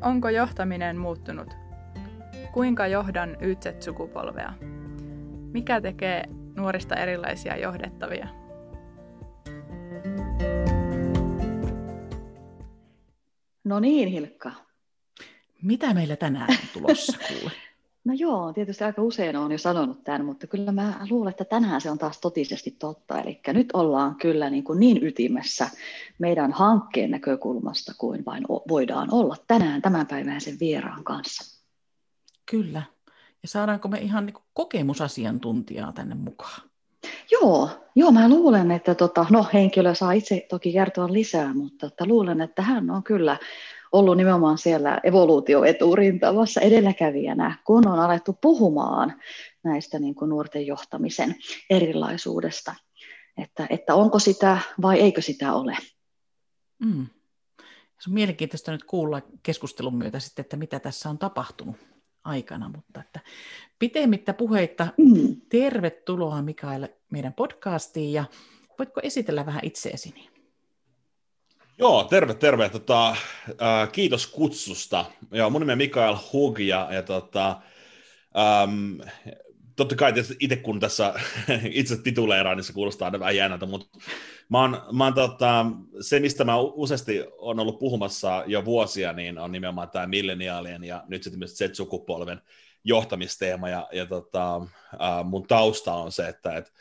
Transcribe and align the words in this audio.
Onko 0.00 0.28
johtaminen 0.28 0.96
muuttunut? 0.96 1.54
Kuinka 2.52 2.86
johdan 2.86 3.36
YZ-sukupolvea? 3.40 4.52
Mikä 5.52 5.80
tekee 5.80 6.24
nuorista 6.56 6.96
erilaisia 6.96 7.56
johdettavia? 7.56 8.28
No 13.64 13.80
niin, 13.80 14.08
Hilkka. 14.08 14.52
Mitä 15.62 15.94
meillä 15.94 16.16
tänään 16.16 16.50
on 16.50 16.56
tulossa, 16.72 17.18
kuule? 17.28 17.52
No 18.08 18.14
joo, 18.14 18.52
tietysti 18.52 18.84
aika 18.84 19.02
usein 19.02 19.36
olen 19.36 19.52
jo 19.52 19.58
sanonut 19.58 20.04
tämän, 20.04 20.24
mutta 20.24 20.46
kyllä 20.46 20.72
mä 20.72 21.06
luulen, 21.10 21.30
että 21.30 21.44
tänään 21.44 21.80
se 21.80 21.90
on 21.90 21.98
taas 21.98 22.20
totisesti 22.20 22.70
totta. 22.70 23.20
Eli 23.20 23.40
nyt 23.46 23.68
ollaan 23.72 24.14
kyllä 24.14 24.50
niin, 24.50 24.64
kuin 24.64 24.80
niin 24.80 25.06
ytimessä 25.06 25.70
meidän 26.18 26.52
hankkeen 26.52 27.10
näkökulmasta 27.10 27.92
kuin 27.98 28.24
vain 28.24 28.44
voidaan 28.68 29.14
olla 29.14 29.36
tänään 29.46 29.82
tämän 29.82 30.06
päivän 30.06 30.40
sen 30.40 30.56
vieraan 30.60 31.04
kanssa. 31.04 31.60
Kyllä. 32.50 32.82
Ja 33.42 33.48
saadaanko 33.48 33.88
me 33.88 33.98
ihan 33.98 34.26
niin 34.26 34.36
kokemusasiantuntijaa 34.54 35.92
tänne 35.92 36.14
mukaan? 36.14 36.62
Joo, 37.30 37.70
joo 37.94 38.12
mä 38.12 38.28
luulen, 38.28 38.70
että 38.70 38.94
tota, 38.94 39.26
no, 39.30 39.46
henkilö 39.52 39.94
saa 39.94 40.12
itse 40.12 40.46
toki 40.48 40.72
kertoa 40.72 41.12
lisää, 41.12 41.54
mutta 41.54 41.86
että 41.86 42.06
luulen, 42.06 42.40
että 42.40 42.62
hän 42.62 42.90
on 42.90 43.02
kyllä 43.02 43.36
ollut 43.92 44.16
nimenomaan 44.16 44.58
siellä 44.58 45.00
evoluutioeturintamassa 45.04 46.60
edelläkävijänä, 46.60 47.58
kun 47.64 47.88
on 47.88 47.98
alettu 47.98 48.38
puhumaan 48.40 49.20
näistä 49.64 49.98
niin 49.98 50.14
kuin 50.14 50.28
nuorten 50.28 50.66
johtamisen 50.66 51.34
erilaisuudesta, 51.70 52.74
että, 53.42 53.66
että 53.70 53.94
onko 53.94 54.18
sitä 54.18 54.58
vai 54.82 55.00
eikö 55.00 55.22
sitä 55.22 55.52
ole. 55.52 55.76
Mm. 56.84 57.06
Se 58.00 58.10
on 58.10 58.14
mielenkiintoista 58.14 58.72
nyt 58.72 58.84
kuulla 58.84 59.22
keskustelun 59.42 59.96
myötä 59.96 60.20
sitten, 60.20 60.42
että 60.42 60.56
mitä 60.56 60.80
tässä 60.80 61.08
on 61.08 61.18
tapahtunut 61.18 61.76
aikana, 62.24 62.68
mutta 62.68 63.00
että 63.00 63.20
pitemmittä 63.78 64.32
puheitta 64.32 64.88
mm. 64.96 65.36
tervetuloa 65.48 66.42
Mikael 66.42 66.88
meidän 67.10 67.32
podcastiin 67.32 68.12
ja 68.12 68.24
voitko 68.78 69.00
esitellä 69.02 69.46
vähän 69.46 69.64
itseesi? 69.64 70.14
Joo, 71.78 72.04
terve, 72.04 72.34
terve. 72.34 72.68
Tota, 72.68 73.10
äh, 73.10 73.92
kiitos 73.92 74.26
kutsusta. 74.26 75.04
Ja 75.30 75.50
mun 75.50 75.60
nimi 75.60 75.72
on 75.72 75.78
Mikael 75.78 76.16
Hug 76.32 76.60
ja, 76.60 76.88
ja 76.92 77.02
tota, 77.02 77.60
ähm, 78.38 79.00
totta 79.76 79.96
kai 79.96 80.12
itse 80.40 80.56
kun 80.56 80.80
tässä 80.80 81.14
itse 81.70 82.02
tituleeraan, 82.02 82.56
niin 82.56 82.64
se 82.64 82.72
kuulostaa 82.72 83.12
vähän 83.12 83.36
jännältä, 83.36 83.66
mutta 83.66 83.98
mä 84.48 84.60
oon, 84.60 84.82
mä 84.92 85.04
oon, 85.04 85.14
tota, 85.14 85.66
se, 86.00 86.20
mistä 86.20 86.44
mä 86.44 86.58
useasti 86.58 87.24
on 87.38 87.60
ollut 87.60 87.78
puhumassa 87.78 88.44
jo 88.46 88.64
vuosia, 88.64 89.12
niin 89.12 89.38
on 89.38 89.52
nimenomaan 89.52 89.90
tämä 89.90 90.06
milleniaalien 90.06 90.84
ja 90.84 91.04
nyt 91.08 91.22
sitten 91.22 91.38
myös 91.38 91.56
Z-sukupolven 91.56 92.40
johtamisteema, 92.84 93.68
ja, 93.68 93.88
ja 93.92 94.06
tota, 94.06 94.56
äh, 94.56 95.24
mun 95.24 95.46
tausta 95.46 95.94
on 95.94 96.12
se, 96.12 96.28
että 96.28 96.56
et, 96.56 96.72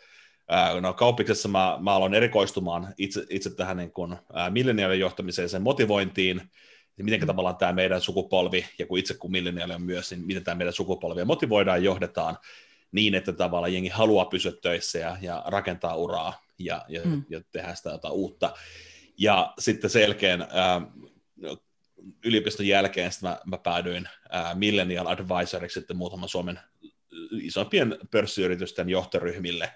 no, 0.81 0.93
kauppiksessa 0.93 1.49
mä, 1.49 1.77
mä 1.81 1.93
aloin 1.93 2.13
erikoistumaan 2.13 2.93
itse, 2.97 3.25
itse 3.29 3.55
tähän 3.55 3.77
niin 3.77 3.91
äh, 4.13 4.51
milleniaalien 4.51 4.99
johtamiseen, 4.99 5.49
sen 5.49 5.61
motivointiin, 5.61 6.41
ja 6.97 7.03
miten 7.03 7.19
mm. 7.19 7.27
tavallaan 7.27 7.57
tämä 7.57 7.73
meidän 7.73 8.01
sukupolvi, 8.01 8.65
ja 8.79 8.85
kun 8.85 8.99
itse 8.99 9.13
kun 9.13 9.31
milleniaali 9.31 9.73
on 9.73 9.81
myös, 9.81 10.11
niin 10.11 10.25
miten 10.25 10.43
tämä 10.43 10.55
meidän 10.55 10.73
sukupolvi 10.73 11.25
motivoidaan 11.25 11.79
ja 11.79 11.85
johdetaan, 11.85 12.37
niin, 12.91 13.15
että 13.15 13.33
tavallaan 13.33 13.73
jengi 13.73 13.89
haluaa 13.89 14.25
pysyä 14.25 14.51
töissä 14.61 14.99
ja, 14.99 15.17
ja 15.21 15.43
rakentaa 15.47 15.95
uraa 15.95 16.43
ja, 16.59 16.85
ja, 16.87 17.01
mm. 17.05 17.23
ja 17.29 17.41
tehdä 17.51 17.75
sitä 17.75 17.89
jotain 17.89 18.13
uutta. 18.13 18.53
Ja 19.17 19.53
sitten 19.59 19.89
sen 19.89 20.01
jälkeen, 20.01 20.47
ää, 20.49 20.81
yliopiston 22.25 22.67
jälkeen 22.67 23.11
mä, 23.21 23.39
mä 23.45 23.57
päädyin 23.57 24.09
ää, 24.29 24.55
Millennial 24.55 25.07
Advisoriksi 25.07 25.79
sitten 25.79 25.97
muutaman 25.97 26.29
Suomen 26.29 26.59
isompien 27.41 27.97
pörssiyritysten 28.11 28.89
johtoryhmille. 28.89 29.71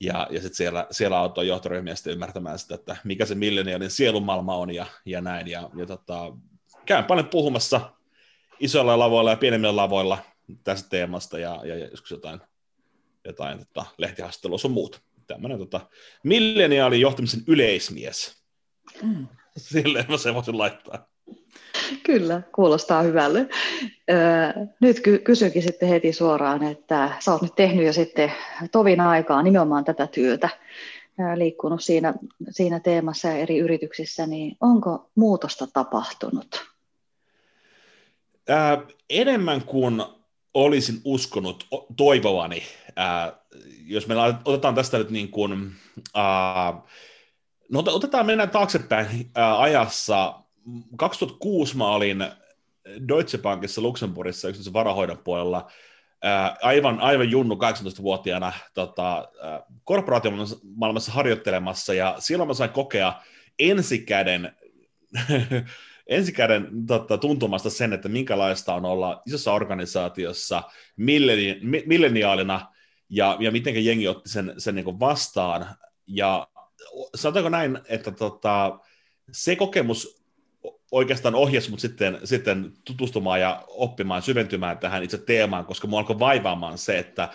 Ja, 0.00 0.26
ja 0.30 0.40
sitten 0.40 0.56
siellä, 0.56 0.86
siellä 0.90 1.18
auttoi 1.18 1.46
johtoryhmiä 1.46 1.94
sitten 1.94 2.12
ymmärtämään 2.12 2.58
sitä, 2.58 2.74
että 2.74 2.96
mikä 3.04 3.26
se 3.26 3.34
millenialin 3.34 3.90
sielumaailma 3.90 4.56
on 4.56 4.74
ja, 4.74 4.86
ja 5.04 5.20
näin. 5.20 5.48
Ja, 5.48 5.70
ja 5.76 5.86
tota, 5.86 6.36
käyn 6.86 7.04
paljon 7.04 7.28
puhumassa 7.28 7.92
isoilla 8.60 8.98
lavoilla 8.98 9.30
ja 9.30 9.36
pienemmillä 9.36 9.76
lavoilla 9.76 10.18
tästä 10.64 10.88
teemasta 10.88 11.38
ja, 11.38 11.60
ja 11.64 11.76
joskus 11.76 12.10
jotain, 12.10 12.40
jotain 13.24 13.58
tota, 13.58 13.84
lehtihaastattelua 13.98 14.58
sun 14.58 14.70
muuta. 14.70 15.00
Tämmöinen 15.26 15.58
tota, 15.58 15.80
milleniaali 16.24 17.00
johtamisen 17.00 17.42
yleismies. 17.46 18.44
Mm. 19.02 19.26
Silleen 19.56 20.06
mä 20.08 20.16
se 20.16 20.34
voisin 20.34 20.58
laittaa. 20.58 21.09
Kyllä, 22.02 22.42
kuulostaa 22.54 23.02
hyvälle. 23.02 23.48
Nyt 24.80 25.00
ky- 25.00 25.18
kysynkin 25.18 25.62
sitten 25.62 25.88
heti 25.88 26.12
suoraan, 26.12 26.62
että 26.62 27.10
sä 27.18 27.32
oot 27.32 27.42
nyt 27.42 27.54
tehnyt 27.54 27.86
jo 27.86 27.92
sitten 27.92 28.32
tovin 28.72 29.00
aikaa 29.00 29.42
nimenomaan 29.42 29.84
tätä 29.84 30.06
työtä, 30.06 30.48
liikkunut 31.34 31.82
siinä, 31.82 32.14
siinä 32.50 32.80
teemassa 32.80 33.28
ja 33.28 33.36
eri 33.36 33.58
yrityksissä, 33.58 34.26
niin 34.26 34.56
onko 34.60 35.10
muutosta 35.14 35.66
tapahtunut? 35.72 36.70
Ää, 38.48 38.82
enemmän 39.10 39.64
kuin 39.64 40.02
olisin 40.54 41.00
uskonut 41.04 41.66
toivovani, 41.96 42.62
ää, 42.96 43.32
jos 43.86 44.06
me 44.06 44.14
otetaan 44.44 44.74
tästä 44.74 44.98
nyt 44.98 45.10
niin 45.10 45.28
kuin, 45.28 45.72
ää, 46.14 46.82
no 47.72 47.84
otetaan, 47.86 48.26
mennään 48.26 48.50
taaksepäin 48.50 49.30
ää, 49.34 49.60
ajassa. 49.60 50.34
2006 50.96 51.76
mä 51.76 51.88
olin 51.88 52.24
Deutsche 53.08 53.38
Bankissa 53.38 53.80
Luxemburgissa 53.80 54.48
yksityisen 54.48 54.72
varahoidon 54.72 55.18
puolella 55.18 55.70
ää, 56.22 56.56
aivan, 56.62 57.00
aivan 57.00 57.30
junnu 57.30 57.54
18-vuotiaana 57.54 58.52
tota, 58.74 59.28
korporaatiomaailmassa 59.84 61.12
harjoittelemassa, 61.12 61.94
ja 61.94 62.16
silloin 62.18 62.48
mä 62.48 62.54
sain 62.54 62.70
kokea 62.70 63.22
ensikäden 63.58 64.56
ensikäden 66.10 66.86
totta, 66.86 67.18
tuntumasta 67.18 67.70
sen, 67.70 67.92
että 67.92 68.08
minkälaista 68.08 68.74
on 68.74 68.84
olla 68.84 69.22
isossa 69.26 69.52
organisaatiossa 69.52 70.62
milleni, 70.96 71.60
milleniaalina 71.86 72.74
ja, 73.08 73.36
ja 73.40 73.50
miten 73.50 73.84
jengi 73.84 74.08
otti 74.08 74.30
sen, 74.30 74.54
sen 74.58 74.74
niin 74.74 75.00
vastaan. 75.00 75.66
Ja 76.06 76.48
sanotaanko 77.14 77.48
näin, 77.48 77.78
että 77.88 78.10
tota, 78.10 78.78
se 79.32 79.56
kokemus 79.56 80.19
oikeastaan 80.90 81.34
ohjasi 81.34 81.70
mut 81.70 81.80
sitten, 81.80 82.18
sitten 82.24 82.72
tutustumaan 82.84 83.40
ja 83.40 83.64
oppimaan, 83.68 84.22
syventymään 84.22 84.78
tähän 84.78 85.02
itse 85.02 85.18
teemaan, 85.18 85.64
koska 85.64 85.88
mua 85.88 85.98
alkoi 85.98 86.18
vaivaamaan 86.18 86.78
se, 86.78 86.98
että, 86.98 87.28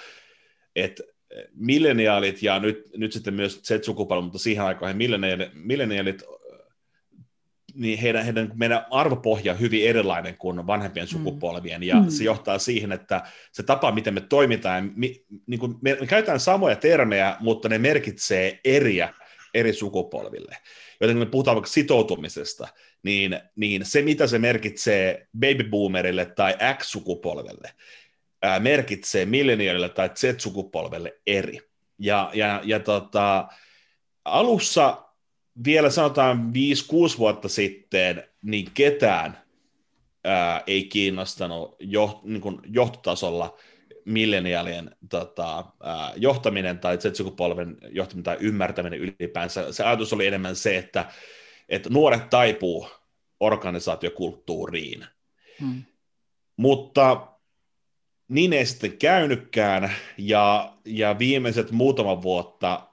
että 0.75 1.03
milleniaalit 1.55 2.43
ja 2.43 2.59
nyt, 2.59 2.89
nyt 2.97 3.11
sitten 3.11 3.33
myös 3.33 3.61
Z-sukupolvi, 3.63 4.23
mutta 4.23 4.39
siihen 4.39 4.63
aikaan 4.63 4.97
milleniaalit, 4.97 5.49
milleniaalit 5.53 6.23
niin 7.75 7.99
heidän, 7.99 8.23
heidän 8.23 8.51
meidän 8.55 8.85
arvopohja 8.91 9.53
on 9.53 9.59
hyvin 9.59 9.87
erilainen 9.87 10.37
kuin 10.37 10.67
vanhempien 10.67 11.05
mm. 11.05 11.09
sukupolvien, 11.09 11.83
ja 11.83 11.99
mm. 11.99 12.09
se 12.09 12.23
johtaa 12.23 12.59
siihen, 12.59 12.91
että 12.91 13.23
se 13.51 13.63
tapa, 13.63 13.91
miten 13.91 14.13
me 14.13 14.21
toimitaan, 14.21 14.91
mi, 14.95 15.25
niin 15.47 15.59
kuin 15.59 15.75
me, 15.81 15.97
me 15.99 16.07
käytetään 16.07 16.39
samoja 16.39 16.75
termejä, 16.75 17.37
mutta 17.39 17.69
ne 17.69 17.77
merkitsee 17.77 18.59
eriä 18.63 19.13
eri 19.55 19.73
sukupolville. 19.73 20.57
Joten 21.01 21.15
kun 21.15 21.27
me 21.27 21.31
puhutaan 21.31 21.55
vaikka 21.55 21.71
sitoutumisesta, 21.71 22.67
niin, 23.03 23.39
niin 23.55 23.85
se, 23.85 24.01
mitä 24.01 24.27
se 24.27 24.39
merkitsee 24.39 25.27
babyboomerille 25.39 26.25
tai 26.25 26.55
X-sukupolvelle, 26.77 27.73
ää, 28.41 28.59
merkitsee 28.59 29.25
milleniaalille 29.25 29.89
tai 29.89 30.09
Z-sukupolvelle 30.09 31.21
eri. 31.27 31.59
Ja, 31.99 32.31
ja, 32.33 32.61
ja 32.63 32.79
tota, 32.79 33.47
alussa 34.25 35.05
vielä 35.65 35.89
sanotaan 35.89 36.51
5-6 37.15 37.17
vuotta 37.17 37.49
sitten, 37.49 38.23
niin 38.41 38.67
ketään 38.73 39.43
ää, 40.23 40.63
ei 40.67 40.83
kiinnostanut 40.83 41.75
jo, 41.79 42.21
niin 42.23 42.41
kuin 42.41 42.59
johtotasolla 42.65 43.57
milleniaalien 44.05 44.95
tota, 45.09 45.65
johtaminen 46.15 46.79
tai 46.79 46.97
Z-sukupolven 46.97 47.77
johtaminen 47.89 48.23
tai 48.23 48.37
ymmärtäminen 48.39 48.99
ylipäänsä. 48.99 49.71
Se 49.73 49.83
ajatus 49.83 50.13
oli 50.13 50.27
enemmän 50.27 50.55
se, 50.55 50.77
että, 50.77 51.05
että 51.69 51.89
nuoret 51.89 52.29
taipuu 52.29 52.89
organisaatiokulttuuriin. 53.39 55.05
Hmm. 55.59 55.83
Mutta 56.57 57.27
niin 58.27 58.53
ei 58.53 58.65
sitten 58.65 58.97
käynytkään, 58.97 59.91
ja, 60.17 60.73
ja 60.85 61.19
viimeiset 61.19 61.71
muutama 61.71 62.21
vuotta 62.21 62.87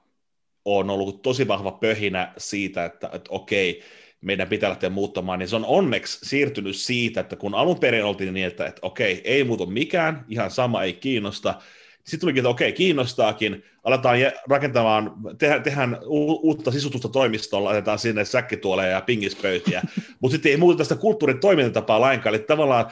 on 0.65 0.89
ollut 0.89 1.21
tosi 1.21 1.47
vahva 1.47 1.71
pöhinä 1.71 2.33
siitä, 2.37 2.85
että, 2.85 3.09
että 3.13 3.29
okei, 3.29 3.83
meidän 4.23 4.47
pitää 4.47 4.69
lähteä 4.69 4.89
muuttamaan, 4.89 5.39
niin 5.39 5.49
se 5.49 5.55
on 5.55 5.65
onneksi 5.65 6.19
siirtynyt 6.25 6.75
siitä, 6.75 7.19
että 7.19 7.35
kun 7.35 7.55
alun 7.55 7.79
perin 7.79 8.03
oltiin 8.03 8.33
niin, 8.33 8.47
että, 8.47 8.65
että 8.65 8.79
okei, 8.81 9.21
ei 9.23 9.43
muutu 9.43 9.65
mikään, 9.65 10.25
ihan 10.29 10.51
sama 10.51 10.83
ei 10.83 10.93
kiinnosta, 10.93 11.55
Sitten 12.03 12.19
tulikin, 12.19 12.39
että 12.39 12.49
okei, 12.49 12.71
kiinnostaakin, 12.71 13.63
aletaan 13.83 14.17
rakentamaan, 14.49 15.13
tehdään, 15.37 15.63
tehdään 15.63 15.97
uutta 16.07 16.71
sisustusta 16.71 17.09
toimistolla, 17.09 17.69
laitetaan 17.69 17.99
sinne 17.99 18.25
säkkituoleja 18.25 18.91
ja 18.91 19.01
pingispöytiä, 19.01 19.81
mutta 20.19 20.35
sitten 20.35 20.51
ei 20.51 20.57
muuta 20.57 20.77
tästä 20.77 20.95
kulttuurin 20.95 21.39
toimintatapaa 21.39 22.01
lainkaan, 22.01 22.35
eli 22.35 22.43
tavallaan 22.43 22.91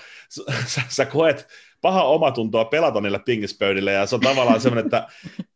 sä, 0.66 0.82
sä 0.90 1.06
koet 1.06 1.48
paha 1.82 2.04
omatuntoa 2.04 2.66
pelata 2.66 3.02
niille 3.02 3.20
pingispöydille, 3.20 3.92
ja 3.92 4.06
se 4.06 4.16
on 4.16 4.22
tavallaan 4.22 4.62
semmoinen, 4.62 4.86
että, 4.86 5.08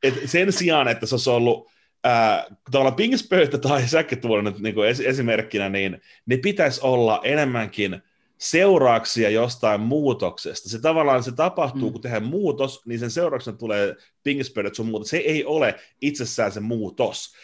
että 0.04 0.28
sen 0.28 0.52
sijaan, 0.52 0.88
että 0.88 1.06
se 1.06 1.16
olisi 1.16 1.30
ollut 1.30 1.75
ää, 2.06 2.46
tavallaan 2.72 2.96
pingispöytä 2.96 3.58
tai 3.58 3.88
säkkituoli 3.88 4.52
niin 4.60 4.76
kuin 4.76 4.90
esimerkkinä, 5.06 5.70
niin 5.70 6.02
ne 6.26 6.38
pitäisi 6.38 6.80
olla 6.84 7.22
enemmänkin– 7.24 8.02
seurauksia 8.38 9.30
jostain 9.30 9.82
muutoksesta. 9.82 10.70
Se 10.70 10.82
tavallaan 10.82 11.24
se 11.24 11.32
tapahtuu, 11.32 11.90
mm. 11.90 11.92
kun 11.92 12.02
tehdään 12.02 12.26
muutos, 12.26 12.86
niin 12.86 13.00
sen 13.00 13.12
seurauksena 13.12 13.58
tulee 13.58 13.96
pingispöydät 14.24 14.76
sun 14.76 14.86
muuta. 14.86 15.10
Se 15.10 15.18
ei 15.18 15.46
ole 15.46 15.76
itsessään 16.02 16.52
se 16.52 16.60
muutos. 16.60 17.36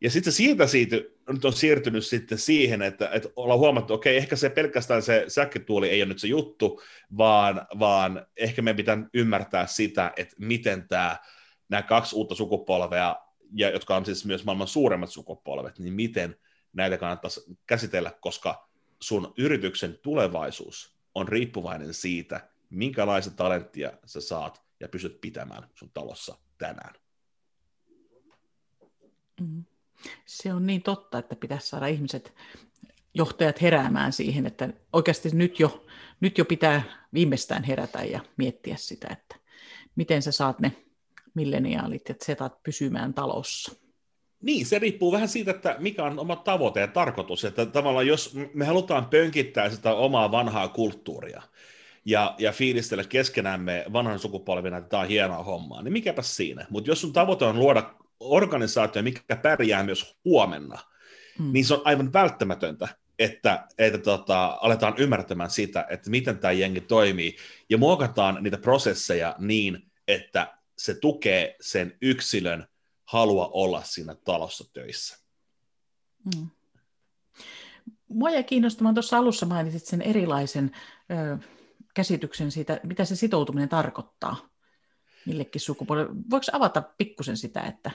Ja 0.00 0.10
sitten 0.10 0.32
se 0.32 0.36
siitä, 0.36 0.66
siitä 0.66 0.96
nyt 1.28 1.44
on 1.44 1.52
siirtynyt 1.52 2.06
sitten 2.06 2.38
siihen, 2.38 2.82
että, 2.82 3.08
että 3.12 3.28
ollaan 3.36 3.60
huomattu, 3.60 3.94
okei, 3.94 4.16
ehkä 4.16 4.36
se 4.36 4.50
pelkästään 4.50 5.02
se 5.02 5.24
säkkituoli 5.28 5.88
ei 5.88 6.02
ole 6.02 6.08
nyt 6.08 6.18
se 6.18 6.26
juttu, 6.26 6.82
vaan, 7.16 7.66
vaan 7.78 8.26
ehkä 8.36 8.62
meidän 8.62 8.76
pitää 8.76 8.98
ymmärtää 9.14 9.66
sitä, 9.66 10.12
että 10.16 10.36
miten 10.38 10.88
tämä, 10.88 11.16
nämä 11.68 11.82
kaksi 11.82 12.16
uutta 12.16 12.34
sukupolvea, 12.34 13.16
ja, 13.52 13.70
jotka 13.70 13.96
on 13.96 14.04
siis 14.06 14.24
myös 14.24 14.44
maailman 14.44 14.68
suuremmat 14.68 15.10
sukupolvet, 15.10 15.78
niin 15.78 15.94
miten 15.94 16.36
näitä 16.72 16.98
kannattaisi 16.98 17.58
käsitellä, 17.66 18.12
koska 18.20 18.68
sun 19.00 19.34
yrityksen 19.38 19.98
tulevaisuus 20.02 20.94
on 21.14 21.28
riippuvainen 21.28 21.94
siitä, 21.94 22.48
minkälaista 22.70 23.30
talenttia 23.30 23.92
sä 24.04 24.20
saat 24.20 24.62
ja 24.80 24.88
pystyt 24.88 25.20
pitämään 25.20 25.68
sun 25.74 25.90
talossa 25.94 26.38
tänään. 26.58 26.94
Mm. 29.40 29.64
Se 30.26 30.52
on 30.52 30.66
niin 30.66 30.82
totta, 30.82 31.18
että 31.18 31.36
pitäisi 31.36 31.68
saada 31.68 31.86
ihmiset, 31.86 32.34
johtajat 33.14 33.62
heräämään 33.62 34.12
siihen, 34.12 34.46
että 34.46 34.68
oikeasti 34.92 35.30
nyt 35.32 35.60
jo, 35.60 35.86
nyt 36.20 36.38
jo 36.38 36.44
pitää 36.44 36.82
viimeistään 37.14 37.64
herätä 37.64 38.04
ja 38.04 38.20
miettiä 38.36 38.76
sitä, 38.76 39.08
että 39.10 39.36
miten 39.96 40.22
sä 40.22 40.32
saat 40.32 40.60
ne 40.60 40.83
milleniaalit 41.34 42.08
ja 42.08 42.14
zetat 42.24 42.62
pysymään 42.62 43.14
talossa. 43.14 43.72
Niin, 44.42 44.66
se 44.66 44.78
riippuu 44.78 45.12
vähän 45.12 45.28
siitä, 45.28 45.50
että 45.50 45.76
mikä 45.78 46.04
on 46.04 46.18
oma 46.18 46.36
tavoite 46.36 46.80
ja 46.80 46.86
tarkoitus. 46.86 47.44
Että 47.44 47.66
tavallaan 47.66 48.06
jos 48.06 48.34
me 48.54 48.64
halutaan 48.64 49.06
pönkittää 49.06 49.70
sitä 49.70 49.94
omaa 49.94 50.30
vanhaa 50.30 50.68
kulttuuria 50.68 51.42
ja, 52.04 52.34
ja 52.38 52.52
fiilistellä 52.52 53.04
keskenämme 53.04 53.84
vanhan 53.92 54.18
sukupolvina, 54.18 54.76
että 54.76 54.88
tämä 54.88 55.02
on 55.02 55.08
hienoa 55.08 55.42
hommaa, 55.42 55.82
niin 55.82 55.92
mikäpä 55.92 56.22
siinä. 56.22 56.66
Mutta 56.70 56.90
jos 56.90 57.00
sun 57.00 57.12
tavoite 57.12 57.44
on 57.44 57.58
luoda 57.58 57.94
organisaatio, 58.20 59.02
mikä 59.02 59.36
pärjää 59.36 59.82
myös 59.82 60.16
huomenna, 60.24 60.78
mm. 61.38 61.52
niin 61.52 61.64
se 61.64 61.74
on 61.74 61.82
aivan 61.84 62.12
välttämätöntä, 62.12 62.88
että, 63.18 63.66
että 63.78 63.98
tota, 63.98 64.58
aletaan 64.60 64.94
ymmärtämään 64.98 65.50
sitä, 65.50 65.86
että 65.90 66.10
miten 66.10 66.38
tämä 66.38 66.52
jengi 66.52 66.80
toimii, 66.80 67.36
ja 67.70 67.78
muokataan 67.78 68.38
niitä 68.40 68.58
prosesseja 68.58 69.36
niin, 69.38 69.82
että 70.08 70.54
se 70.78 70.94
tukee 70.94 71.56
sen 71.60 71.98
yksilön 72.00 72.66
halua 73.04 73.48
olla 73.52 73.82
siinä 73.84 74.14
talossa 74.24 74.64
töissä. 74.72 75.18
Mm. 76.36 76.48
Mua 78.08 78.30
jäi 78.30 78.44
kiinnostamaan, 78.44 78.94
tuossa 78.94 79.18
alussa 79.18 79.46
mainitsit 79.46 79.86
sen 79.86 80.02
erilaisen 80.02 80.70
ö, 81.10 81.38
käsityksen 81.94 82.50
siitä, 82.50 82.80
mitä 82.82 83.04
se 83.04 83.16
sitoutuminen 83.16 83.68
tarkoittaa 83.68 84.48
millekin 85.26 85.60
sukupolville. 85.60 86.10
Voiko 86.30 86.46
avata 86.52 86.82
pikkusen 86.98 87.36
sitä, 87.36 87.60
että 87.60 87.90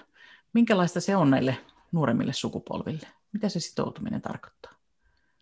minkälaista 0.53 1.01
se 1.01 1.15
on 1.15 1.29
näille 1.29 1.57
nuoremmille 1.91 2.33
sukupolville? 2.33 3.07
Mitä 3.33 3.49
se 3.49 3.59
sitoutuminen 3.59 4.21
tarkoittaa? 4.21 4.71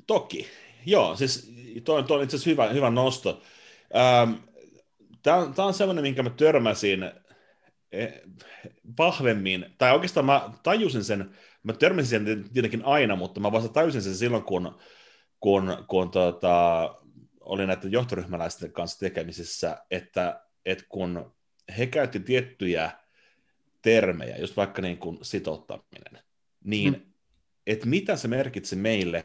Toki, 0.08 0.48
joo, 0.86 1.16
siis 1.16 1.52
toi, 1.84 2.04
toi 2.04 2.18
on 2.18 2.24
itse 2.24 2.36
asiassa 2.36 2.50
hyvä, 2.50 2.70
hyvä 2.70 2.90
nosto. 2.90 3.42
Ähm, 3.96 4.34
Tämä 5.56 5.68
on, 5.68 5.74
sellainen, 5.74 6.02
minkä 6.02 6.24
mä 6.24 6.30
törmäsin 6.30 7.00
vahvemmin, 8.98 9.66
tai 9.78 9.94
oikeastaan 9.94 10.26
mä 10.26 10.50
tajusin 10.64 11.04
sen, 11.04 11.32
mä 11.64 11.74
törmäsin 11.74 12.10
sen 12.10 12.50
tietenkin 12.54 12.86
aina, 12.86 13.16
mutta 13.16 13.40
mä 13.40 13.52
vasta 13.52 13.70
tajusin 13.70 14.02
sen 14.02 14.16
silloin, 14.16 14.44
kun, 14.44 14.78
kun, 15.40 15.86
kun 15.88 16.12
tota, 16.12 16.96
olin 17.40 17.68
näiden 17.68 17.92
johtoryhmäläisten 17.92 18.72
kanssa 18.72 19.00
tekemisissä, 19.00 19.78
että, 19.92 20.44
että 20.66 20.86
kun 20.90 21.36
he 21.78 21.88
käytti 21.88 22.20
tiettyjä 22.20 22.92
termejä, 23.82 24.38
just 24.38 24.58
vaikka 24.58 24.82
niin 24.82 24.98
kuin 24.98 25.18
sitouttaminen, 25.22 26.24
niin 26.64 26.94
hmm. 26.94 27.06
että 27.68 27.86
mitä 27.86 28.16
se 28.16 28.28
merkitsi 28.28 28.76
meille, 28.76 29.24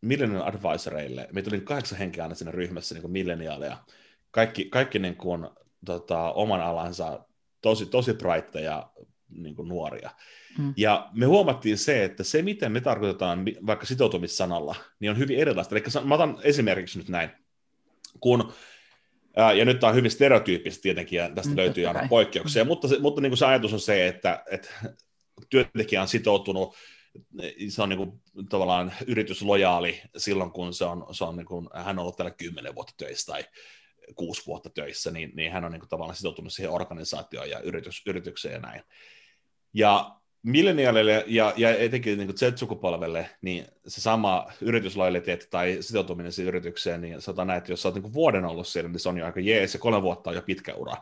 millennial 0.00 0.48
advisoreille, 0.48 1.28
meitä 1.32 1.50
oli 1.50 1.60
kahdeksan 1.60 1.98
henkeä 1.98 2.24
aina 2.24 2.34
siinä 2.34 2.52
ryhmässä 2.52 2.94
niin 2.94 3.02
kuin 3.02 3.12
milleniaaleja, 3.12 3.84
kaikki, 4.30 4.64
kaikki 4.64 4.98
niin 4.98 5.16
kuin, 5.16 5.48
tota, 5.84 6.32
oman 6.32 6.60
alansa 6.60 7.24
tosi, 7.60 7.86
tosi 7.86 8.14
brightteja 8.14 8.90
niin 9.28 9.54
kuin 9.54 9.68
nuoria. 9.68 10.10
Mm. 10.58 10.74
Ja 10.76 11.10
me 11.12 11.26
huomattiin 11.26 11.78
se, 11.78 12.04
että 12.04 12.24
se, 12.24 12.42
miten 12.42 12.72
me 12.72 12.80
tarkoitetaan 12.80 13.44
vaikka 13.66 13.86
sitoutumissanalla, 13.86 14.74
niin 15.00 15.10
on 15.10 15.18
hyvin 15.18 15.38
erilaista. 15.38 15.74
Eli 15.74 15.84
mä 16.04 16.14
otan 16.14 16.38
esimerkiksi 16.42 16.98
nyt 16.98 17.08
näin, 17.08 17.30
kun 18.20 18.52
ja 19.56 19.64
nyt 19.64 19.80
tämä 19.80 19.88
on 19.88 19.96
hyvin 19.96 20.10
stereotyyppistä 20.10 20.82
tietenkin, 20.82 21.16
ja 21.16 21.30
tästä 21.34 21.50
mm, 21.50 21.56
löytyy 21.56 21.86
aina 21.86 22.08
poikkeuksia, 22.08 22.64
mm. 22.64 22.68
mutta, 22.68 22.88
se, 22.88 22.98
mutta 22.98 23.20
niin 23.20 23.30
kuin 23.30 23.38
se 23.38 23.46
ajatus 23.46 23.72
on 23.72 23.80
se, 23.80 24.06
että, 24.06 24.44
että 24.50 24.70
työntekijä 25.50 26.02
on 26.02 26.08
sitoutunut, 26.08 26.76
se 27.68 27.82
on 27.82 27.88
niin 27.88 27.96
kuin, 27.96 28.12
tavallaan 28.48 28.92
yrityslojaali 29.06 30.02
silloin, 30.16 30.50
kun 30.50 30.74
se 30.74 30.84
on, 30.84 31.14
se 31.14 31.24
on 31.24 31.36
niin 31.36 31.46
kuin, 31.46 31.68
hän 31.74 31.98
on 31.98 32.02
ollut 32.02 32.16
täällä 32.16 32.34
kymmenen 32.34 32.74
vuotta 32.74 32.94
töissä 32.96 33.32
tai 33.32 33.44
kuusi 34.14 34.46
vuotta 34.46 34.70
töissä, 34.70 35.10
niin, 35.10 35.32
niin 35.34 35.52
hän 35.52 35.64
on 35.64 35.72
niin 35.72 35.80
kuin 35.80 35.88
tavallaan 35.88 36.16
sitoutunut 36.16 36.52
siihen 36.52 36.72
organisaatioon 36.72 37.50
ja 37.50 37.60
yritys, 37.60 38.02
yritykseen 38.06 38.54
ja 38.54 38.60
näin. 38.60 38.82
Ja 39.74 40.20
milleniaalille 40.42 41.24
ja, 41.26 41.52
ja 41.56 41.76
etenkin 41.76 42.18
niin 42.18 42.38
Z-sukupolvelle, 42.38 43.30
niin 43.42 43.66
se 43.86 44.00
sama 44.00 44.46
yrityslojaliteetti 44.60 45.46
tai 45.50 45.76
sitoutuminen 45.80 46.32
siihen 46.32 46.48
yritykseen, 46.48 47.00
niin 47.00 47.22
sanotaan 47.22 47.48
näin, 47.48 47.58
että 47.58 47.72
jos 47.72 47.82
sä 47.82 47.88
oot 47.88 47.94
niin 47.94 48.12
vuoden 48.12 48.44
ollut 48.44 48.66
siellä, 48.66 48.90
niin 48.90 49.00
se 49.00 49.08
on 49.08 49.18
jo 49.18 49.26
aika 49.26 49.40
jees, 49.40 49.74
ja 49.74 49.80
kolme 49.80 50.02
vuotta 50.02 50.30
on 50.30 50.36
jo 50.36 50.42
pitkä 50.42 50.74
ura. 50.74 50.96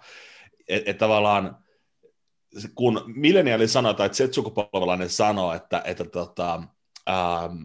Että 0.69 0.91
et 0.91 0.99
tavallaan, 0.99 1.59
kun 2.75 3.05
milleniaali 3.07 3.69
sanoo, 3.69 3.95
tai 3.95 4.09
Z-sukupolvelainen 4.09 5.11
sanoo, 5.11 5.53
että, 5.53 5.83
että 5.85 6.05
tota, 6.05 6.63
ähm, 7.09 7.63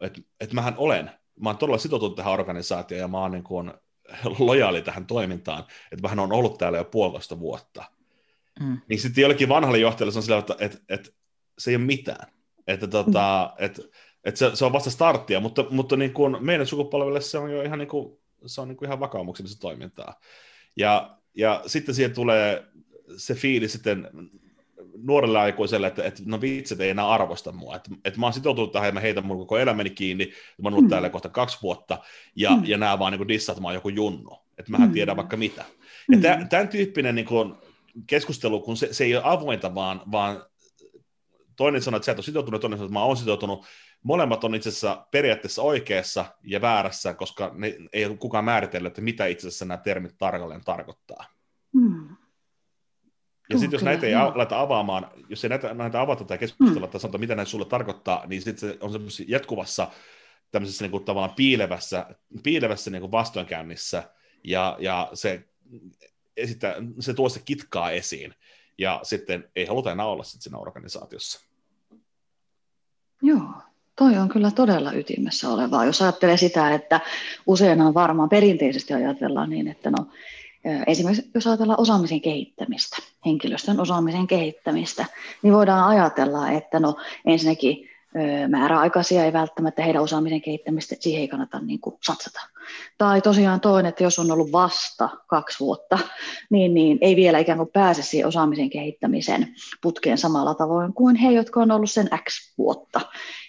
et, 0.00 0.20
et 0.40 0.52
mähän 0.52 0.74
olen, 0.76 1.10
mä 1.40 1.48
oon 1.48 1.58
todella 1.58 1.78
sitoutunut 1.78 2.16
tähän 2.16 2.32
organisaatioon, 2.32 3.00
ja 3.00 3.08
mä 3.08 3.20
oon 3.20 3.30
niin 3.30 3.44
kuin 3.44 3.72
lojaali 4.38 4.82
tähän 4.82 5.06
toimintaan, 5.06 5.64
että 5.92 6.02
vähän 6.02 6.18
on 6.18 6.32
ollut 6.32 6.58
täällä 6.58 6.78
jo 6.78 6.84
puolitoista 6.84 7.40
vuotta. 7.40 7.84
Mm. 8.60 8.80
Niin 8.88 9.00
sitten 9.00 9.22
jollekin 9.22 9.48
vanhalle 9.48 9.78
johtajalle 9.78 10.12
se 10.12 10.18
on 10.18 10.22
sillä, 10.22 10.38
että, 10.38 10.56
että, 10.58 10.78
että 10.88 11.10
se 11.58 11.70
ei 11.70 11.76
ole 11.76 11.84
mitään. 11.84 12.32
Että, 12.66 12.86
tota, 12.86 13.54
mm. 13.58 13.64
että, 13.64 13.82
että 14.24 14.38
se, 14.38 14.50
se, 14.54 14.64
on 14.64 14.72
vasta 14.72 14.90
starttia, 14.90 15.40
mutta, 15.40 15.64
mutta 15.70 15.96
niin 15.96 16.12
kuin 16.12 16.44
meidän 16.44 16.66
sukupolvelle 16.66 17.20
se 17.20 17.38
on 17.38 17.52
jo 17.52 17.62
ihan, 17.62 17.78
niin 17.78 17.88
kuin, 17.88 18.18
se 18.46 18.60
on 18.60 18.68
niin 18.68 18.76
kuin 18.76 18.86
ihan 18.86 19.00
vakaumuksellista 19.00 19.60
toimintaa. 19.60 20.20
Ja, 20.76 21.18
ja 21.34 21.62
sitten 21.66 21.94
siihen 21.94 22.14
tulee 22.14 22.64
se 23.16 23.34
fiili 23.34 23.68
sitten 23.68 24.08
nuorelle 25.06 25.38
aikuiselle, 25.38 25.86
että, 25.86 26.04
että 26.04 26.22
no 26.26 26.40
vitset 26.40 26.80
ei 26.80 26.90
enää 26.90 27.08
arvosta 27.08 27.52
mua, 27.52 27.76
että, 27.76 27.90
että 28.04 28.20
mä 28.20 28.26
oon 28.26 28.32
sitoutunut 28.32 28.72
tähän 28.72 28.88
ja 28.88 28.92
mä 28.92 29.00
heitän 29.00 29.26
mun 29.26 29.38
koko 29.38 29.58
elämäni 29.58 29.90
kiinni, 29.90 30.24
mä 30.26 30.66
oon 30.68 30.72
ollut 30.72 30.84
mm. 30.84 30.90
täällä 30.90 31.10
kohta 31.10 31.28
kaksi 31.28 31.58
vuotta, 31.62 31.98
ja, 32.36 32.50
mm. 32.50 32.62
ja 32.64 32.78
nämä 32.78 32.98
vaan 32.98 33.12
niin 33.12 33.28
dissaa, 33.28 33.52
että 33.52 33.62
mä 33.62 33.68
oon 33.68 33.74
joku 33.74 33.88
junnu, 33.88 34.38
että 34.58 34.72
mähän 34.72 34.88
mm. 34.88 34.92
tiedän 34.94 35.16
vaikka 35.16 35.36
mitä. 35.36 35.64
Ja 36.12 36.18
tämän, 36.18 36.48
tämän 36.48 36.68
tyyppinen 36.68 37.14
niin 37.14 37.26
kuin, 37.26 37.54
keskustelu, 38.06 38.60
kun 38.60 38.76
se, 38.76 38.92
se 38.92 39.04
ei 39.04 39.16
ole 39.16 39.22
avointa, 39.26 39.74
vaan, 39.74 40.02
vaan 40.12 40.42
toinen 41.56 41.82
sanoo, 41.82 41.96
että 41.96 42.06
sä 42.06 42.12
et 42.12 42.18
ole 42.18 42.24
sitoutunut, 42.24 42.60
toinen 42.60 42.78
sanoo, 42.78 42.86
että 42.86 42.98
mä 42.98 43.04
oon 43.04 43.16
sitoutunut, 43.16 43.66
molemmat 44.02 44.44
on 44.44 44.54
itse 44.54 44.68
asiassa 44.68 45.06
periaatteessa 45.10 45.62
oikeassa 45.62 46.24
ja 46.42 46.60
väärässä, 46.60 47.14
koska 47.14 47.50
ne, 47.54 47.76
ei 47.92 48.06
ole 48.06 48.16
kukaan 48.16 48.44
määritellyt, 48.44 48.90
että 48.90 49.02
mitä 49.02 49.26
itse 49.26 49.48
asiassa 49.48 49.64
nämä 49.64 49.78
termit 49.78 50.14
tarkalleen 50.18 50.64
tarkoittaa. 50.64 51.24
Mm. 51.72 52.16
Ja 53.50 53.58
sitten 53.58 53.72
jos 53.72 53.82
näitä 53.82 54.06
ei 54.06 54.14
aleta 54.14 54.60
avaamaan, 54.60 55.10
jos 55.28 55.44
ei 55.44 55.48
näitä, 55.48 55.74
näitä 55.74 56.00
avata 56.00 56.24
tai 56.24 56.38
keskustella 56.38 56.86
mm. 56.86 56.90
tai 56.90 57.00
sanotaan, 57.00 57.20
mitä 57.20 57.34
näitä 57.34 57.50
sulle 57.50 57.64
tarkoittaa, 57.64 58.26
niin 58.26 58.42
sitten 58.42 58.70
se 58.70 58.78
on 58.80 58.92
semmoisessa 58.92 59.24
jatkuvassa 59.26 59.88
tämmöisessä 60.50 60.84
niin 60.84 60.90
kuin, 60.90 61.04
tavallaan 61.04 61.34
piilevässä, 61.36 62.06
piilevässä 62.42 62.90
niin 62.90 63.00
kuin 63.00 63.12
vastoinkäynnissä, 63.12 64.02
ja, 64.44 64.76
ja 64.80 65.10
se, 65.14 65.44
esitä, 66.36 66.76
se 67.00 67.14
tuo 67.14 67.28
se 67.28 67.40
kitkaa 67.44 67.90
esiin, 67.90 68.34
ja 68.78 69.00
sitten 69.02 69.50
ei 69.56 69.66
haluta 69.66 69.92
enää 69.92 70.06
olla 70.06 70.24
sitten 70.24 70.42
siinä 70.42 70.58
organisaatiossa. 70.58 71.40
Joo, 73.22 73.52
toi 73.96 74.16
on 74.16 74.28
kyllä 74.28 74.50
todella 74.50 74.92
ytimessä 74.92 75.48
olevaa. 75.48 75.84
Jos 75.84 76.02
ajattelee 76.02 76.36
sitä, 76.36 76.74
että 76.74 77.00
usein 77.46 77.80
on 77.80 77.94
varmaan 77.94 78.28
perinteisesti 78.28 78.94
ajatellaan 78.94 79.50
niin, 79.50 79.68
että 79.68 79.90
no 79.90 80.06
Esimerkiksi 80.86 81.30
jos 81.34 81.46
ajatellaan 81.46 81.80
osaamisen 81.80 82.20
kehittämistä, 82.20 82.96
henkilöstön 83.26 83.80
osaamisen 83.80 84.26
kehittämistä, 84.26 85.06
niin 85.42 85.54
voidaan 85.54 85.88
ajatella, 85.88 86.50
että 86.50 86.80
no 86.80 86.96
ensinnäkin 87.26 87.88
määräaikaisia 88.48 89.24
ei 89.24 89.32
välttämättä 89.32 89.82
heidän 89.82 90.02
osaamisen 90.02 90.40
kehittämistä, 90.40 90.96
siihen 91.00 91.20
ei 91.20 91.28
kannata 91.28 91.58
niin 91.60 91.80
kuin 91.80 91.96
satsata. 92.02 92.40
Tai 92.98 93.20
tosiaan 93.20 93.60
toinen, 93.60 93.88
että 93.88 94.02
jos 94.02 94.18
on 94.18 94.30
ollut 94.30 94.52
vasta 94.52 95.08
kaksi 95.26 95.60
vuotta, 95.60 95.98
niin, 96.50 96.74
niin 96.74 96.98
ei 97.00 97.16
vielä 97.16 97.38
ikään 97.38 97.58
kuin 97.58 97.70
pääse 97.72 98.02
siihen 98.02 98.28
osaamisen 98.28 98.70
kehittämisen 98.70 99.54
putkeen 99.82 100.18
samalla 100.18 100.54
tavoin 100.54 100.92
kuin 100.92 101.16
he, 101.16 101.30
jotka 101.30 101.60
on 101.60 101.70
ollut 101.70 101.90
sen 101.90 102.08
X 102.28 102.54
vuotta. 102.58 103.00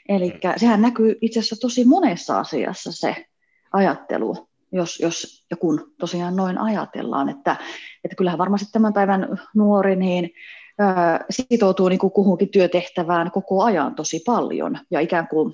Eli 0.09 0.39
sehän 0.57 0.81
näkyy 0.81 1.17
itse 1.21 1.39
asiassa 1.39 1.55
tosi 1.61 1.85
monessa 1.85 2.39
asiassa 2.39 2.91
se 2.91 3.25
ajattelu, 3.73 4.47
jos, 4.75 4.99
jos 4.99 5.45
ja 5.51 5.57
kun 5.57 5.93
tosiaan 5.99 6.35
noin 6.35 6.57
ajatellaan, 6.57 7.29
että, 7.29 7.55
että 8.03 8.15
kyllähän 8.15 8.37
varmasti 8.37 8.67
tämän 8.71 8.93
päivän 8.93 9.27
nuori, 9.55 9.95
niin 9.95 10.29
sitoutuu 11.29 11.89
niin 11.89 11.99
kuin 11.99 12.11
kuhunkin 12.11 12.49
työtehtävään 12.49 13.31
koko 13.31 13.63
ajan 13.63 13.95
tosi 13.95 14.21
paljon 14.25 14.77
ja 14.91 14.99
ikään 14.99 15.27
kuin 15.27 15.53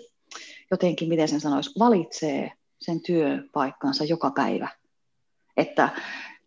jotenkin, 0.72 1.10
miten 1.10 1.28
sen 1.28 1.40
sanoisi, 1.40 1.80
valitsee 1.80 2.52
sen 2.80 3.02
työpaikkansa 3.02 4.04
joka 4.04 4.32
päivä. 4.36 4.68
Että, 5.58 5.90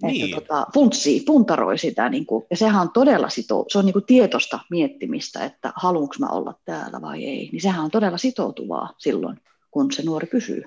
niin. 0.02 0.24
että 0.24 0.40
tota, 0.40 0.66
funtsii, 0.74 1.20
puntaroi 1.20 1.78
sitä, 1.78 2.08
niin 2.08 2.26
kuin, 2.26 2.44
ja 2.50 2.56
sehän 2.56 2.82
on 2.82 2.90
todella 2.92 3.28
sitou, 3.28 3.64
se 3.68 3.78
on 3.78 3.84
niin 3.86 3.92
kuin 3.92 4.06
tietoista 4.06 4.58
miettimistä, 4.70 5.44
että 5.44 5.72
haluanko 5.76 6.14
mä 6.18 6.26
olla 6.26 6.54
täällä 6.64 7.00
vai 7.00 7.24
ei, 7.24 7.48
niin 7.52 7.62
sehän 7.62 7.84
on 7.84 7.90
todella 7.90 8.18
sitoutuvaa 8.18 8.94
silloin, 8.98 9.40
kun 9.70 9.92
se 9.92 10.02
nuori 10.02 10.26
pysyy. 10.26 10.64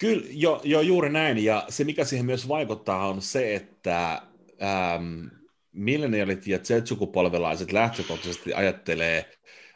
Kyllä, 0.00 0.26
jo, 0.30 0.60
jo 0.64 0.80
juuri 0.80 1.10
näin, 1.10 1.44
ja 1.44 1.64
se 1.68 1.84
mikä 1.84 2.04
siihen 2.04 2.26
myös 2.26 2.48
vaikuttaa 2.48 3.08
on 3.08 3.22
se, 3.22 3.54
että 3.54 4.22
ähm, 4.62 5.26
millenialit 5.72 6.46
ja 6.46 6.58
Z-sukupolvelaiset 6.58 7.72
lähtökohtaisesti 7.72 8.54
ajattelee 8.54 9.30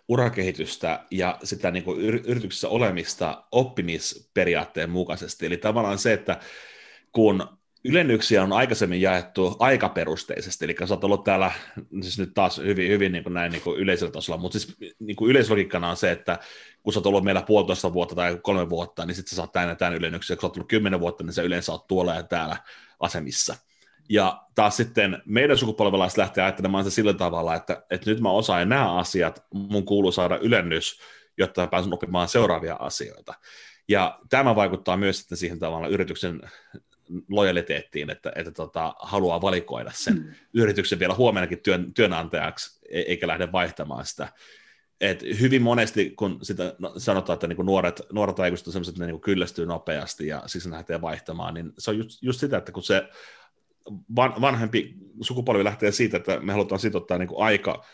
urakehitystä 0.09 1.05
ja 1.11 1.39
sitä 1.43 1.71
niin 1.71 1.85
kuin 1.85 2.01
yrityksessä 2.01 2.69
olemista 2.69 3.45
oppimisperiaatteen 3.53 4.91
mukaisesti. 4.91 5.47
Eli 5.47 5.57
tavallaan 5.57 5.99
se, 5.99 6.13
että 6.13 6.41
kun 7.13 7.49
ylennyksiä 7.85 8.43
on 8.43 8.53
aikaisemmin 8.53 9.01
jaettu 9.01 9.57
aikaperusteisesti, 9.59 10.65
eli 10.65 10.77
sä 10.85 10.95
oot 10.95 11.05
ollut 11.05 11.25
täällä, 11.25 11.53
siis 12.03 12.19
nyt 12.19 12.35
taas 12.35 12.59
hyvin, 12.59 12.91
hyvin 12.91 13.13
niin 13.13 13.25
kuin 13.25 13.35
näin 13.35 13.53
niin 13.53 13.63
kuin 13.63 13.81
yleisellä 13.81 14.13
tasolla, 14.13 14.41
mutta 14.41 14.59
siis 14.59 14.77
niin 14.99 15.17
kuin 15.17 15.31
yleislogiikkana 15.31 15.91
on 15.91 15.97
se, 15.97 16.11
että 16.11 16.39
kun 16.83 16.93
sä 16.93 16.99
oot 16.99 17.07
ollut 17.07 17.25
meillä 17.25 17.43
puolitoista 17.43 17.93
vuotta 17.93 18.15
tai 18.15 18.39
kolme 18.43 18.71
vuotta, 18.71 19.07
niin 19.07 19.15
sitten 19.15 19.31
sä 19.31 19.37
saat 19.37 19.53
tämän 19.53 19.77
tämän 19.77 19.95
ylennyksen, 19.95 20.37
kun 20.37 20.41
sä 20.41 20.47
oot 20.47 20.57
ollut 20.57 20.69
kymmenen 20.69 21.01
vuotta, 21.01 21.25
niin 21.25 21.33
sä 21.33 21.43
yleensä 21.43 21.73
oot 21.73 21.87
tuolla 21.87 22.15
ja 22.15 22.23
täällä 22.23 22.57
asemissa. 23.01 23.57
Ja 24.09 24.43
taas 24.55 24.77
sitten 24.77 25.23
meidän 25.27 25.59
sukupolvelaiset 25.59 26.19
lähtee 26.19 26.45
ajattelemaan 26.45 26.85
se 26.85 26.91
sillä 26.91 27.15
tavalla, 27.15 27.55
että, 27.55 27.83
että 27.91 28.11
nyt 28.11 28.21
mä 28.21 28.31
osaan 28.31 28.69
nämä 28.69 28.97
asiat, 28.97 29.45
mun 29.55 29.85
kuuluu 29.85 30.13
saada 30.13 30.39
ylennys, 30.39 31.01
jotta 31.39 31.61
mä 31.61 31.67
pääsen 31.67 31.95
oppimaan 31.95 32.29
seuraavia 32.29 32.77
asioita. 32.81 33.35
Ja 33.89 34.19
tämä 34.31 34.57
vaikuttaa 34.57 34.97
myös 34.97 35.19
sitten 35.19 35.39
siihen 35.39 35.59
tavalla 35.59 35.89
yrityksen 35.89 36.41
lojaliteettiin, 37.29 38.11
että, 38.11 38.33
että 38.37 38.51
tota, 38.51 38.95
haluaa 38.99 39.41
valikoida 39.41 39.91
sen 39.95 40.15
mm. 40.15 40.35
yrityksen 40.55 40.99
vielä 40.99 41.15
huomennakin 41.15 41.61
työn, 41.61 41.95
työnantajaksi, 41.95 42.81
e, 42.91 43.01
eikä 43.01 43.27
lähde 43.27 43.53
vaihtamaan 43.53 44.07
sitä. 44.07 44.29
Et 45.01 45.23
hyvin 45.41 45.63
monesti, 45.63 46.11
kun 46.11 46.39
sitä 46.43 46.75
no, 46.79 46.93
sanotaan, 46.97 47.35
että 47.35 47.47
niinku 47.47 47.63
nuoret, 47.63 48.01
nuoret 48.13 48.41
aikuiset 48.41 48.67
on 48.67 48.73
sellaiset, 48.73 48.93
että 48.93 49.03
ne 49.03 49.07
niinku 49.07 49.21
kyllästyy 49.21 49.67
nopeasti 49.67 50.27
ja 50.27 50.43
siksi 50.47 50.69
ne 50.69 50.77
lähtee 50.77 51.01
vaihtamaan, 51.01 51.55
niin 51.55 51.73
se 51.79 51.91
on 51.91 51.99
just, 51.99 52.23
just 52.23 52.41
sitä, 52.41 52.57
että 52.57 52.73
kun 52.73 52.83
se 52.83 53.09
van, 54.17 54.35
vanhempi 54.41 54.95
sukupolvi 55.21 55.65
lähtee 55.65 55.93
siitä, 55.93 56.17
että 56.17 56.41
me 56.41 56.53
halutaan 56.53 56.79
sitottaa 56.79 57.19
niin 57.19 57.29
kuin 57.29 57.47
aika, 57.47 57.85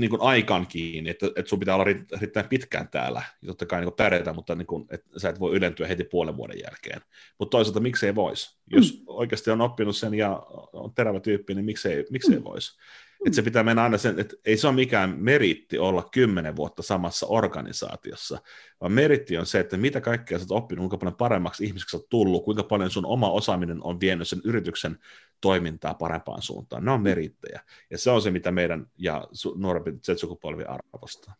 niin 0.00 0.10
kuin 0.10 0.22
aikaan 0.22 0.66
kiinni, 0.66 1.10
että, 1.10 1.26
että 1.26 1.48
sun 1.48 1.58
pitää 1.58 1.74
olla 1.74 1.84
riittävän 1.84 2.48
pitkään 2.48 2.88
täällä, 2.88 3.22
ja 3.42 3.46
totta 3.46 3.66
kai 3.66 3.80
niin 3.80 3.92
pärjätä, 3.96 4.32
mutta 4.32 4.54
niin 4.54 4.66
kuin, 4.66 4.86
että 4.90 5.20
sä 5.20 5.28
et 5.28 5.40
voi 5.40 5.56
ylentyä 5.56 5.86
heti 5.86 6.04
puolen 6.04 6.36
vuoden 6.36 6.58
jälkeen. 6.64 7.00
Mutta 7.38 7.50
toisaalta 7.50 7.80
miksei 7.80 8.14
voisi? 8.14 8.58
Jos 8.70 8.98
mm. 8.98 9.04
oikeasti 9.06 9.50
on 9.50 9.60
oppinut 9.60 9.96
sen 9.96 10.14
ja 10.14 10.42
on 10.72 10.94
terävä 10.94 11.20
tyyppi, 11.20 11.54
niin 11.54 11.64
miksei, 11.64 12.04
miksei 12.10 12.38
mm. 12.38 12.44
voisi? 12.44 12.78
Että 13.26 13.36
se 13.36 13.42
pitää 13.42 13.62
mennä 13.62 13.82
aina 13.82 13.98
sen, 13.98 14.20
että 14.20 14.36
ei 14.44 14.56
se 14.56 14.66
ole 14.66 14.74
mikään 14.74 15.14
meritti 15.18 15.78
olla 15.78 16.08
kymmenen 16.12 16.56
vuotta 16.56 16.82
samassa 16.82 17.26
organisaatiossa, 17.26 18.38
vaan 18.80 18.92
meritti 18.92 19.38
on 19.38 19.46
se, 19.46 19.60
että 19.60 19.76
mitä 19.76 20.00
kaikkea 20.00 20.38
sä 20.38 20.44
oot 20.44 20.62
oppinut, 20.62 20.82
kuinka 20.82 20.98
paljon 20.98 21.16
paremmaksi 21.16 21.64
ihmiseksi 21.64 21.96
oot 21.96 22.08
tullut, 22.08 22.44
kuinka 22.44 22.62
paljon 22.62 22.90
sun 22.90 23.06
oma 23.06 23.30
osaaminen 23.30 23.84
on 23.84 24.00
vienyt 24.00 24.28
sen 24.28 24.40
yrityksen 24.44 24.98
toimintaa 25.40 25.94
parempaan 25.94 26.42
suuntaan. 26.42 26.84
Ne 26.84 26.90
on 26.90 27.02
merittejä. 27.02 27.60
Ja 27.90 27.98
se 27.98 28.10
on 28.10 28.22
se, 28.22 28.30
mitä 28.30 28.50
meidän 28.50 28.86
ja 28.98 29.24
nuorempi 29.56 29.90
Z-sukupolvi 29.90 30.64
arvostaa. 30.64 31.34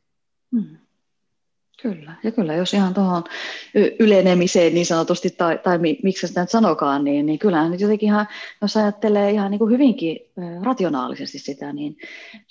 Hmm. 0.52 0.87
Kyllä, 1.82 2.14
ja 2.24 2.32
kyllä 2.32 2.54
jos 2.54 2.74
ihan 2.74 2.94
tuohon 2.94 3.24
ylenemiseen 3.98 4.74
niin 4.74 4.86
sanotusti, 4.86 5.30
tai, 5.30 5.58
tai 5.58 5.78
miksi 6.02 6.28
sitä 6.28 6.40
nyt 6.40 6.50
sanokaan, 6.50 7.04
niin, 7.04 7.26
niin 7.26 7.38
kyllähän 7.38 7.70
nyt 7.70 7.80
jotenkin 7.80 8.06
ihan, 8.06 8.28
jos 8.62 8.76
ajattelee 8.76 9.30
ihan 9.30 9.50
niin 9.50 9.58
kuin 9.58 9.72
hyvinkin 9.72 10.18
rationaalisesti 10.62 11.38
sitä, 11.38 11.72
niin 11.72 11.96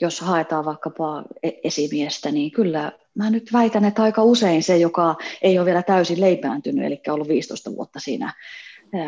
jos 0.02 0.22
haetaan 0.22 0.66
vaikkapa 0.66 1.24
e-, 1.44 1.52
esimiestä, 1.64 2.32
niin 2.32 2.52
kyllä 2.52 2.92
mä 3.16 3.30
nyt 3.30 3.54
väitän, 3.54 3.86
että 3.86 4.04
aika 4.04 4.24
usein 4.24 4.64
se, 4.64 4.78
joka 4.78 5.16
ei 5.42 5.60
ole 5.60 5.66
vielä 5.66 5.84
täysin 5.84 6.22
leipääntynyt, 6.22 6.86
eli 6.86 7.02
ollut 7.08 7.28
15 7.28 7.72
vuotta 7.76 8.00
siinä 8.00 8.34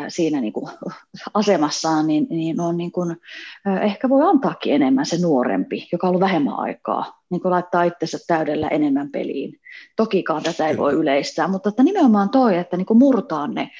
siinä 0.08 0.40
niin 0.40 0.52
kuin 0.52 0.70
asemassaan, 1.34 2.06
niin, 2.06 2.26
niin 2.30 2.60
on 2.60 2.76
niin 2.76 2.92
kuin, 2.92 3.16
ehkä 3.82 4.08
voi 4.08 4.28
antaakin 4.28 4.74
enemmän 4.74 5.06
se 5.06 5.18
nuorempi, 5.18 5.88
joka 5.92 6.06
on 6.06 6.08
ollut 6.08 6.20
vähemmän 6.20 6.54
aikaa, 6.58 7.22
niin 7.30 7.40
kuin 7.40 7.52
laittaa 7.52 7.82
itsensä 7.82 8.18
täydellä 8.26 8.68
enemmän 8.68 9.10
peliin. 9.10 9.60
Tokikaan 9.96 10.42
tätä 10.42 10.68
ei 10.68 10.76
voi 10.76 10.92
yleistää, 10.92 11.48
mutta 11.48 11.68
että 11.68 11.82
nimenomaan 11.82 12.30
toi, 12.30 12.56
että 12.56 12.76
niin 12.76 12.86
kuin 12.86 12.98
murtaa 12.98 13.48
ne, 13.48 13.70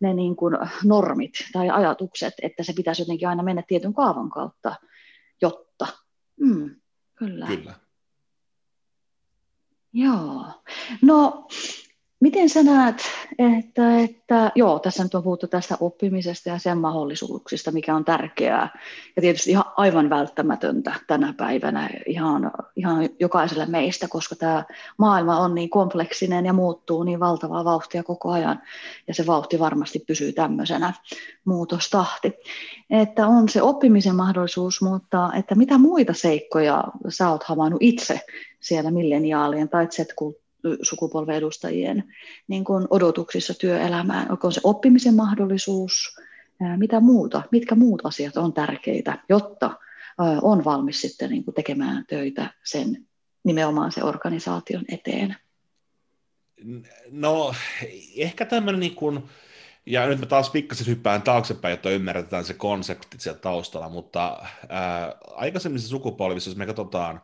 ne 0.00 0.14
niin 0.14 0.36
kuin 0.36 0.58
normit 0.84 1.32
tai 1.52 1.70
ajatukset, 1.70 2.34
että 2.42 2.62
se 2.62 2.72
pitäisi 2.72 3.02
jotenkin 3.02 3.28
aina 3.28 3.42
mennä 3.42 3.62
tietyn 3.68 3.94
kaavan 3.94 4.30
kautta, 4.30 4.74
jotta. 5.42 5.86
Mm, 6.40 6.70
kyllä. 7.14 7.46
Kyllä. 7.46 7.74
Joo. 9.92 10.44
No, 11.02 11.48
Miten 12.20 12.48
sä 12.48 12.62
näet, 12.62 13.02
että, 13.38 13.98
että 13.98 14.52
joo, 14.54 14.78
tässä 14.78 15.02
nyt 15.02 15.14
on 15.14 15.22
puhuttu 15.22 15.46
tästä 15.46 15.76
oppimisesta 15.80 16.48
ja 16.48 16.58
sen 16.58 16.78
mahdollisuuksista, 16.78 17.72
mikä 17.72 17.96
on 17.96 18.04
tärkeää 18.04 18.78
ja 19.16 19.22
tietysti 19.22 19.50
ihan 19.50 19.64
aivan 19.76 20.10
välttämätöntä 20.10 20.94
tänä 21.06 21.34
päivänä 21.36 21.90
ihan, 22.06 22.50
ihan 22.76 23.08
jokaiselle 23.20 23.66
meistä, 23.66 24.08
koska 24.08 24.36
tämä 24.36 24.64
maailma 24.98 25.38
on 25.38 25.54
niin 25.54 25.70
kompleksinen 25.70 26.46
ja 26.46 26.52
muuttuu 26.52 27.02
niin 27.02 27.20
valtavaa 27.20 27.64
vauhtia 27.64 28.02
koko 28.02 28.30
ajan 28.30 28.62
ja 29.08 29.14
se 29.14 29.26
vauhti 29.26 29.58
varmasti 29.58 29.98
pysyy 30.06 30.32
tämmöisenä 30.32 30.92
muutostahti. 31.44 32.32
Että 32.90 33.26
on 33.26 33.48
se 33.48 33.62
oppimisen 33.62 34.16
mahdollisuus, 34.16 34.82
mutta 34.82 35.30
että 35.36 35.54
mitä 35.54 35.78
muita 35.78 36.12
seikkoja 36.12 36.84
sä 37.08 37.30
oot 37.30 37.42
havainnut 37.42 37.82
itse 37.82 38.20
siellä 38.60 38.90
milleniaalien 38.90 39.68
tai 39.68 39.86
z 39.90 39.98
sukupolven 40.82 41.36
edustajien 41.36 42.04
niin 42.48 42.64
kuin 42.64 42.86
odotuksissa 42.90 43.54
työelämään? 43.54 44.30
Onko 44.30 44.50
se 44.50 44.60
oppimisen 44.64 45.14
mahdollisuus? 45.14 46.16
Mitä 46.76 47.00
muuta? 47.00 47.42
Mitkä 47.50 47.74
muut 47.74 48.06
asiat 48.06 48.36
on 48.36 48.52
tärkeitä, 48.52 49.18
jotta 49.28 49.70
on 50.42 50.64
valmis 50.64 51.00
sitten 51.00 51.30
niin 51.30 51.44
kuin 51.44 51.54
tekemään 51.54 52.04
töitä 52.06 52.54
sen 52.64 53.06
nimenomaan 53.44 53.92
se 53.92 54.04
organisaation 54.04 54.84
eteen? 54.88 55.36
No 57.10 57.54
ehkä 58.16 58.44
tämmöinen 58.44 58.80
niin 58.80 58.94
kuin, 58.94 59.22
ja 59.86 60.06
nyt 60.06 60.20
mä 60.20 60.26
taas 60.26 60.50
pikkasen 60.50 60.86
hyppään 60.86 61.22
taaksepäin, 61.22 61.70
jotta 61.70 61.90
ymmärretään 61.90 62.44
se 62.44 62.54
konsepti 62.54 63.16
siellä 63.20 63.40
taustalla, 63.40 63.88
mutta 63.88 64.42
ää, 64.68 65.14
aikaisemmissa 65.36 65.88
sukupolvissa, 65.88 66.50
jos 66.50 66.56
me 66.56 66.66
katsotaan 66.66 67.20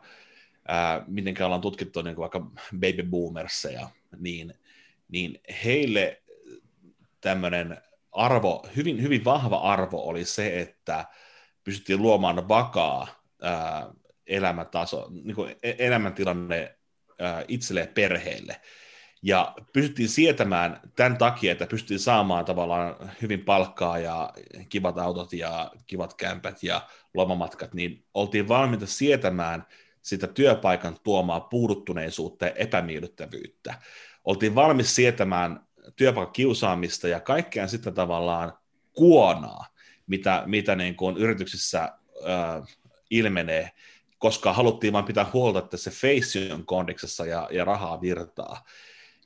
ää, 0.67 1.03
miten 1.07 1.45
ollaan 1.45 1.61
tutkittu 1.61 2.01
niin 2.01 2.17
vaikka 2.17 2.39
baby 2.71 3.03
boomerseja, 3.09 3.89
niin, 4.19 4.53
niin 5.07 5.41
heille 5.63 6.23
tämmöinen 7.21 7.77
arvo, 8.11 8.67
hyvin, 8.75 9.01
hyvin 9.01 9.25
vahva 9.25 9.57
arvo 9.57 10.07
oli 10.07 10.25
se, 10.25 10.59
että 10.59 11.05
pystyttiin 11.63 12.01
luomaan 12.01 12.47
vakaa 12.47 13.07
ää, 13.41 13.89
elämäntaso, 14.27 15.07
niin 15.11 15.35
kuin 15.35 15.55
e-, 15.63 15.75
elämäntilanne 15.77 16.77
ää, 17.19 17.45
itselleen 17.47 17.87
perheelle. 17.87 18.61
Ja 19.25 19.55
pystyttiin 19.73 20.09
sietämään 20.09 20.79
tämän 20.95 21.17
takia, 21.17 21.51
että 21.51 21.67
pystyttiin 21.67 21.99
saamaan 21.99 22.45
tavallaan 22.45 23.11
hyvin 23.21 23.45
palkkaa 23.45 23.99
ja 23.99 24.33
kivat 24.69 24.97
autot 24.97 25.33
ja 25.33 25.71
kivat 25.87 26.13
kämpät 26.13 26.63
ja 26.63 26.81
lomamatkat, 27.13 27.73
niin 27.73 28.05
oltiin 28.13 28.47
valmiita 28.47 28.87
sietämään– 28.87 29.65
sitä 30.03 30.27
työpaikan 30.27 30.97
tuomaa 31.03 31.39
puuduttuneisuutta 31.39 32.45
ja 32.45 32.51
epämiellyttävyyttä. 32.51 33.81
Oltiin 34.23 34.55
valmis 34.55 34.95
sietämään 34.95 35.59
työpaikan 35.95 36.33
kiusaamista 36.33 37.07
ja 37.07 37.19
kaikkea 37.19 37.67
sitä 37.67 37.91
tavallaan 37.91 38.53
kuonaa, 38.93 39.65
mitä, 40.07 40.43
mitä 40.45 40.75
niin 40.75 40.95
kuin 40.95 41.17
yrityksissä 41.17 41.81
äh, 41.83 42.77
ilmenee, 43.09 43.71
koska 44.17 44.53
haluttiin 44.53 44.93
vain 44.93 45.05
pitää 45.05 45.25
huolta, 45.33 45.59
että 45.59 45.77
se 45.77 45.91
face 45.91 46.53
on 46.53 46.65
kondiksessa 46.65 47.25
ja, 47.25 47.49
ja 47.51 47.65
rahaa 47.65 48.01
virtaa. 48.01 48.63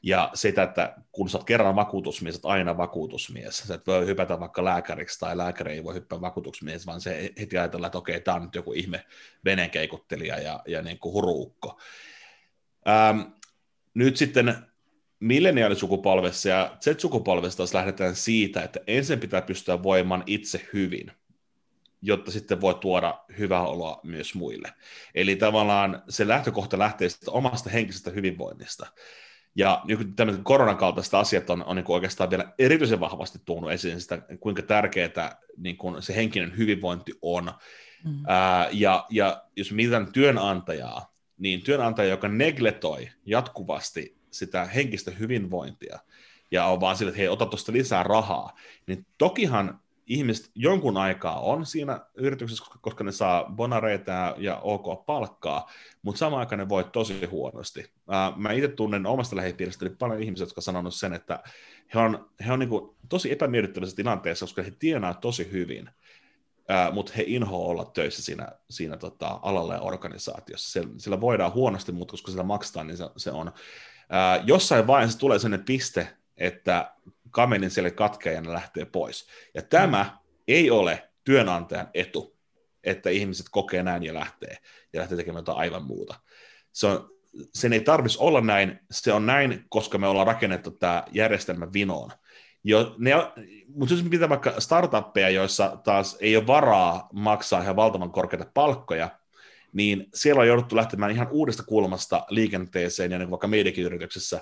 Ja 0.03 0.31
sitä, 0.33 0.63
että 0.63 0.95
kun 1.11 1.29
sä 1.29 1.37
oot 1.37 1.47
kerran 1.47 1.75
vakuutusmies, 1.75 2.35
oot 2.35 2.45
aina 2.45 2.77
vakuutusmies. 2.77 3.57
Sä 3.57 3.75
et 3.75 3.87
voi 3.87 4.05
hypätä 4.05 4.39
vaikka 4.39 4.63
lääkäriksi 4.63 5.19
tai 5.19 5.37
lääkäri 5.37 5.73
ei 5.73 5.83
voi 5.83 5.93
hyppää 5.93 6.21
vakuutusmies, 6.21 6.87
vaan 6.87 7.01
se 7.01 7.33
heti 7.39 7.57
ajatellaan, 7.57 7.87
että 7.87 7.97
okei, 7.97 8.21
tämä 8.21 8.35
on 8.35 8.43
nyt 8.43 8.55
joku 8.55 8.73
ihme 8.73 9.05
veneenkeikuttelija 9.45 10.39
ja, 10.39 10.59
ja 10.67 10.81
niin 10.81 10.99
kuin 10.99 11.13
huruukko. 11.13 11.79
Ähm, 12.87 13.19
nyt 13.93 14.17
sitten 14.17 14.55
milleniaalisukupolvessa 15.19 16.49
ja 16.49 16.77
Z-sukupolvessa 16.81 17.57
taas 17.57 17.73
lähdetään 17.73 18.15
siitä, 18.15 18.61
että 18.61 18.79
ensin 18.87 19.19
pitää 19.19 19.41
pystyä 19.41 19.83
voimaan 19.83 20.23
itse 20.25 20.69
hyvin, 20.73 21.11
jotta 22.01 22.31
sitten 22.31 22.61
voi 22.61 22.75
tuoda 22.75 23.23
hyvää 23.37 23.67
oloa 23.67 23.99
myös 24.03 24.35
muille. 24.35 24.73
Eli 25.15 25.35
tavallaan 25.35 26.03
se 26.09 26.27
lähtökohta 26.27 26.79
lähtee 26.79 27.07
omasta 27.27 27.69
henkisestä 27.69 28.11
hyvinvoinnista. 28.11 28.87
Ja 29.57 29.83
tämmöiset 30.15 30.43
koronan 30.43 30.77
kaltaiset 30.77 31.13
asiat 31.13 31.49
on, 31.49 31.63
on 31.63 31.75
niin 31.75 31.85
oikeastaan 31.87 32.29
vielä 32.29 32.53
erityisen 32.59 32.99
vahvasti 32.99 33.39
tuonut 33.45 33.71
esiin 33.71 34.01
sitä, 34.01 34.21
kuinka 34.39 34.61
tärkeää 34.61 35.37
niin 35.57 35.77
kuin 35.77 36.01
se 36.01 36.15
henkinen 36.15 36.57
hyvinvointi 36.57 37.13
on. 37.21 37.51
Mm. 38.03 38.23
Ää, 38.27 38.69
ja, 38.71 39.05
ja 39.09 39.43
jos 39.55 39.71
mietitään 39.71 40.11
työnantajaa, 40.11 41.13
niin 41.37 41.61
työnantaja, 41.61 42.09
joka 42.09 42.27
negletoi 42.27 43.09
jatkuvasti 43.25 44.17
sitä 44.31 44.65
henkistä 44.65 45.11
hyvinvointia, 45.11 45.99
ja 46.51 46.65
on 46.65 46.79
vaan 46.79 46.97
sille, 46.97 47.09
että 47.09 47.17
hei, 47.17 47.27
ota 47.27 47.45
tuosta 47.45 47.71
lisää 47.71 48.03
rahaa, 48.03 48.57
niin 48.87 49.05
tokihan 49.17 49.79
ihmiset 50.07 50.51
jonkun 50.55 50.97
aikaa 50.97 51.39
on 51.39 51.65
siinä 51.65 51.99
yrityksessä, 52.15 52.65
koska, 52.81 53.03
ne 53.03 53.11
saa 53.11 53.45
bonareita 53.55 54.35
ja 54.37 54.59
ok 54.59 55.05
palkkaa, 55.05 55.71
mutta 56.01 56.19
samaan 56.19 56.39
aikaan 56.39 56.59
ne 56.59 56.69
voi 56.69 56.83
tosi 56.83 57.25
huonosti. 57.25 57.91
Mä 58.35 58.51
itse 58.51 58.67
tunnen 58.67 59.05
omasta 59.05 59.35
lähipiiristäni 59.35 59.95
paljon 59.99 60.23
ihmisiä, 60.23 60.43
jotka 60.43 60.59
on 60.59 60.63
sanonut 60.63 60.95
sen, 60.95 61.13
että 61.13 61.43
he 61.93 61.99
on, 61.99 62.29
he 62.45 62.51
on 62.51 62.59
niin 62.59 62.69
tosi 63.09 63.31
epämiellyttävässä 63.31 63.95
tilanteessa, 63.95 64.45
koska 64.45 64.63
he 64.63 64.71
tienaa 64.71 65.13
tosi 65.13 65.51
hyvin, 65.51 65.89
mutta 66.91 67.13
he 67.17 67.23
inhoa 67.27 67.67
olla 67.67 67.85
töissä 67.85 68.23
siinä, 68.23 68.47
siinä 68.69 68.97
tota, 68.97 69.39
alalla 69.41 69.73
ja 69.73 69.81
organisaatiossa. 69.81 70.81
Sillä, 70.97 71.21
voidaan 71.21 71.53
huonosti, 71.53 71.91
mutta 71.91 72.11
koska 72.11 72.31
sillä 72.31 72.43
maksetaan, 72.43 72.87
niin 72.87 72.97
se, 72.97 73.09
se 73.17 73.31
on. 73.31 73.51
Jossain 74.43 74.87
vaiheessa 74.87 75.19
tulee 75.19 75.39
sellainen 75.39 75.65
piste, 75.65 76.07
että 76.37 76.91
kamenin 77.37 77.71
siellä 77.71 77.91
katkeaa 77.91 78.35
ja 78.35 78.41
ne 78.41 78.53
lähtee 78.53 78.85
pois. 78.85 79.27
Ja 79.53 79.61
tämä 79.61 80.03
mm. 80.03 80.09
ei 80.47 80.71
ole 80.71 81.09
työnantajan 81.23 81.89
etu, 81.93 82.37
että 82.83 83.09
ihmiset 83.09 83.45
kokee 83.51 83.83
näin 83.83 84.03
ja 84.03 84.13
lähtee, 84.13 84.57
ja 84.93 84.99
lähtee 84.99 85.17
tekemään 85.17 85.41
jotain 85.41 85.57
aivan 85.57 85.83
muuta. 85.83 86.15
Se 86.71 86.87
on, 86.87 87.09
sen 87.53 87.73
ei 87.73 87.81
tarvitsisi 87.81 88.23
olla 88.23 88.41
näin, 88.41 88.79
se 88.91 89.13
on 89.13 89.25
näin, 89.25 89.65
koska 89.69 89.97
me 89.97 90.07
ollaan 90.07 90.27
rakennettu 90.27 90.71
tämä 90.71 91.03
järjestelmä 91.11 91.73
vinoon. 91.73 92.11
Jo, 92.63 92.95
ne, 92.97 93.11
mutta 93.67 93.93
jos 93.93 94.03
pitää 94.09 94.29
vaikka 94.29 94.59
startuppeja, 94.59 95.29
joissa 95.29 95.77
taas 95.83 96.17
ei 96.19 96.37
ole 96.37 96.47
varaa 96.47 97.09
maksaa 97.13 97.61
ihan 97.61 97.75
valtavan 97.75 98.11
korkeita 98.11 98.51
palkkoja, 98.53 99.09
niin 99.73 100.07
siellä 100.13 100.41
on 100.41 100.47
jouduttu 100.47 100.75
lähtemään 100.75 101.11
ihan 101.11 101.27
uudesta 101.31 101.63
kulmasta 101.63 102.25
liikenteeseen, 102.29 103.11
ja 103.11 103.17
niin 103.17 103.31
vaikka 103.31 103.47
meidänkin 103.47 103.85
yrityksessä, 103.85 104.41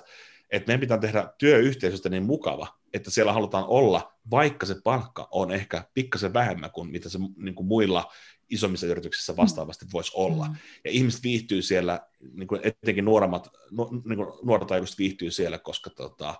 että 0.50 0.66
meidän 0.66 0.80
pitää 0.80 0.98
tehdä 0.98 1.28
työyhteisöstä 1.38 2.08
niin 2.08 2.22
mukava, 2.22 2.78
että 2.92 3.10
siellä 3.10 3.32
halutaan 3.32 3.64
olla, 3.66 4.12
vaikka 4.30 4.66
se 4.66 4.76
palkka 4.84 5.28
on 5.30 5.50
ehkä 5.52 5.84
pikkasen 5.94 6.32
vähemmän 6.32 6.70
kuin 6.70 6.90
mitä 6.90 7.08
se 7.08 7.18
niin 7.36 7.54
kuin 7.54 7.66
muilla 7.66 8.12
isommissa 8.50 8.86
yrityksissä 8.86 9.32
mm. 9.32 9.36
vastaavasti 9.36 9.86
voisi 9.92 10.12
olla. 10.14 10.48
Mm. 10.48 10.54
Ja 10.84 10.90
ihmiset 10.90 11.22
viihtyy 11.22 11.62
siellä, 11.62 12.00
niin 12.34 12.46
kuin 12.46 12.60
etenkin 12.64 13.04
nuoremmat, 13.04 13.50
nu, 13.70 14.02
niin 14.04 14.16
kuin 14.16 14.28
nuoret 14.42 14.70
aikuiset 14.70 14.98
viihtyy 14.98 15.30
siellä, 15.30 15.58
koska 15.58 15.90
tota, 15.90 16.34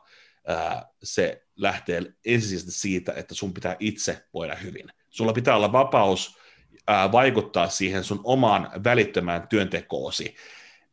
ää, 0.47 0.89
se 1.03 1.47
lähtee 1.57 2.03
ensisijaisesti 2.25 2.73
siitä, 2.73 3.13
että 3.13 3.35
sun 3.35 3.55
pitää 3.55 3.77
itse 3.79 4.25
voida 4.35 4.55
hyvin. 4.55 4.93
Sulla 5.11 5.33
pitää 5.33 5.57
olla 5.57 5.73
vapaus 5.73 6.39
ää, 6.87 7.13
vaikuttaa 7.13 7.69
siihen 7.69 8.05
sun 8.05 8.21
omaan 8.25 8.71
välittömään 8.85 9.49
työntekoosi. 9.49 10.35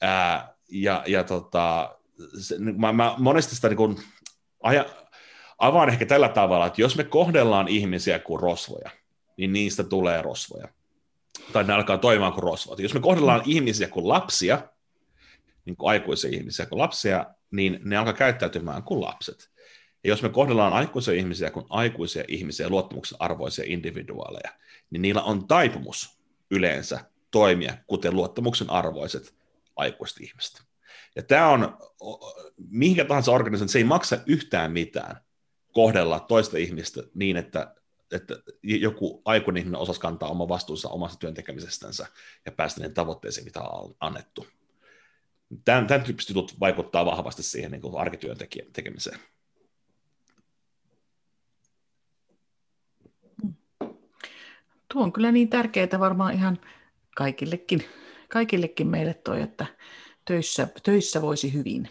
Ää, 0.02 0.56
ja, 0.70 1.04
ja 1.08 1.24
tota, 1.24 1.98
se, 2.40 2.56
mä, 2.60 2.94
mä 2.94 3.16
monesti 3.18 3.56
sitä 3.56 3.70
niin 3.70 4.02
aja, 4.64 4.86
avaan 5.58 5.90
ehkä 5.90 6.06
tällä 6.06 6.30
tavalla, 6.30 6.66
että 6.66 6.82
jos 6.82 6.98
me 6.98 7.04
kohdellaan 7.04 7.68
ihmisiä 7.68 8.20
kuin 8.20 8.40
rosvoja, 8.40 8.90
niin 9.38 9.54
niistä 9.54 9.84
tulee 9.84 10.22
rosvoja. 10.22 10.68
Tai 11.54 11.64
ne 11.64 11.74
alkaa 11.74 11.98
toimimaan 11.98 12.34
kuin 12.34 12.44
rosvot. 12.44 12.80
Jos 12.80 12.94
me 12.94 13.00
kohdellaan 13.00 13.40
mm. 13.40 13.52
ihmisiä 13.52 13.88
kuin 13.88 14.08
lapsia, 14.08 14.70
niin 15.66 15.76
kuin 15.76 15.90
aikuisia 15.90 16.32
ihmisiä 16.34 16.66
kuin 16.66 16.80
lapsia, 16.80 17.26
niin 17.52 17.80
ne 17.84 17.98
alkaa 17.98 18.14
käyttäytymään 18.14 18.84
kuin 18.84 19.02
lapset. 19.02 19.52
Ja 20.04 20.10
jos 20.10 20.22
me 20.22 20.30
kohdellaan 20.30 20.74
aikuisia 20.74 21.14
ihmisiä 21.14 21.52
kuin 21.52 21.66
aikuisia 21.70 22.24
ihmisiä, 22.28 22.70
luottamuksen 22.70 23.18
arvoisia 23.22 23.66
individuaaleja, 23.68 24.54
niin 24.90 25.02
niillä 25.02 25.22
on 25.22 25.48
taipumus 25.48 26.18
yleensä 26.52 27.00
toimia 27.32 27.78
kuten 27.88 28.16
luottamuksen 28.16 28.70
arvoiset 28.70 29.36
aikuiset 29.76 30.22
ihmiset. 30.22 30.64
Ja 31.16 31.24
tämä 31.24 31.50
on, 31.50 31.78
mihinkä 32.58 33.06
tahansa 33.06 33.32
organisaatio, 33.32 33.72
se 33.72 33.80
ei 33.80 33.84
maksa 33.84 34.18
yhtään 34.26 34.72
mitään 34.72 35.16
kohdella 35.74 36.20
toista 36.20 36.58
ihmistä 36.58 37.04
niin, 37.14 37.38
että, 37.38 37.76
että 38.12 38.36
joku 38.64 39.22
aikuinen 39.26 39.62
ihminen 39.62 39.82
osasi 39.82 40.00
kantaa 40.00 40.30
oma 40.30 40.48
vastuunsa 40.48 40.90
omasta 40.90 41.18
työntekemisestänsä 41.18 42.08
ja 42.46 42.52
päästä 42.52 42.80
niihin 42.82 42.94
tavoitteisiin, 42.94 43.46
mitä 43.46 43.62
on 43.62 43.96
annettu. 44.00 44.48
Tämän, 45.66 45.88
tämän 45.88 46.04
tyyppiset 46.04 46.30
jutut 46.30 46.60
vaikuttaa 46.60 47.06
vahvasti 47.06 47.44
siihen 47.44 47.72
niin 47.72 47.82
kuin 47.82 47.98
arkityön 47.98 48.38
tekemiseen. 48.74 49.20
Tuo 54.94 55.04
on 55.04 55.14
kyllä 55.14 55.32
niin 55.32 55.50
tärkeää 55.50 56.00
varmaan 56.00 56.34
ihan 56.34 56.60
kaikillekin, 57.16 57.84
kaikillekin 58.30 58.88
meille 58.88 59.14
toi, 59.14 59.42
että 59.42 59.66
töissä, 60.26 60.68
töissä 60.84 61.22
voisi 61.22 61.54
hyvin, 61.54 61.90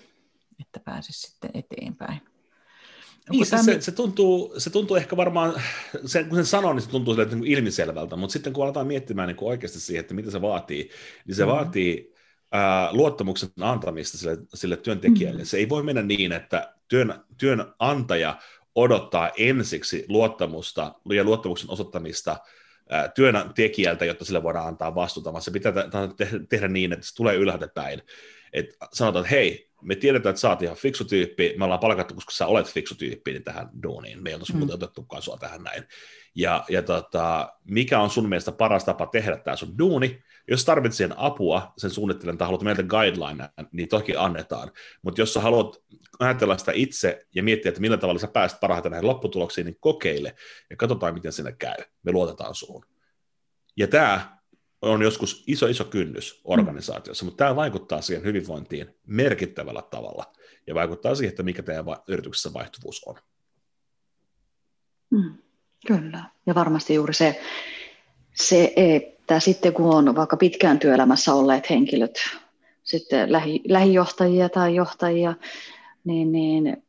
että 0.60 0.80
pääsisi 0.80 1.20
sitten 1.20 1.50
eteenpäin. 1.54 2.20
niin, 3.30 3.46
se, 3.46 3.58
se, 3.58 3.80
se, 3.80 3.92
tuntuu, 3.92 4.54
se 4.58 4.70
tuntuu 4.70 4.96
ehkä 4.96 5.16
varmaan, 5.16 5.62
se, 6.06 6.24
kun 6.24 6.36
sen 6.36 6.46
sanoo, 6.46 6.72
niin 6.72 6.82
se 6.82 6.88
tuntuu 6.88 7.14
sille, 7.14 7.28
niin 7.34 7.46
ilmiselvältä, 7.46 8.16
mutta 8.16 8.32
sitten 8.32 8.52
kun 8.52 8.64
aletaan 8.64 8.86
miettimään 8.86 9.28
niin 9.28 9.36
oikeasti 9.40 9.80
siihen, 9.80 10.00
että 10.00 10.14
mitä 10.14 10.30
se 10.30 10.42
vaatii, 10.42 10.90
niin 11.26 11.34
se 11.34 11.44
mm. 11.44 11.50
vaatii 11.50 12.14
ää, 12.52 12.92
luottamuksen 12.92 13.50
antamista 13.60 14.18
sille, 14.18 14.38
sille 14.54 14.76
työntekijälle. 14.76 15.40
Mm. 15.40 15.46
Se 15.46 15.56
ei 15.56 15.68
voi 15.68 15.82
mennä 15.82 16.02
niin, 16.02 16.32
että 16.32 16.74
työn, 16.88 17.24
työnantaja 17.38 18.38
odottaa 18.74 19.30
ensiksi 19.36 20.04
luottamusta 20.08 20.94
ja 21.10 21.24
luottamuksen 21.24 21.70
osoittamista 21.70 22.36
työntekijältä, 23.14 24.04
jotta 24.04 24.24
sille 24.24 24.42
voidaan 24.42 24.68
antaa 24.68 24.94
vastuuta, 24.94 25.32
vaan 25.32 25.42
se 25.42 25.50
pitää 25.50 25.72
tehdä 26.48 26.68
niin, 26.68 26.92
että 26.92 27.06
se 27.06 27.14
tulee 27.14 27.36
ylhäältä 27.36 27.68
päin. 27.68 28.02
Et 28.52 28.66
sanotaan, 28.92 29.24
että 29.24 29.34
hei, 29.34 29.71
tiedetään, 29.96 30.30
että 30.30 30.40
sä 30.40 30.48
oot 30.48 30.62
ihan 30.62 30.76
fiksu 30.76 31.04
tyyppi, 31.04 31.54
me 31.58 31.64
ollaan 31.64 31.80
palkattu, 31.80 32.14
koska 32.14 32.32
sä 32.32 32.46
olet 32.46 32.66
fiksu 32.66 32.94
tyyppi 32.94 33.32
niin 33.32 33.44
tähän 33.44 33.68
duuniin, 33.82 34.22
me 34.22 34.30
ei 34.30 34.34
oltaisi 34.34 34.52
mm. 34.52 34.58
muuten 34.58 34.74
otettukaan 34.74 35.22
sua 35.22 35.36
tähän 35.36 35.62
näin. 35.62 35.84
Ja, 36.34 36.64
ja 36.68 36.82
tota, 36.82 37.52
mikä 37.64 37.98
on 38.00 38.10
sun 38.10 38.28
mielestä 38.28 38.52
paras 38.52 38.84
tapa 38.84 39.06
tehdä 39.06 39.36
tämä 39.36 39.56
sun 39.56 39.78
duuni? 39.78 40.22
Jos 40.48 40.64
tarvitset 40.64 41.10
apua, 41.16 41.72
sen 41.76 41.90
suunnittelen 41.90 42.38
tai 42.38 42.46
haluat 42.46 42.62
meiltä 42.62 42.82
guideline, 42.82 43.48
niin 43.72 43.88
toki 43.88 44.16
annetaan. 44.16 44.70
Mutta 45.02 45.20
jos 45.20 45.34
sä 45.34 45.40
haluat 45.40 45.76
ajatella 46.18 46.58
sitä 46.58 46.72
itse 46.74 47.26
ja 47.34 47.42
miettiä, 47.42 47.68
että 47.68 47.80
millä 47.80 47.96
tavalla 47.96 48.20
sä 48.20 48.28
pääset 48.28 48.60
parhaiten 48.60 48.92
näihin 48.92 49.08
lopputuloksiin, 49.08 49.64
niin 49.64 49.76
kokeile 49.80 50.34
ja 50.70 50.76
katsotaan, 50.76 51.14
miten 51.14 51.32
sinne 51.32 51.52
käy. 51.52 51.76
Me 52.02 52.12
luotetaan 52.12 52.54
suun. 52.54 52.86
Ja 53.76 53.88
tämä 53.88 54.38
on 54.82 55.02
joskus 55.02 55.44
iso, 55.46 55.66
iso 55.66 55.84
kynnys 55.84 56.40
organisaatiossa, 56.44 57.24
mm. 57.24 57.26
mutta 57.26 57.44
tämä 57.44 57.56
vaikuttaa 57.56 58.02
siihen 58.02 58.24
hyvinvointiin 58.24 58.94
merkittävällä 59.06 59.82
tavalla 59.82 60.32
ja 60.66 60.74
vaikuttaa 60.74 61.14
siihen, 61.14 61.30
että 61.30 61.42
mikä 61.42 61.62
teidän 61.62 61.84
yrityksessä 62.08 62.52
vaihtuvuus 62.52 63.04
on. 63.06 63.14
Mm, 65.10 65.34
kyllä, 65.86 66.24
ja 66.46 66.54
varmasti 66.54 66.94
juuri 66.94 67.14
se, 67.14 67.40
se, 68.34 68.72
että 68.76 69.40
sitten 69.40 69.72
kun 69.72 69.94
on 69.94 70.16
vaikka 70.16 70.36
pitkään 70.36 70.78
työelämässä 70.78 71.34
olleet 71.34 71.70
henkilöt, 71.70 72.18
sitten 72.82 73.32
lähi, 73.32 73.60
lähijohtajia 73.68 74.48
tai 74.48 74.74
johtajia, 74.74 75.34
niin, 76.04 76.32
niin 76.32 76.82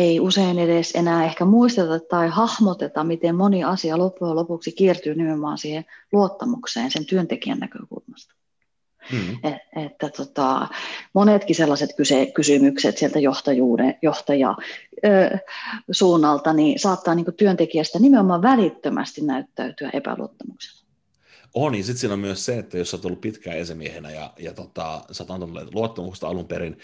ei 0.00 0.20
usein 0.20 0.58
edes 0.58 0.92
enää 0.94 1.24
ehkä 1.24 1.44
muisteta 1.44 2.00
tai 2.00 2.28
hahmoteta, 2.28 3.04
miten 3.04 3.34
moni 3.34 3.64
asia 3.64 3.98
loppujen 3.98 4.36
lopuksi 4.36 4.72
kiertyy 4.72 5.14
nimenomaan 5.14 5.58
siihen 5.58 5.84
luottamukseen 6.12 6.90
sen 6.90 7.06
työntekijän 7.06 7.58
näkökulmasta. 7.58 8.34
Mm. 9.12 9.38
Et, 9.42 9.86
että 9.86 10.08
tota, 10.08 10.68
monetkin 11.12 11.56
sellaiset 11.56 11.90
kyse, 11.96 12.26
kysymykset 12.26 12.98
sieltä 12.98 13.18
johtajuuden, 13.18 13.98
johtaja 14.02 14.56
ö, 15.04 15.38
suunnalta 15.90 16.52
niin 16.52 16.78
saattaa 16.78 17.14
niin 17.14 17.34
työntekijästä 17.36 17.98
nimenomaan 17.98 18.42
välittömästi 18.42 19.20
näyttäytyä 19.20 19.90
epäluottamuksella. 19.92 20.80
On, 21.54 21.74
ja 21.74 21.84
sitten 21.84 22.00
siinä 22.00 22.14
on 22.14 22.20
myös 22.20 22.44
se, 22.44 22.58
että 22.58 22.78
jos 22.78 22.90
sä 22.90 22.96
oot 22.96 23.04
ollut 23.04 23.20
pitkään 23.20 23.58
esimiehenä 23.58 24.10
ja, 24.10 24.32
ja 24.38 24.52
tota, 24.52 25.04
sä 25.12 25.22
oot 25.22 25.30
antanut 25.30 25.74
luottamusta 25.74 26.28
alun 26.28 26.46
perin, 26.46 26.78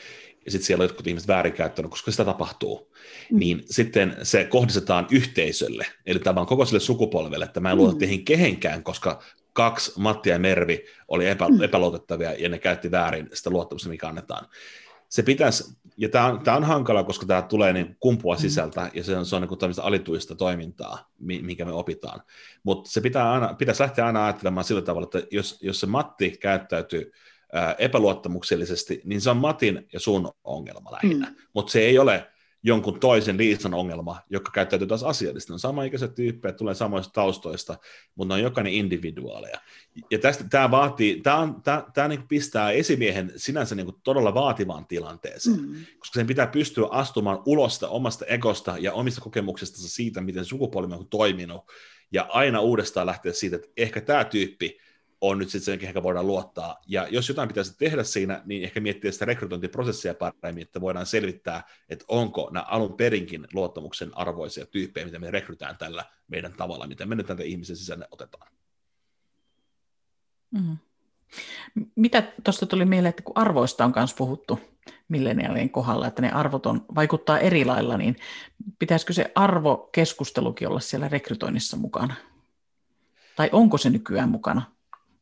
ja 0.47 0.53
sitten 0.53 0.67
siellä 0.67 0.83
on 0.83 0.89
jotkut 0.89 1.07
ihmiset 1.07 1.29
väärinkäyttänyt, 1.29 1.91
koska 1.91 2.11
sitä 2.11 2.25
tapahtuu, 2.25 2.93
mm. 3.33 3.39
niin 3.39 3.63
sitten 3.65 4.17
se 4.23 4.45
kohdistetaan 4.45 5.07
yhteisölle, 5.11 5.87
eli 6.07 6.19
tämä 6.19 6.45
koko 6.45 6.65
sille 6.65 6.81
sukupolvelle, 6.81 7.45
että 7.45 7.61
mä 7.61 7.71
en 7.71 7.77
luota 7.77 7.93
mm. 7.93 7.99
teihin 7.99 8.25
kehenkään, 8.25 8.83
koska 8.83 9.23
kaksi, 9.53 9.93
Matti 9.97 10.31
ja 10.31 10.39
Mervi, 10.39 10.85
oli 11.09 11.29
epä, 11.29 11.49
mm. 11.49 11.63
epäluotettavia 11.63 12.33
ja 12.33 12.49
ne 12.49 12.59
käytti 12.59 12.91
väärin 12.91 13.29
sitä 13.33 13.51
luottamusta, 13.51 13.89
mikä 13.89 14.09
annetaan. 14.09 14.47
Se 15.09 15.23
pitäisi, 15.23 15.77
ja 15.97 16.09
tämä 16.09 16.27
on, 16.27 16.41
tämä 16.41 16.57
on 16.57 16.65
hankala, 16.65 17.05
koska 17.05 17.27
tämä 17.27 17.43
tulee 17.43 17.73
niin 17.73 17.97
kumpua 18.01 18.35
mm. 18.35 18.41
sisältä, 18.41 18.91
ja 18.95 19.05
se 19.05 19.17
on, 19.17 19.27
se 19.27 19.37
on 19.37 19.43
niin 19.43 19.81
alituista 19.83 20.35
toimintaa, 20.35 21.11
minkä 21.19 21.65
me 21.65 21.73
opitaan. 21.73 22.23
Mutta 22.63 22.91
se 22.91 23.01
pitää 23.01 23.33
aina, 23.33 23.55
pitäisi 23.55 23.83
lähteä 23.83 24.07
aina 24.07 24.25
ajattelemaan 24.25 24.65
sillä 24.65 24.83
tavalla, 24.83 25.09
että 25.15 25.29
jos, 25.31 25.59
jos 25.63 25.81
se 25.81 25.87
Matti 25.87 26.31
käyttäytyy 26.31 27.13
epäluottamuksellisesti, 27.79 29.01
niin 29.05 29.21
se 29.21 29.31
on 29.31 29.37
Matin 29.37 29.89
ja 29.93 30.01
sun 30.01 30.33
ongelma 30.45 30.93
lähinnä. 30.93 31.27
Mm. 31.31 31.37
Mutta 31.55 31.73
se 31.73 31.81
ei 31.81 31.99
ole 31.99 32.27
jonkun 32.63 33.01
toisen 33.01 33.37
liisan 33.37 33.75
ongelma, 33.75 34.21
joka 34.31 34.51
käyttäytyy 34.51 34.89
taas 34.89 35.03
asiallisesti. 35.03 35.51
Ne 35.51 35.55
on 35.55 35.59
samaikäiset 35.59 36.15
tyyppejä, 36.15 36.53
tulee 36.53 36.75
samoista 36.75 37.13
taustoista, 37.13 37.79
mutta 38.15 38.35
ne 38.35 38.39
on 38.39 38.45
jokainen 38.45 38.73
individuaaleja. 38.73 39.61
Ja 40.11 40.19
tästä 40.19 40.45
tämä 40.51 40.71
vaatii, 40.71 41.21
tämä, 41.21 41.37
on, 41.37 41.63
tämä, 41.63 41.85
tämä 41.95 42.09
niin 42.09 42.29
pistää 42.29 42.71
esimiehen 42.71 43.33
sinänsä 43.37 43.75
niin 43.75 43.87
kuin 43.87 43.97
todella 44.03 44.35
vaativaan 44.35 44.87
tilanteeseen, 44.87 45.61
mm. 45.61 45.75
koska 45.99 46.15
sen 46.15 46.27
pitää 46.27 46.47
pystyä 46.47 46.87
astumaan 46.91 47.43
ulos 47.47 47.83
omasta 47.83 48.25
egosta 48.25 48.79
ja 48.79 48.93
omista 48.93 49.21
kokemuksista 49.21 49.79
siitä, 49.79 50.21
miten 50.21 50.45
sukupolvi 50.45 50.95
on 50.95 51.09
toiminut, 51.09 51.65
ja 52.13 52.27
aina 52.29 52.61
uudestaan 52.61 53.07
lähteä 53.07 53.33
siitä, 53.33 53.57
että 53.57 53.69
ehkä 53.77 54.01
tämä 54.01 54.25
tyyppi 54.25 54.79
on 55.21 55.39
nyt 55.39 55.51
sitten 55.51 55.79
ehkä 55.83 56.03
voidaan 56.03 56.27
luottaa. 56.27 56.79
Ja 56.87 57.09
jos 57.11 57.29
jotain 57.29 57.49
pitäisi 57.49 57.79
tehdä 57.79 58.05
siinä, 58.05 58.43
niin 58.45 58.65
ehkä 58.65 58.81
miettiä 58.81 59.13
sitä 59.13 59.25
rekrytointiprosessia 59.25 60.15
paremmin, 60.15 60.63
että 60.63 60.81
voidaan 60.81 61.07
selvittää, 61.07 61.63
että 61.89 62.05
onko 62.09 62.51
nämä 62.53 62.65
alun 62.69 62.97
perinkin 62.97 63.47
luottamuksen 63.53 64.19
arvoisia 64.19 64.67
tyyppejä, 64.67 65.07
mitä 65.07 65.19
me 65.19 65.31
rekrytään 65.31 65.77
tällä 65.79 66.05
meidän 66.29 66.53
tavalla, 66.53 66.87
miten 66.87 67.09
me 67.09 67.15
nyt 67.15 67.29
näitä 67.29 67.43
ihmisen 67.43 67.77
sisään 67.77 68.05
otetaan. 68.11 68.53
Mm. 70.51 70.77
Mitä 71.95 72.33
tuosta 72.45 72.67
tuli 72.67 72.85
mieleen, 72.85 73.11
että 73.11 73.23
kun 73.23 73.39
arvoista 73.39 73.85
on 73.85 73.93
myös 73.97 74.15
puhuttu 74.15 74.61
milleniaalien 75.09 75.71
kohdalla, 75.71 76.07
että 76.07 76.23
ne 76.23 76.31
arvot 76.31 76.67
on, 76.67 76.85
vaikuttaa 76.95 77.39
eri 77.39 77.65
lailla, 77.65 77.97
niin 77.97 78.17
pitäisikö 78.79 79.13
se 79.13 79.33
arvokeskustelukin 79.35 80.69
olla 80.69 80.81
siellä 80.81 81.09
rekrytoinnissa 81.09 81.77
mukana? 81.77 82.15
Tai 83.37 83.49
onko 83.53 83.79
se 83.79 83.91
nykyään 83.91 84.29
mukana? 84.29 84.76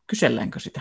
Kyselläänkö 0.07 0.61
sitä? 0.61 0.81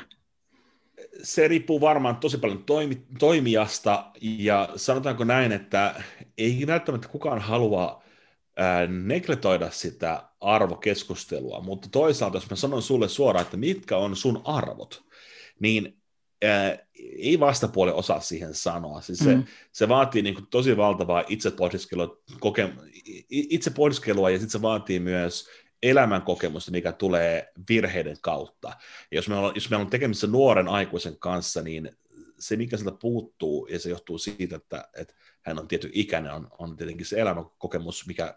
Se 1.24 1.48
riippuu 1.48 1.82
varmaan 1.82 2.16
tosi 2.16 2.38
paljon 2.38 2.64
toimi, 2.64 3.06
toimijasta, 3.20 4.12
ja 4.22 4.70
sanotaanko 4.76 5.24
näin, 5.24 5.52
että 5.52 6.04
ei 6.38 6.68
välttämättä 6.68 7.08
kukaan 7.08 7.40
halua 7.40 8.04
ää, 8.58 8.88
negletoida 8.88 9.72
sitä 9.72 10.24
arvokeskustelua, 10.40 11.62
mutta 11.62 11.88
toisaalta 11.92 12.38
jos 12.38 12.50
mä 12.50 12.56
sanon 12.56 12.82
sulle 12.82 13.10
suoraan, 13.10 13.46
että 13.46 13.58
mitkä 13.58 13.98
on 13.98 14.16
sun 14.16 14.42
arvot, 14.46 15.04
niin 15.60 15.98
ää, 16.44 16.78
ei 17.18 17.40
vastapuoli 17.40 17.92
osaa 17.92 18.20
siihen 18.20 18.54
sanoa. 18.54 19.02
Siis 19.02 19.20
se, 19.20 19.36
mm. 19.36 19.44
se 19.72 19.90
vaatii 19.90 20.22
niin 20.22 20.36
kuin 20.36 20.48
tosi 20.48 20.78
valtavaa 20.78 21.24
itsepohdiskelua, 21.28 22.18
koke, 22.40 22.70
itsepohdiskelua 23.30 24.30
ja 24.30 24.38
sitten 24.38 24.52
se 24.52 24.62
vaatii 24.62 25.00
myös 25.00 25.48
elämänkokemusta, 25.84 26.72
mikä 26.72 26.92
tulee 26.92 27.52
virheiden 27.70 28.18
kautta. 28.22 28.68
Ja 28.68 29.16
jos 29.16 29.30
meillä 29.30 29.48
on, 29.48 29.52
jos 29.56 29.70
meillä 29.70 29.84
on 29.84 29.90
tekemisissä 29.90 30.28
nuoren 30.28 30.68
aikuisen 30.68 31.18
kanssa, 31.20 31.62
niin 31.62 31.98
se, 32.40 32.56
mikä 32.56 32.78
sieltä 32.78 32.98
puuttuu, 33.02 33.68
ja 33.72 33.80
se 33.80 33.90
johtuu 33.90 34.18
siitä, 34.18 34.56
että, 34.56 34.90
että 34.98 35.14
hän 35.42 35.60
on 35.60 35.68
tietty 35.68 35.90
ikäinen, 35.94 36.32
on, 36.32 36.48
on 36.58 36.78
tietenkin 36.78 37.06
se 37.06 37.22
elämänkokemus, 37.22 38.08
mikä, 38.08 38.36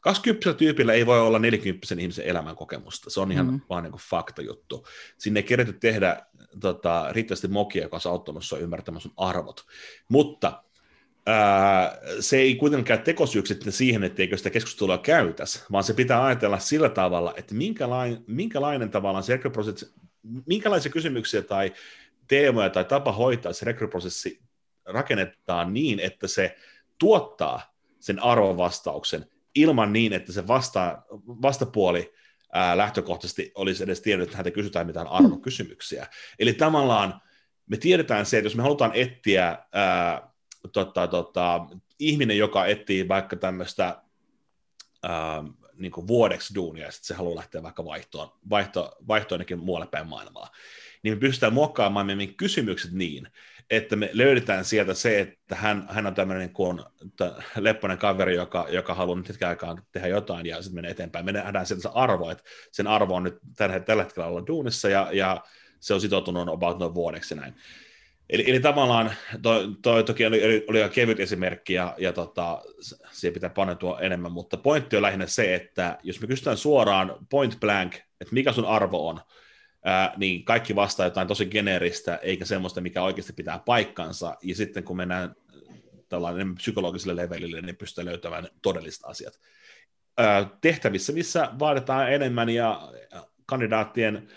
20 0.00 0.54
tyypillä 0.54 0.92
ei 0.92 1.06
voi 1.06 1.20
olla 1.20 1.38
40 1.38 1.86
ihmisen 1.98 2.26
elämänkokemusta, 2.26 3.10
se 3.10 3.20
on 3.20 3.32
ihan 3.32 3.46
mm-hmm. 3.46 3.60
vaan 3.68 3.82
niin 3.82 3.92
kuin 3.92 4.02
fakta 4.10 4.42
juttu. 4.42 4.86
Sinne 5.18 5.40
ei 5.40 5.44
kerätty 5.44 5.72
tehdä 5.72 6.26
tota, 6.60 7.06
riittävästi 7.10 7.48
mokia, 7.48 7.82
joka 7.82 7.98
on 8.04 8.10
auttanut 8.10 8.44
sinua 8.44 8.62
ymmärtämään 8.62 9.00
sun 9.00 9.12
arvot. 9.16 9.64
Mutta 10.08 10.62
se 12.20 12.36
ei 12.36 12.54
kuitenkaan 12.54 13.02
tekosyyksi 13.02 13.58
siihen, 13.70 14.04
etteikö 14.04 14.36
sitä 14.36 14.50
keskustelua 14.50 14.98
käytäisi, 14.98 15.64
vaan 15.72 15.84
se 15.84 15.94
pitää 15.94 16.24
ajatella 16.24 16.58
sillä 16.58 16.88
tavalla, 16.88 17.34
että 17.36 17.54
minkälainen, 17.54 18.24
minkälainen 18.26 18.90
tavallaan 18.90 19.24
se 19.24 19.32
rekryprosessi, 19.32 19.92
minkälaisia 20.46 20.92
kysymyksiä 20.92 21.42
tai 21.42 21.72
teemoja 22.28 22.70
tai 22.70 22.84
tapa 22.84 23.12
hoitaa 23.12 23.52
se 23.52 23.64
rekryprosessi 23.64 24.40
rakennetaan 24.84 25.74
niin, 25.74 26.00
että 26.00 26.28
se 26.28 26.56
tuottaa 26.98 27.74
sen 28.00 28.22
arvovastauksen 28.22 29.26
ilman 29.54 29.92
niin, 29.92 30.12
että 30.12 30.32
se 30.32 30.46
vasta, 30.46 31.02
vastapuoli 31.26 32.12
ää, 32.52 32.76
lähtökohtaisesti 32.76 33.52
olisi 33.54 33.84
edes 33.84 34.00
tiennyt, 34.00 34.28
että 34.28 34.36
häntä 34.36 34.50
kysytään 34.50 34.86
mitään 34.86 35.06
arvokysymyksiä. 35.06 36.06
Eli 36.38 36.52
tavallaan 36.52 37.20
me 37.66 37.76
tiedetään 37.76 38.26
se, 38.26 38.38
että 38.38 38.46
jos 38.46 38.56
me 38.56 38.62
halutaan 38.62 38.90
etsiä 38.94 39.58
ää, 39.72 40.29
tota, 40.72 41.06
tota, 41.06 41.66
ihminen, 41.98 42.38
joka 42.38 42.66
etsii 42.66 43.08
vaikka 43.08 43.36
tämmöistä 43.36 44.02
ää, 45.02 45.44
niin 45.74 45.92
vuodeksi 46.06 46.54
duunia, 46.54 46.84
ja 46.84 46.92
sitten 46.92 47.06
se 47.06 47.14
haluaa 47.14 47.36
lähteä 47.36 47.62
vaikka 47.62 47.84
vaihtoon, 47.84 48.32
vaihto, 48.50 48.96
vaihtoon 49.08 49.44
muualle 49.56 49.86
päin 49.86 50.06
maailmaa, 50.06 50.50
niin 51.02 51.14
me 51.14 51.20
pystytään 51.20 51.52
muokkaamaan 51.52 52.06
meidän 52.06 52.34
kysymykset 52.34 52.92
niin, 52.92 53.28
että 53.70 53.96
me 53.96 54.10
löydetään 54.12 54.64
sieltä 54.64 54.94
se, 54.94 55.20
että 55.20 55.56
hän, 55.56 55.86
hän 55.90 56.06
on 56.06 56.14
tämmöinen 56.14 56.40
niin 56.40 56.54
kuin 56.54 56.80
lepponen 57.56 57.98
kaveri, 57.98 58.34
joka, 58.34 58.66
joka 58.70 58.94
haluaa 58.94 59.18
nyt 59.18 59.28
hetken 59.28 59.48
aikaa 59.48 59.76
tehdä 59.92 60.08
jotain 60.08 60.46
ja 60.46 60.62
sitten 60.62 60.74
menee 60.74 60.90
eteenpäin. 60.90 61.24
Me 61.24 61.32
nähdään 61.32 61.66
sieltä 61.66 61.82
se 61.82 61.88
arvo, 61.94 62.30
että 62.30 62.44
sen 62.72 62.86
arvo 62.86 63.14
on 63.14 63.22
nyt 63.22 63.38
tällä, 63.56 63.80
tällä 63.80 64.02
hetkellä 64.02 64.26
olla 64.26 64.46
duunissa 64.46 64.88
ja, 64.88 65.08
ja 65.12 65.44
se 65.80 65.94
on 65.94 66.00
sitoutunut 66.00 66.48
about 66.48 66.78
noin 66.78 66.94
vuodeksi 66.94 67.34
näin. 67.34 67.54
Eli, 68.30 68.44
eli 68.50 68.60
tavallaan 68.60 69.12
toi, 69.42 69.68
toi 69.82 70.04
toki 70.04 70.26
oli, 70.26 70.44
oli, 70.44 70.64
oli 70.68 70.90
kevyt 70.90 71.20
esimerkki 71.20 71.74
ja, 71.74 71.94
ja 71.98 72.12
tota, 72.12 72.62
siihen 73.12 73.34
pitää 73.34 73.50
paneutua 73.50 74.00
enemmän, 74.00 74.32
mutta 74.32 74.56
pointti 74.56 74.96
on 74.96 75.02
lähinnä 75.02 75.26
se, 75.26 75.54
että 75.54 75.98
jos 76.02 76.20
me 76.20 76.26
kysytään 76.26 76.56
suoraan 76.56 77.26
point 77.30 77.60
blank, 77.60 77.94
että 77.94 78.34
mikä 78.34 78.52
sun 78.52 78.64
arvo 78.64 79.08
on, 79.08 79.20
ää, 79.84 80.14
niin 80.16 80.44
kaikki 80.44 80.74
vastaa 80.74 81.06
jotain 81.06 81.28
tosi 81.28 81.46
geneeristä, 81.46 82.16
eikä 82.16 82.44
semmoista, 82.44 82.80
mikä 82.80 83.02
oikeasti 83.02 83.32
pitää 83.32 83.58
paikkansa, 83.66 84.36
ja 84.42 84.54
sitten 84.54 84.84
kun 84.84 84.96
mennään 84.96 85.34
tällainen 86.08 86.54
psykologiselle 86.54 87.22
levelille, 87.22 87.60
niin 87.60 87.76
pystytään 87.76 88.06
löytämään 88.06 88.48
todelliset 88.62 89.04
asiat. 89.04 89.40
Ää, 90.18 90.50
tehtävissä, 90.60 91.12
missä 91.12 91.48
vaaditaan 91.58 92.12
enemmän 92.12 92.48
ja 92.48 92.92
kandidaattien 93.46 94.28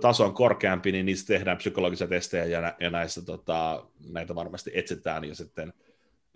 taso 0.00 0.24
on 0.24 0.34
korkeampi, 0.34 0.92
niin 0.92 1.06
niistä 1.06 1.26
tehdään 1.26 1.56
psykologisia 1.56 2.06
testejä 2.06 2.44
ja, 2.44 2.74
ja 2.80 2.90
näissä, 2.90 3.22
tota, 3.22 3.86
näitä 4.08 4.34
varmasti 4.34 4.70
etsitään 4.74 5.24
ja 5.24 5.34
sitten 5.34 5.72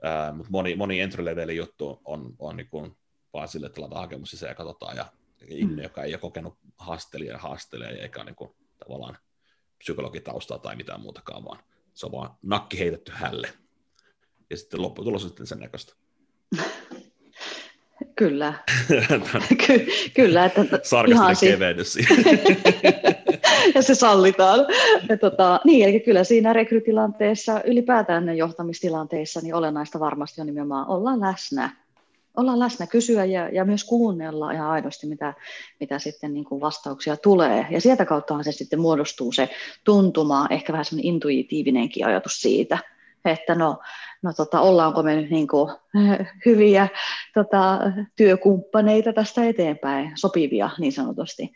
ää, 0.02 0.32
mutta 0.32 0.50
moni, 0.50 0.76
moni 0.76 1.00
entry-levelin 1.00 1.56
juttu 1.56 2.00
on, 2.04 2.34
on 2.38 2.56
niin 2.56 2.68
kuin 2.68 2.96
vaan 3.32 3.48
sille, 3.48 3.66
että 3.66 3.80
laitetaan 3.80 4.02
hakemus 4.02 4.30
sisään 4.30 4.50
ja 4.50 4.54
katsotaan 4.54 4.96
ja 4.96 5.06
ihminen, 5.48 5.78
mm. 5.78 5.82
joka 5.82 6.02
ei 6.02 6.14
ole 6.14 6.20
kokenut 6.20 6.58
haastelija 6.78 7.32
ja 7.32 7.38
haastelee 7.38 8.02
eikä 8.02 8.24
niin 8.24 8.34
kuin, 8.34 8.50
tavallaan 8.78 9.18
psykologitaustaa 9.78 10.58
tai 10.58 10.76
mitään 10.76 11.00
muutakaan, 11.00 11.44
vaan 11.44 11.58
se 11.94 12.06
on 12.06 12.12
vaan 12.12 12.30
nakki 12.42 12.78
heitetty 12.78 13.12
hälle. 13.14 13.48
Ja 14.50 14.56
sitten 14.56 14.82
lopputulos 14.82 15.22
on 15.22 15.28
sitten 15.28 15.46
sen 15.46 15.58
näköistä. 15.58 15.94
Kyllä. 18.16 18.54
Ky- 19.66 19.86
kyllä. 20.14 20.44
Että 20.44 20.80
Sarkastinen 20.82 21.36
si- 21.36 21.46
kevennys. 21.46 21.96
ja 23.74 23.82
se 23.82 23.94
sallitaan. 23.94 24.60
Ja 25.08 25.16
tota, 25.16 25.60
niin, 25.64 25.88
eli 25.88 26.00
kyllä 26.00 26.24
siinä 26.24 26.52
rekrytilanteessa, 26.52 27.60
ylipäätään 27.64 28.36
johtamistilanteissa, 28.36 29.40
niin 29.40 29.54
olennaista 29.54 30.00
varmasti 30.00 30.40
on 30.40 30.46
nimenomaan 30.46 30.88
olla 30.88 31.20
läsnä. 31.20 31.70
Olla 32.36 32.58
läsnä, 32.58 32.86
kysyä 32.86 33.24
ja, 33.24 33.48
ja 33.48 33.64
myös 33.64 33.84
kuunnella 33.84 34.50
ihan 34.50 34.70
aidosti, 34.70 35.06
mitä, 35.06 35.34
mitä 35.80 35.98
sitten 35.98 36.34
niin 36.34 36.44
kuin 36.44 36.60
vastauksia 36.60 37.16
tulee. 37.16 37.66
Ja 37.70 37.80
sieltä 37.80 38.04
kauttahan 38.04 38.44
se 38.44 38.52
sitten 38.52 38.80
muodostuu 38.80 39.32
se 39.32 39.48
tuntuma, 39.84 40.46
ehkä 40.50 40.72
vähän 40.72 40.84
semmoinen 40.84 41.14
intuitiivinenkin 41.14 42.06
ajatus 42.06 42.40
siitä, 42.40 42.78
että 43.24 43.54
no, 43.54 43.78
no 44.22 44.32
tota, 44.32 44.60
ollaanko 44.60 45.02
me 45.02 45.16
nyt 45.16 45.30
niin 45.30 45.48
kuin, 45.48 45.72
hyviä 46.46 46.88
tota, 47.34 47.78
työkumppaneita 48.16 49.12
tästä 49.12 49.44
eteenpäin, 49.44 50.12
sopivia 50.14 50.70
niin 50.78 50.92
sanotusti. 50.92 51.52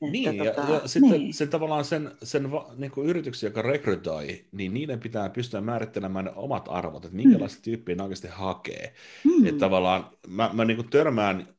Niin, 0.00 0.38
tota, 0.38 0.60
ja, 0.60 0.74
ja 0.74 0.88
sitten 0.88 1.10
niin. 1.10 1.34
sen 1.34 1.48
tavallaan 1.48 1.84
sen, 1.84 2.10
sen 2.22 2.50
niin 2.76 2.90
kuin 2.90 3.08
yrityksen, 3.08 3.48
joka 3.48 3.62
rekrytoi, 3.62 4.44
niin 4.52 4.74
niiden 4.74 5.00
pitää 5.00 5.28
pystyä 5.28 5.60
määrittelemään 5.60 6.24
ne 6.24 6.32
omat 6.36 6.64
arvot, 6.68 7.04
että 7.04 7.16
minkälaista 7.16 7.58
mm. 7.58 7.62
tyyppiä 7.62 7.94
ne 7.94 8.02
oikeasti 8.02 8.28
hakee. 8.28 8.94
Mm. 9.24 9.46
Että 9.46 9.58
tavallaan 9.58 10.10
mä, 10.28 10.50
mä 10.52 10.64
niin 10.64 10.76
kuin 10.76 10.90
törmään 10.90 11.54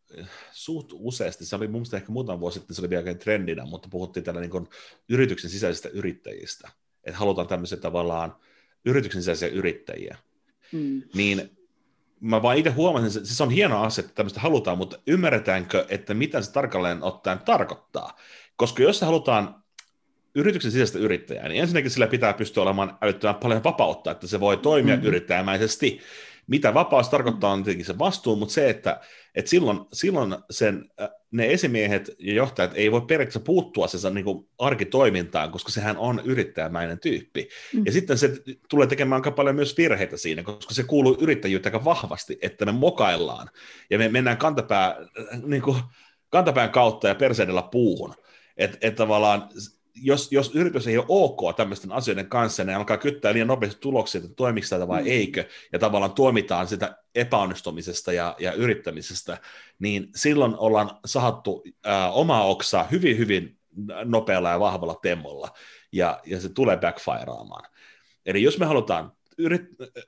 suht 0.52 0.89
useasti, 0.93 1.45
se 1.45 1.56
oli 1.56 1.67
mun 1.67 1.74
mielestä 1.74 1.98
ehkä 1.98 2.12
muutama 2.12 2.39
vuosi 2.39 2.60
sitten, 2.60 2.76
se 2.76 2.82
oli 2.82 2.89
vielä 2.89 3.13
trendinä, 3.13 3.65
mutta 3.65 3.88
puhuttiin 3.91 4.24
tällä 4.24 4.41
niin 4.41 4.52
kuin 4.52 4.67
yrityksen 5.10 5.50
sisäisistä 5.50 5.89
yrittäjistä, 5.89 6.69
että 7.04 7.19
halutaan 7.19 7.48
tämmöisiä 7.48 7.78
tavallaan 7.78 8.36
yrityksen 8.86 9.21
sisäisiä 9.21 9.48
yrittäjiä. 9.48 10.17
Mm. 10.71 11.02
Niin 11.13 11.58
mä 12.21 12.41
vaan 12.41 12.58
itse 12.58 12.69
huomasin, 12.69 13.21
että 13.21 13.34
se 13.34 13.43
on 13.43 13.51
hieno 13.51 13.82
asia, 13.82 14.04
että 14.04 14.15
tämmöistä 14.15 14.39
halutaan, 14.39 14.78
mutta 14.78 14.99
ymmärretäänkö, 15.08 15.86
että 15.89 16.13
mitä 16.13 16.41
se 16.41 16.51
tarkalleen 16.51 17.04
ottaen 17.04 17.39
tarkoittaa? 17.39 18.17
Koska 18.56 18.84
jos 18.84 18.99
se 18.99 19.06
halutaan 19.06 19.63
yrityksen 20.36 20.71
sisäistä 20.71 20.99
yrittäjää, 20.99 21.47
niin 21.47 21.62
ensinnäkin 21.62 21.91
sillä 21.91 22.08
pitää 22.08 22.34
pystyä 22.34 22.63
olemaan 22.63 22.97
älyttömän 23.01 23.36
paljon 23.36 23.63
vapautta, 23.63 24.12
että 24.12 24.28
se 24.28 24.39
voi 24.39 24.58
toimia 24.58 24.95
mm-hmm. 24.95 25.08
yrittäjämäisesti. 25.08 25.99
Mitä 26.47 26.73
vapaus 26.73 27.10
tarkoittaa 27.10 27.51
on 27.51 27.63
tietenkin 27.63 27.86
se 27.86 27.99
vastuu, 27.99 28.36
mutta 28.36 28.54
se, 28.54 28.69
että, 28.69 29.01
että 29.36 29.49
silloin, 29.49 29.80
silloin 29.93 30.36
sen, 30.49 30.89
äh, 31.01 31.10
ne 31.36 31.54
esimiehet 31.54 32.15
ja 32.19 32.34
johtajat 32.34 32.71
ei 32.76 32.91
voi 32.91 33.02
periaatteessa 33.02 33.39
puuttua 33.39 33.88
sen 33.88 34.13
niin 34.13 34.26
kuin 34.26 34.50
arkitoimintaan, 34.60 35.52
koska 35.52 35.71
sehän 35.71 35.98
on 35.98 36.21
yrittäjämäinen 36.26 37.00
tyyppi. 37.00 37.50
Mm. 37.74 37.84
Ja 37.86 37.91
sitten 37.91 38.17
se 38.17 38.32
tulee 38.69 38.88
tekemään 38.88 39.19
aika 39.19 39.32
paljon 39.32 39.56
myös 39.56 39.78
virheitä 39.78 40.17
siinä, 40.17 40.43
koska 40.43 40.74
se 40.74 40.84
kuuluu 40.84 41.17
yrittäjyyteen 41.21 41.76
aika 41.76 41.86
vahvasti, 41.86 42.38
että 42.41 42.65
me 42.65 42.71
mokaillaan 42.71 43.50
ja 43.89 43.98
me 43.98 44.10
mennään 44.10 44.38
kantapää, 44.38 44.88
äh, 44.88 45.41
niin 45.43 45.62
kuin, 45.62 45.78
kantapään 46.30 46.69
kautta 46.69 47.08
ja 47.08 47.15
perseidellä 47.15 47.62
puuhun. 47.62 48.13
Että 48.58 48.78
et 48.82 48.95
tavallaan 48.95 49.50
jos, 49.95 50.31
jos 50.31 50.55
yritys 50.55 50.88
ei 50.88 50.97
ole 50.97 51.05
ok 51.10 51.55
tämmöisten 51.55 51.91
asioiden 51.91 52.29
kanssa, 52.29 52.63
niin 52.63 52.77
alkaa 52.77 52.97
kyttää 52.97 53.34
liian 53.34 53.47
nopeasti 53.47 53.81
tuloksia, 53.81 54.21
että 54.21 54.36
toimiko 54.36 54.67
tätä 54.69 54.88
vai 54.88 55.01
mm. 55.01 55.08
eikö, 55.08 55.45
ja 55.73 55.79
tavallaan 55.79 56.13
tuomitaan 56.13 56.67
sitä 56.67 56.97
epäonnistumisesta 57.15 58.13
ja, 58.13 58.36
ja 58.39 58.53
yrittämisestä, 58.53 59.38
niin 59.79 60.10
silloin 60.15 60.55
ollaan 60.58 60.91
sahattu 61.05 61.63
ää, 61.84 62.12
omaa 62.12 62.45
oksaa 62.45 62.84
hyvin, 62.84 63.17
hyvin 63.17 63.58
nopealla 64.03 64.49
ja 64.49 64.60
vahvalla 64.60 64.99
temmolla, 65.01 65.49
ja, 65.91 66.21
ja 66.25 66.41
se 66.41 66.49
tulee 66.49 66.77
backfireaamaan. 66.77 67.71
Eli 68.25 68.43
jos 68.43 68.60
me 68.60 68.65
halutaan 68.65 69.12
yrit, 69.38 69.65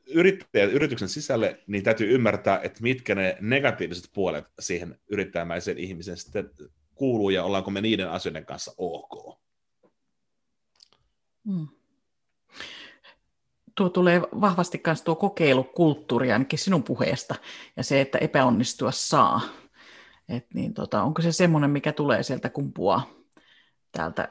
yrittäjät 0.07 0.71
yrityksen 0.71 1.09
sisälle, 1.09 1.59
niin 1.67 1.83
täytyy 1.83 2.15
ymmärtää, 2.15 2.59
että 2.63 2.83
mitkä 2.83 3.15
ne 3.15 3.37
negatiiviset 3.41 4.09
puolet 4.13 4.45
siihen 4.59 4.99
yrittäjämäisen 5.09 5.77
ihmisen 5.77 6.17
sitten 6.17 6.49
kuuluu, 6.95 7.29
ja 7.29 7.43
ollaanko 7.43 7.71
me 7.71 7.81
niiden 7.81 8.09
asioiden 8.09 8.45
kanssa 8.45 8.73
ok. 8.77 9.46
Mm. 11.47 11.67
Tuo 13.75 13.89
tulee 13.89 14.21
vahvasti 14.21 14.81
myös 14.85 15.01
tuo 15.01 15.15
kokeilukulttuuri 15.15 16.31
ainakin 16.31 16.59
sinun 16.59 16.83
puheesta 16.83 17.35
ja 17.77 17.83
se, 17.83 18.01
että 18.01 18.17
epäonnistua 18.17 18.91
saa. 18.91 19.41
Et 20.29 20.53
niin 20.53 20.73
tota, 20.73 21.03
onko 21.03 21.21
se 21.21 21.31
semmoinen, 21.31 21.69
mikä 21.69 21.91
tulee 21.91 22.23
sieltä 22.23 22.49
kumpua 22.49 23.01
täältä 23.91 24.29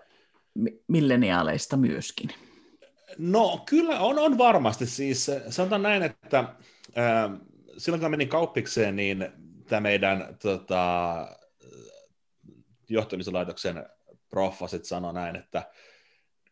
milleniaaleista 0.89 1.77
myöskin? 1.77 2.31
No 3.19 3.63
kyllä 3.67 4.01
on, 4.01 4.19
on 4.19 4.39
varmasti. 4.39 4.87
Siis 4.87 5.31
sanotaan 5.49 5.83
näin, 5.83 6.03
että 6.03 6.39
äh, 6.39 7.41
silloin 7.79 8.01
kun 8.01 8.11
menin 8.11 8.29
kauppikseen, 8.29 8.97
niin 8.97 9.27
tämä 9.69 9.81
meidän 9.81 10.37
tota, 10.43 11.15
johtamislaitoksen 12.89 13.87
proffa 14.31 14.67
sanoi 14.83 15.15
näin, 15.15 15.37
että 15.37 15.71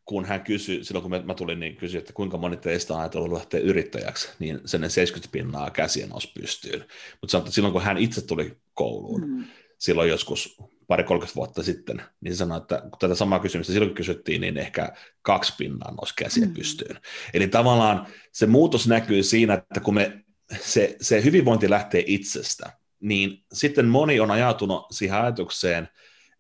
kun 0.04 0.24
hän 0.24 0.42
kysyi, 0.42 0.84
silloin 0.84 1.02
kun 1.02 1.26
mä 1.26 1.34
tulin, 1.34 1.60
niin 1.60 1.76
kysyi, 1.76 1.98
että 1.98 2.12
kuinka 2.12 2.38
moni 2.38 2.56
teistä 2.56 2.94
on 2.94 3.00
ajatellut 3.00 3.32
lähteä 3.32 3.60
yrittäjäksi, 3.60 4.28
niin 4.38 4.60
sen 4.64 4.90
70 4.90 5.32
pinnaa 5.32 5.70
käsiä 5.70 6.06
nousi 6.06 6.32
pystyyn. 6.40 6.80
Mutta 7.20 7.30
sanotaan, 7.30 7.48
että 7.48 7.54
silloin 7.54 7.72
kun 7.72 7.82
hän 7.82 7.98
itse 7.98 8.26
tuli 8.26 8.56
kouluun, 8.74 9.28
mm. 9.28 9.44
silloin 9.78 10.08
joskus 10.08 10.56
pari 10.86 11.04
30 11.04 11.36
vuotta 11.36 11.62
sitten, 11.62 12.02
niin 12.20 12.36
sanoi, 12.36 12.58
että 12.58 12.80
kun 12.80 12.98
tätä 12.98 13.14
samaa 13.14 13.38
kysymystä 13.38 13.72
silloin 13.72 13.94
kysyttiin, 13.94 14.40
niin 14.40 14.58
ehkä 14.58 14.92
kaksi 15.22 15.52
pinnaa 15.58 15.94
nousi 15.94 16.14
käsiä 16.16 16.46
mm. 16.46 16.54
pystyyn. 16.54 17.00
Eli 17.34 17.48
tavallaan 17.48 18.06
se 18.32 18.46
muutos 18.46 18.88
näkyy 18.88 19.22
siinä, 19.22 19.54
että 19.54 19.80
kun 19.80 19.94
me, 19.94 20.24
se, 20.60 20.96
se 21.00 21.24
hyvinvointi 21.24 21.70
lähtee 21.70 22.04
itsestä, 22.06 22.72
niin 23.00 23.44
sitten 23.52 23.86
moni 23.86 24.20
on 24.20 24.30
ajatunut 24.30 24.86
siihen 24.90 25.18
ajatukseen, 25.18 25.88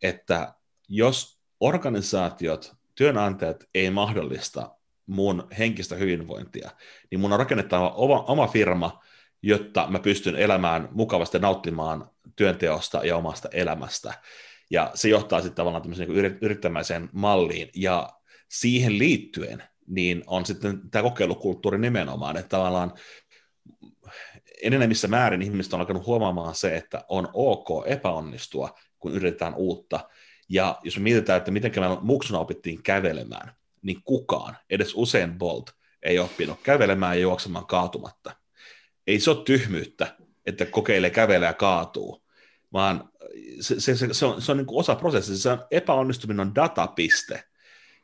että 0.02 0.54
jos 0.88 1.38
organisaatiot 1.60 2.76
työnantajat 2.94 3.64
ei 3.74 3.90
mahdollista 3.90 4.70
mun 5.06 5.48
henkistä 5.58 5.94
hyvinvointia, 5.94 6.70
niin 7.10 7.20
mun 7.20 7.32
on 7.32 7.38
rakennettava 7.38 7.90
oma, 7.90 8.22
oma 8.22 8.46
firma, 8.46 9.02
jotta 9.42 9.86
mä 9.88 9.98
pystyn 9.98 10.36
elämään 10.36 10.88
mukavasti 10.92 11.38
nauttimaan 11.38 12.10
työnteosta 12.36 13.04
ja 13.04 13.16
omasta 13.16 13.48
elämästä. 13.52 14.14
Ja 14.70 14.90
se 14.94 15.08
johtaa 15.08 15.40
sitten 15.40 15.56
tavallaan 15.56 15.82
tämmöiseen 15.82 16.08
niin 16.08 16.38
yrittämäiseen 16.40 17.08
malliin. 17.12 17.70
Ja 17.76 18.10
siihen 18.48 18.98
liittyen 18.98 19.62
niin 19.86 20.24
on 20.26 20.46
sitten 20.46 20.90
tämä 20.90 21.02
kokeilukulttuuri 21.02 21.78
nimenomaan, 21.78 22.36
että 22.36 22.48
tavallaan 22.48 22.92
enenevissä 24.62 25.08
määrin 25.08 25.42
ihmiset 25.42 25.72
on 25.72 25.80
alkanut 25.80 26.06
huomaamaan 26.06 26.54
se, 26.54 26.76
että 26.76 27.04
on 27.08 27.28
ok 27.32 27.68
epäonnistua, 27.86 28.78
kun 28.98 29.12
yritetään 29.12 29.54
uutta, 29.54 30.00
ja 30.48 30.78
jos 30.82 30.96
me 30.96 31.02
mietitään, 31.02 31.36
että 31.36 31.50
miten 31.50 31.72
me 31.76 31.98
muksuna 32.00 32.38
opittiin 32.38 32.82
kävelemään, 32.82 33.52
niin 33.82 34.02
kukaan, 34.04 34.56
edes 34.70 34.92
usein 34.94 35.38
Bolt, 35.38 35.70
ei 36.02 36.18
oppinut 36.18 36.58
kävelemään 36.62 37.16
ja 37.16 37.22
juoksemaan 37.22 37.66
kaatumatta. 37.66 38.36
Ei 39.06 39.20
se 39.20 39.30
ole 39.30 39.44
tyhmyyttä, 39.44 40.16
että 40.46 40.66
kokeilee 40.66 41.10
kävelee 41.10 41.46
ja 41.46 41.52
kaatuu, 41.52 42.24
vaan 42.72 43.08
se, 43.60 43.80
se, 43.80 43.96
se, 43.96 44.08
se 44.14 44.26
on, 44.26 44.42
se 44.42 44.52
on 44.52 44.58
niin 44.58 44.66
kuin 44.66 44.80
osa 44.80 44.94
prosessia. 44.94 45.36
Se 45.36 45.50
on, 45.50 45.64
epäonnistuminen 45.70 46.46
on 46.46 46.54
datapiste, 46.54 47.44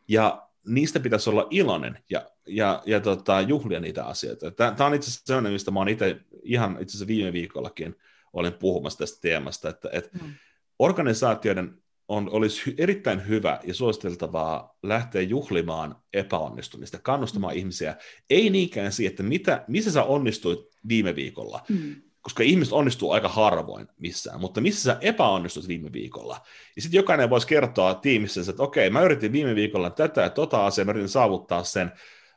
ja 0.09 0.49
niistä 0.67 1.01
pitäisi 1.01 1.31
olla 1.31 1.47
iloinen 1.51 1.99
ja, 2.11 2.31
ja, 2.47 2.83
ja 2.87 3.01
tota, 3.01 3.41
juhlia 3.41 3.81
niitä 3.81 4.05
asioita. 4.05 4.51
Tämä 4.51 4.87
on 4.87 4.95
itse 4.95 5.09
asiassa 5.09 5.27
sellainen, 5.27 5.53
mistä 5.53 5.71
mä 5.71 5.81
olen 5.81 5.93
itse 5.93 6.21
ihan 6.43 6.73
itse 6.73 6.91
asiassa 6.91 7.07
viime 7.07 7.33
viikollakin 7.33 7.97
olin 8.33 8.53
puhumassa 8.53 8.99
tästä 8.99 9.21
teemasta, 9.21 9.69
että, 9.69 9.89
että 9.93 10.19
mm. 10.23 10.33
organisaatioiden 10.79 11.83
on, 12.11 12.31
olisi 12.33 12.75
erittäin 12.79 13.29
hyvä 13.29 13.61
ja 13.65 13.75
suositeltavaa 13.75 14.79
lähteä 14.83 15.23
juhlimaan 15.23 15.97
epäonnistumista, 16.13 16.99
kannustamaan 16.99 17.55
mm. 17.55 17.59
ihmisiä, 17.59 17.97
ei 18.31 18.51
niinkään 18.51 18.93
siihen, 18.93 19.11
että 19.11 19.23
mitä, 19.23 19.65
missä 19.69 19.91
sä 19.91 20.03
onnistuit 20.03 20.61
viime 20.89 21.15
viikolla, 21.15 21.63
mm. 21.69 21.95
koska 22.21 22.43
ihmiset 22.43 22.73
onnistuu 22.73 23.11
aika 23.11 23.29
harvoin 23.29 23.89
missään, 23.99 24.41
mutta 24.41 24.61
missä 24.61 24.83
sä 24.83 24.99
epäonnistuit 25.01 25.69
viime 25.69 25.93
viikolla. 25.93 26.41
Ja 26.77 26.83
sitten 26.83 26.99
jokainen 26.99 27.31
voisi 27.31 27.47
kertoa 27.47 27.95
tiimissä, 27.95 28.41
että 28.51 28.63
okei, 28.63 28.91
mä 28.91 29.03
yritin 29.03 29.33
viime 29.33 29.55
viikolla 29.55 29.91
tätä 29.91 30.21
ja 30.21 30.31
tota 30.31 30.67
asiaa, 30.67 30.85
mä 30.85 30.91
yritin 30.91 31.09
saavuttaa 31.09 31.65
sen, 31.65 31.93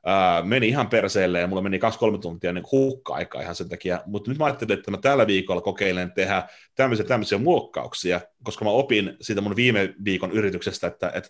Ää, 0.06 0.42
meni 0.42 0.68
ihan 0.68 0.90
perseelle 0.90 1.40
ja 1.40 1.48
mulla 1.48 1.62
meni 1.62 1.80
2-3 2.16 2.20
tuntia 2.20 2.54
niin 2.54 2.66
hukka-aikaa 2.72 3.42
ihan 3.42 3.56
sen 3.56 3.70
takia, 3.70 4.02
mutta 4.06 4.32
nyt 4.32 4.38
mä 4.38 4.46
ajattelin, 4.46 4.78
että 4.78 4.92
mä 4.92 4.98
tällä 4.98 5.28
viikolla 5.28 5.62
kokeilen 5.62 6.12
tehdä 6.12 6.44
tämmöisiä, 6.76 7.06
tämmöisiä 7.06 7.38
muokkauksia, 7.38 8.22
koska 8.44 8.66
mä 8.66 8.72
opin 8.72 9.18
siitä 9.22 9.42
mun 9.42 9.56
viime 9.56 9.94
viikon 10.06 10.32
yrityksestä, 10.32 10.88
että, 10.88 11.12
että 11.16 11.30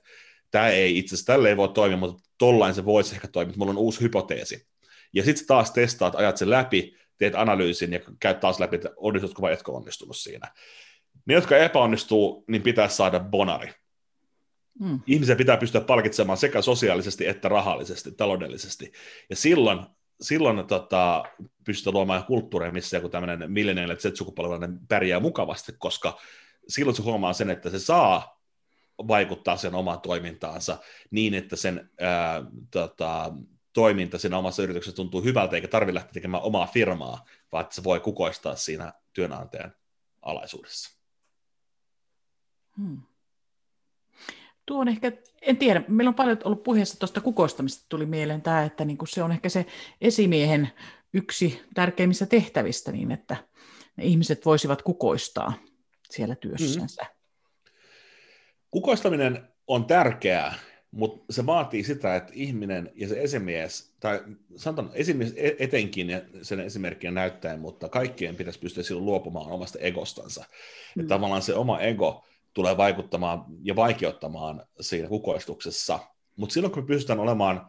tämä 0.51 0.67
ei 0.67 0.97
itse 0.97 1.15
asiassa, 1.15 1.33
tälle 1.33 1.49
ei 1.49 1.57
voi 1.57 1.69
toimia, 1.69 1.97
mutta 1.97 2.29
tollain 2.37 2.73
se 2.73 2.85
voisi 2.85 3.15
ehkä 3.15 3.27
toimia, 3.27 3.55
mulla 3.57 3.71
on 3.71 3.77
uusi 3.77 4.01
hypoteesi. 4.01 4.67
Ja 5.13 5.23
sitten 5.23 5.47
taas 5.47 5.71
testaat, 5.71 6.15
ajat 6.15 6.37
sen 6.37 6.49
läpi, 6.49 6.95
teet 7.17 7.35
analyysin 7.35 7.93
ja 7.93 7.99
käyt 8.19 8.39
taas 8.39 8.59
läpi, 8.59 8.75
että 8.75 8.89
onnistutko 8.97 9.41
vai 9.41 9.53
etkö 9.53 9.71
onnistunut 9.71 10.17
siinä. 10.17 10.51
Ne, 11.25 11.33
jotka 11.33 11.57
epäonnistuu, 11.57 12.45
niin 12.47 12.61
pitäisi 12.61 12.95
saada 12.95 13.19
bonari. 13.19 13.71
Mm. 14.79 14.99
Ihmisiä 15.07 15.35
pitää 15.35 15.57
pystyä 15.57 15.81
palkitsemaan 15.81 16.37
sekä 16.37 16.61
sosiaalisesti 16.61 17.27
että 17.27 17.49
rahallisesti, 17.49 18.11
taloudellisesti. 18.11 18.91
Ja 19.29 19.35
silloin, 19.35 19.79
silloin 20.21 20.67
tota, 20.67 21.23
pystyy 21.65 21.93
luomaan 21.93 22.23
kulttuuria, 22.23 22.71
missä 22.71 22.97
joku 22.97 23.09
tämmöinen 23.09 23.51
milleniaali 23.51 23.95
Z-sukupolvelainen 23.95 24.79
pärjää 24.87 25.19
mukavasti, 25.19 25.73
koska 25.77 26.19
silloin 26.67 26.95
se 26.95 27.03
huomaa 27.03 27.33
sen, 27.33 27.49
että 27.49 27.69
se 27.69 27.79
saa 27.79 28.41
vaikuttaa 29.07 29.57
sen 29.57 29.75
omaan 29.75 30.01
toimintaansa 30.01 30.77
niin, 31.11 31.33
että 31.33 31.55
sen 31.55 31.89
ää, 31.99 32.43
tota, 32.71 33.33
toiminta 33.73 34.17
siinä 34.17 34.37
omassa 34.37 34.63
yrityksessä 34.63 34.95
tuntuu 34.95 35.23
hyvältä, 35.23 35.55
eikä 35.55 35.67
tarvitse 35.67 35.93
lähteä 35.93 36.13
tekemään 36.13 36.43
omaa 36.43 36.67
firmaa, 36.67 37.25
vaan 37.51 37.63
että 37.63 37.75
se 37.75 37.83
voi 37.83 37.99
kukoistaa 37.99 38.55
siinä 38.55 38.93
työnantajan 39.13 39.75
alaisuudessa. 40.21 40.99
Hmm. 42.77 43.01
Tuo 44.65 44.81
on 44.81 44.87
ehkä, 44.87 45.11
en 45.41 45.57
tiedä, 45.57 45.83
meillä 45.87 46.09
on 46.09 46.15
paljon 46.15 46.37
ollut 46.43 46.63
puheessa 46.63 46.99
tuosta 46.99 47.21
kukoistamista, 47.21 47.85
tuli 47.89 48.05
mieleen 48.05 48.41
tämä, 48.41 48.63
että 48.63 48.85
niin 48.85 48.97
se 49.07 49.23
on 49.23 49.31
ehkä 49.31 49.49
se 49.49 49.65
esimiehen 50.01 50.69
yksi 51.13 51.61
tärkeimmistä 51.73 52.25
tehtävistä, 52.25 52.91
niin 52.91 53.11
että 53.11 53.37
ne 53.97 54.03
ihmiset 54.03 54.45
voisivat 54.45 54.81
kukoistaa 54.81 55.53
siellä 56.09 56.35
työssänsä. 56.35 57.01
Mm. 57.03 57.09
kukoistaminen 58.71 59.47
on 59.67 59.85
tärkeää, 59.85 60.53
mutta 60.91 61.33
se 61.33 61.45
vaatii 61.45 61.83
sitä, 61.83 62.15
että 62.15 62.31
ihminen 62.35 62.91
ja 62.95 63.07
se 63.07 63.21
esimies, 63.21 63.95
tai 63.99 64.21
sanotaan 64.55 64.89
esimies 64.93 65.33
e- 65.35 65.55
etenkin 65.59 66.09
ja 66.09 66.21
sen 66.41 66.59
esimerkkiä 66.59 67.11
näyttäen, 67.11 67.59
mutta 67.59 67.89
kaikkien 67.89 68.35
pitäisi 68.35 68.59
pystyä 68.59 68.83
silloin 68.83 69.05
luopumaan 69.05 69.51
omasta 69.51 69.79
egostansa. 69.79 70.45
Mm. 70.95 71.01
Että 71.01 71.15
tavallaan 71.15 71.41
se 71.41 71.53
oma 71.53 71.79
ego 71.79 72.25
tulee 72.53 72.77
vaikuttamaan 72.77 73.45
ja 73.63 73.75
vaikeuttamaan 73.75 74.65
siinä 74.81 75.07
kukoistuksessa. 75.07 75.99
Mutta 76.35 76.53
silloin 76.53 76.73
kun 76.73 76.83
me 76.83 76.87
pystytään 76.87 77.19
olemaan, 77.19 77.67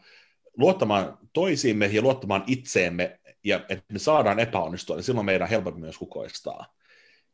luottamaan 0.57 1.19
toisiimme 1.33 1.87
ja 1.87 2.03
luottamaan 2.03 2.45
itseemme, 2.47 3.21
ja 3.45 3.57
että 3.69 3.93
me 3.93 3.99
saadaan 3.99 4.39
epäonnistua, 4.39 4.97
niin 4.97 5.05
silloin 5.05 5.27
meidän 5.27 5.43
on 5.43 5.51
helpompi 5.51 5.81
myös 5.81 5.99
kukoistaa. 5.99 6.75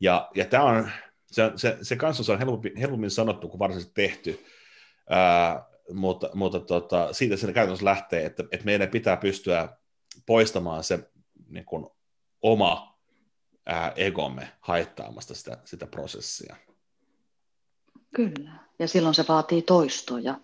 Ja, 0.00 0.30
ja 0.34 0.44
tämä 0.44 0.64
on, 0.64 0.90
se, 1.26 1.52
se, 1.56 1.78
se 1.82 1.96
kanssa 1.96 2.32
on 2.32 2.38
helpommin, 2.38 2.76
helpommin 2.76 3.10
sanottu 3.10 3.48
kuin 3.48 3.58
varsinaisesti 3.58 3.94
tehty, 3.94 4.44
ää, 5.10 5.64
mutta, 5.92 6.30
mutta 6.34 6.60
tota, 6.60 7.12
siitä 7.12 7.36
se 7.36 7.52
käytännössä 7.52 7.84
lähtee, 7.84 8.26
että, 8.26 8.44
että 8.52 8.64
meidän 8.64 8.88
pitää 8.88 9.16
pystyä 9.16 9.68
poistamaan 10.26 10.84
se 10.84 11.10
niin 11.48 11.64
kuin, 11.64 11.86
oma 12.42 12.98
ää, 13.66 13.92
egomme 13.96 14.52
haittaamasta 14.60 15.34
sitä, 15.34 15.58
sitä 15.64 15.86
prosessia. 15.86 16.56
Kyllä, 18.14 18.50
ja 18.78 18.88
silloin 18.88 19.14
se 19.14 19.24
vaatii 19.28 19.62
toistoja. 19.62 20.34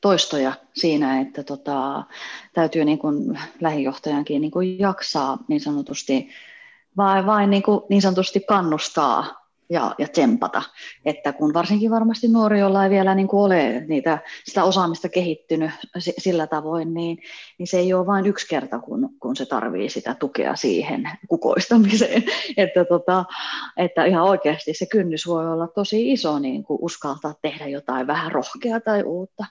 Toistoja 0.00 0.52
siinä, 0.74 1.20
että 1.20 1.42
tota, 1.42 2.04
täytyy 2.54 2.84
niin 2.84 2.98
kuin 2.98 3.38
lähijohtajankin 3.60 4.40
niin 4.40 4.50
kuin 4.50 4.78
jaksaa 4.78 5.38
niin 5.48 5.60
sanotusti, 5.60 6.28
vai 6.96 7.26
vain 7.26 7.50
niin, 7.50 7.62
kuin, 7.62 7.80
niin 7.88 8.02
sanotusti 8.02 8.40
kannustaa 8.40 9.39
ja, 9.70 9.94
ja 9.98 10.08
tsempata. 10.08 10.62
Että 11.04 11.32
kun 11.32 11.54
varsinkin 11.54 11.90
varmasti 11.90 12.28
nuori, 12.28 12.60
jolla 12.60 12.84
ei 12.84 12.90
vielä 12.90 13.14
niin 13.14 13.28
kuin 13.28 13.40
ole 13.40 13.84
niitä, 13.88 14.18
sitä 14.44 14.64
osaamista 14.64 15.08
kehittynyt 15.08 15.70
sillä 15.98 16.46
tavoin, 16.46 16.94
niin, 16.94 17.18
niin 17.58 17.66
se 17.66 17.78
ei 17.78 17.94
ole 17.94 18.06
vain 18.06 18.26
yksi 18.26 18.48
kerta, 18.48 18.78
kun, 18.78 19.08
kun 19.20 19.36
se 19.36 19.46
tarvii 19.46 19.88
sitä 19.88 20.14
tukea 20.14 20.56
siihen 20.56 21.10
kukoistamiseen. 21.28 22.24
että, 22.56 22.84
tota, 22.84 23.24
että 23.76 24.04
ihan 24.04 24.24
oikeasti 24.24 24.74
se 24.74 24.86
kynnys 24.86 25.26
voi 25.26 25.52
olla 25.52 25.68
tosi 25.68 26.12
iso 26.12 26.38
niin 26.38 26.64
kuin 26.64 26.78
uskaltaa 26.82 27.34
tehdä 27.42 27.66
jotain 27.66 28.06
vähän 28.06 28.32
rohkeaa 28.32 28.80
tai 28.80 29.02
uutta. 29.02 29.44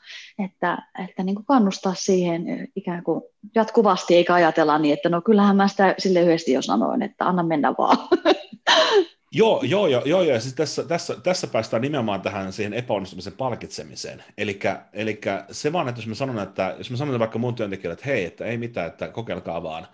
Että, 0.45 0.77
että 1.05 1.23
niin 1.23 1.35
kuin 1.35 1.45
kannustaa 1.45 1.93
siihen 1.95 2.67
ikään 2.75 3.03
kuin 3.03 3.21
jatkuvasti, 3.55 4.15
eikä 4.15 4.33
ajatella 4.33 4.77
niin, 4.77 4.93
että 4.93 5.09
no 5.09 5.21
kyllähän 5.21 5.55
mä 5.55 5.67
sitä 5.67 5.95
sille 5.97 6.21
yhdesti 6.21 6.51
jo 6.51 6.61
sanoin, 6.61 7.01
että 7.01 7.25
anna 7.25 7.43
mennä 7.43 7.73
vaan. 7.77 7.97
Joo, 9.31 9.63
joo, 9.63 9.87
joo, 9.87 10.05
joo, 10.05 10.21
ja 10.21 10.39
siis 10.39 10.53
tässä, 10.53 10.83
tässä, 10.83 11.15
tässä 11.23 11.47
päästään 11.47 11.81
nimenomaan 11.81 12.21
tähän 12.21 12.53
siihen 12.53 12.73
epäonnistumisen 12.73 13.33
palkitsemiseen. 13.33 14.23
Eli 14.37 14.59
se 15.51 15.73
vaan, 15.73 15.89
että 15.89 15.99
jos 16.01 16.07
mä 16.07 16.15
sanon, 16.15 16.39
että 16.39 16.75
jos 16.77 16.91
mä 16.91 16.97
sanon 16.97 17.19
vaikka 17.19 17.39
mun 17.39 17.55
työntekijöille, 17.55 17.93
että 17.93 18.05
hei, 18.05 18.25
että 18.25 18.45
ei 18.45 18.57
mitään, 18.57 18.87
että 18.87 19.07
kokeilkaa 19.07 19.63
vaan, 19.63 19.87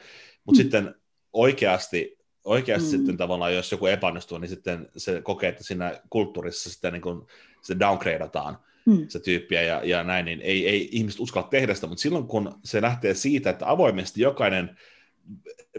mutta 0.46 0.60
mm. 0.60 0.64
sitten 0.64 0.96
oikeasti, 1.34 2.18
oikeasti 2.44 2.88
mm. 2.88 2.92
sitten 2.98 3.18
tavallaan, 3.18 3.56
jos 3.56 3.72
joku 3.72 3.86
epäonnistuu, 3.86 4.38
niin 4.38 4.50
sitten 4.50 4.90
se 4.98 5.22
kokee, 5.22 5.50
että 5.50 5.64
siinä 5.64 6.00
kulttuurissa 6.10 6.70
sitten 6.70 6.94
niin 6.94 7.02
kuin 7.02 7.28
se 7.62 7.80
downgradeataan 7.80 8.58
mm. 8.86 9.06
se 9.08 9.20
tyyppiä 9.20 9.62
ja, 9.62 9.82
ja 9.84 10.04
näin, 10.04 10.26
niin 10.26 10.42
ei, 10.42 10.68
ei 10.68 10.90
ihmiset 10.92 11.20
uskalla 11.20 11.48
tehdä 11.48 11.74
sitä, 11.74 11.88
mutta 11.88 12.02
silloin 12.02 12.28
kun 12.28 12.60
se 12.64 12.82
lähtee 12.82 13.14
siitä, 13.14 13.50
että 13.50 13.72
avoimesti 13.72 14.22
jokainen 14.22 14.78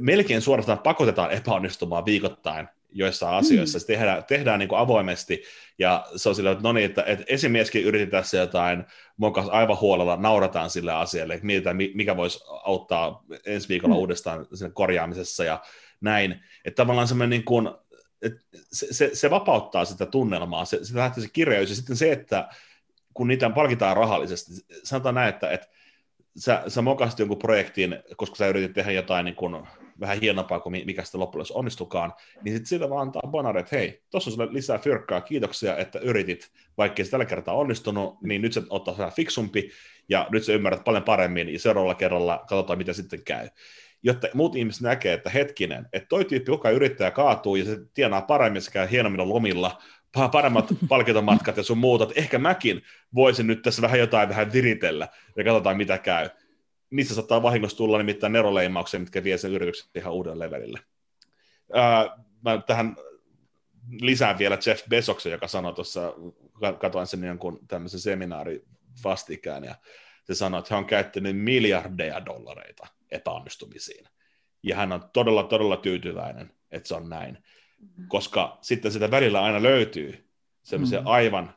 melkein 0.01 0.43
suorastaan 0.43 0.79
pakotetaan 0.79 1.31
epäonnistumaan 1.31 2.05
viikoittain, 2.05 2.69
joissain 2.97 3.35
asioissa. 3.35 3.79
Mm. 3.79 3.81
Se 3.81 3.87
tehdään, 3.87 4.25
tehdään 4.25 4.59
niin 4.59 4.69
kuin 4.69 4.79
avoimesti, 4.79 5.43
ja 5.79 6.07
se 6.17 6.29
on 6.29 6.35
sillä, 6.35 6.51
että 6.51 6.63
no 6.63 6.73
niin, 6.73 6.87
että, 6.87 7.03
että 7.03 7.25
esimieskin 7.29 7.85
yritti 7.85 8.11
tässä 8.11 8.37
jotain, 8.37 8.85
mukaan 9.17 9.51
aivan 9.51 9.81
huolella 9.81 10.17
naurataan 10.17 10.71
sille 10.71 10.93
asialle, 10.93 11.35
että 11.35 11.47
mietitään, 11.47 11.77
mikä 11.77 12.17
voisi 12.17 12.41
auttaa 12.65 13.25
ensi 13.47 13.69
viikolla 13.69 13.95
mm. 13.95 13.99
uudestaan 13.99 14.47
sen 14.55 14.73
korjaamisessa 14.73 15.45
ja 15.45 15.63
näin. 16.01 16.41
Että 16.65 16.83
tavallaan 16.83 17.09
semmoinen 17.09 17.31
niin 17.31 17.45
kuin, 17.45 17.71
että 18.23 18.41
se, 18.73 18.87
se, 18.91 19.11
se, 19.13 19.31
vapauttaa 19.31 19.85
sitä 19.85 20.07
tunnelmaa, 20.07 20.65
se, 20.65 20.85
se 20.85 20.97
lähtee 20.97 21.25
se 21.25 21.31
kirjaus, 21.33 21.69
ja 21.69 21.77
sitten 21.77 21.97
se, 21.97 22.13
että 22.13 22.49
kun 23.15 23.29
niitä 23.29 23.51
palkitaan 23.51 23.97
rahallisesti, 23.97 24.53
sanotaan 24.85 25.15
näin, 25.15 25.29
että, 25.29 25.51
että 25.51 25.67
sä, 26.37 26.63
sä 26.69 26.83
mokasit 26.83 27.19
jonkun 27.19 27.39
projektin, 27.39 28.03
koska 28.17 28.37
sä 28.37 28.47
yritit 28.49 28.73
tehdä 28.73 28.93
jotain 28.93 29.25
niin 29.25 29.37
kuin 29.37 29.67
vähän 30.01 30.21
hienompaa 30.21 30.61
kuin 30.61 30.83
mikä 30.87 31.05
sitten 31.05 31.21
loppujen 31.21 31.47
onnistukaan, 31.55 32.13
niin 32.43 32.55
sitten 32.55 32.69
sillä 32.69 32.91
vaan 32.91 33.07
antaa 33.07 33.31
bonare, 33.31 33.61
että 33.61 33.77
hei, 33.77 34.03
tuossa 34.11 34.31
on 34.31 34.35
sulle 34.35 34.53
lisää 34.53 34.79
fyrkkaa, 34.79 35.21
kiitoksia, 35.21 35.77
että 35.77 35.99
yritit, 35.99 36.51
vaikka 36.79 37.05
se 37.05 37.11
tällä 37.11 37.25
kertaa 37.25 37.55
onnistunut, 37.55 38.23
niin 38.23 38.43
nyt 38.43 38.53
se 38.53 38.63
ottaa 38.71 38.99
vähän 38.99 39.13
fiksumpi, 39.13 39.71
ja 40.09 40.27
nyt 40.31 40.45
sä 40.45 40.53
ymmärrät 40.53 40.85
paljon 40.85 41.05
paremmin, 41.05 41.53
ja 41.53 41.59
seuraavalla 41.59 41.95
kerralla 41.95 42.39
katsotaan, 42.39 42.79
mitä 42.79 42.93
sitten 42.93 43.25
käy. 43.25 43.49
Jotta 44.03 44.29
muut 44.35 44.57
ihmiset 44.57 44.83
näkee, 44.83 45.13
että 45.13 45.31
hetkinen, 45.31 45.87
että 45.93 46.09
toi 46.09 46.25
tyyppi, 46.25 46.53
joka 46.53 46.71
yrittää 46.71 47.11
kaatuu, 47.11 47.57
ja 47.57 47.65
se 47.65 47.79
tienaa 47.95 48.23
paremmin, 48.23 48.63
se 48.63 48.71
käy 48.71 48.91
hienommin 48.91 49.29
lomilla, 49.29 49.83
paremmat 50.33 50.67
palkintomatkat 50.89 51.57
ja 51.57 51.63
sun 51.63 51.79
muuta, 51.79 52.05
että 52.05 52.21
ehkä 52.21 52.39
mäkin 52.39 52.83
voisin 53.15 53.47
nyt 53.47 53.63
tässä 53.63 53.83
vähän 53.83 53.99
jotain 53.99 54.29
vähän 54.29 54.53
viritellä, 54.53 55.09
ja 55.37 55.45
katsotaan, 55.45 55.77
mitä 55.77 55.99
käy 55.99 56.29
niissä 56.91 57.15
saattaa 57.15 57.43
vahingossa 57.43 57.77
tulla 57.77 57.99
nimittäin 57.99 58.33
neroleimauksia, 58.33 59.01
mitkä 59.01 59.25
vie 59.25 59.39
sen 59.39 59.53
yrityksen 59.53 59.91
ihan 59.95 60.13
uuden 60.13 60.39
levelille. 60.39 60.81
Ää, 61.73 62.19
mä 62.45 62.63
tähän 62.67 62.97
lisään 64.01 64.39
vielä 64.39 64.59
Jeff 64.67 64.89
Bezoksen, 64.89 65.33
joka 65.33 65.49
sanoi 65.49 65.75
tuossa, 65.75 66.13
katoin 66.79 67.07
sen 67.07 67.25
jonkun 67.25 67.59
tämmöisen 67.69 68.01
seminaari 68.01 68.65
vastikään, 69.05 69.65
ja 69.65 69.75
se 70.25 70.35
sanoi, 70.35 70.59
että 70.59 70.75
hän 70.75 70.79
on 70.79 70.87
käyttänyt 70.87 71.39
miljardeja 71.39 72.27
dollareita 72.27 72.87
epäonnistumisiin. 73.11 74.05
Ja 74.63 74.77
hän 74.77 74.93
on 74.93 75.11
todella, 75.13 75.43
todella 75.43 75.77
tyytyväinen, 75.77 76.51
että 76.71 76.89
se 76.89 76.95
on 76.95 77.09
näin. 77.09 77.39
Mm-hmm. 77.79 78.09
Koska 78.09 78.59
sitten 78.61 78.93
sitä 78.93 79.11
välillä 79.11 79.43
aina 79.43 79.63
löytyy 79.63 80.31
semmoisia 80.63 80.99
mm-hmm. 80.99 81.13
aivan 81.13 81.55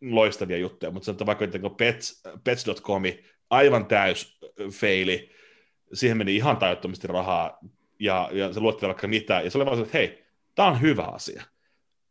loistavia 0.00 0.58
juttuja, 0.58 0.90
mutta 0.90 1.06
sanotaan 1.06 1.26
vaikka 1.26 1.44
että 1.44 1.58
pets, 1.76 2.22
pets.comi 2.44 3.24
aivan 3.50 3.86
täys 3.86 4.38
feili, 4.70 5.30
siihen 5.92 6.16
meni 6.16 6.36
ihan 6.36 6.56
tajuttomasti 6.56 7.06
rahaa, 7.06 7.58
ja, 7.98 8.30
ja 8.32 8.52
se 8.52 8.60
luotti 8.60 8.86
vaikka 8.86 9.08
mitä, 9.08 9.40
ja 9.40 9.50
se 9.50 9.58
oli 9.58 9.66
vaan 9.66 9.76
se, 9.76 9.82
että 9.82 9.98
hei, 9.98 10.24
tämä 10.54 10.68
on 10.68 10.80
hyvä 10.80 11.02
asia. 11.02 11.42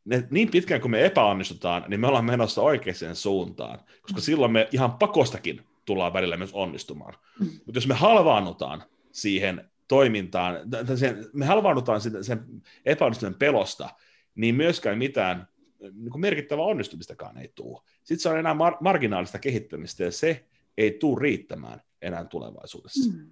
Ne, 0.06 0.28
niin 0.32 0.52
pitkään 0.52 0.82
kuin 0.82 0.92
me 0.92 1.06
epäonnistutaan, 1.06 1.86
niin 1.88 2.00
me 2.00 2.08
ollaan 2.08 2.26
menossa 2.26 2.62
oikeaan 2.62 3.16
suuntaan, 3.16 3.80
koska 4.02 4.20
mm. 4.20 4.22
silloin 4.22 4.52
me 4.52 4.68
ihan 4.72 4.92
pakostakin 4.92 5.62
tullaan 5.86 6.14
välillä 6.14 6.38
myös 6.38 6.54
onnistumaan. 6.54 7.14
Mm. 7.40 7.46
Mutta 7.46 7.78
jos 7.78 7.88
me 7.88 7.94
halvaannutaan 7.94 8.84
siihen 9.12 9.72
toimintaan, 9.88 10.58
sen, 10.96 11.26
me 11.34 11.46
halvaannutaan 11.46 12.02
sen, 12.02 12.24
sen 12.24 12.46
epäonnistumisen 12.86 13.40
pelosta, 13.40 13.90
niin 14.36 14.56
myöskään 14.56 14.98
mitään 14.98 15.48
niin 15.80 16.10
kuin 16.12 16.22
merkittävää 16.22 16.66
onnistumistakaan 16.66 17.38
ei 17.38 17.52
tule. 17.56 17.82
Sitten 18.04 18.20
se 18.20 18.30
on 18.30 18.40
enää 18.40 18.54
mar- 18.54 18.78
marginaalista 18.82 19.40
kehittämistä, 19.40 20.04
ja 20.04 20.12
se 20.12 20.46
ei 20.78 20.92
tule 20.92 21.22
riittämään 21.22 21.82
enää 22.02 22.26
tulevaisuudessa. 22.26 23.12
Mm. 23.14 23.32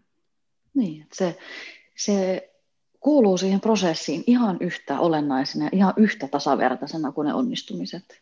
Niin, 0.73 1.07
se, 1.13 1.37
se 1.97 2.49
kuuluu 2.99 3.37
siihen 3.37 3.61
prosessiin 3.61 4.23
ihan 4.27 4.57
yhtä 4.59 4.99
olennaisena, 4.99 5.69
ihan 5.71 5.93
yhtä 5.97 6.27
tasavertaisena 6.27 7.11
kuin 7.11 7.25
ne 7.25 7.33
onnistumiset, 7.33 8.21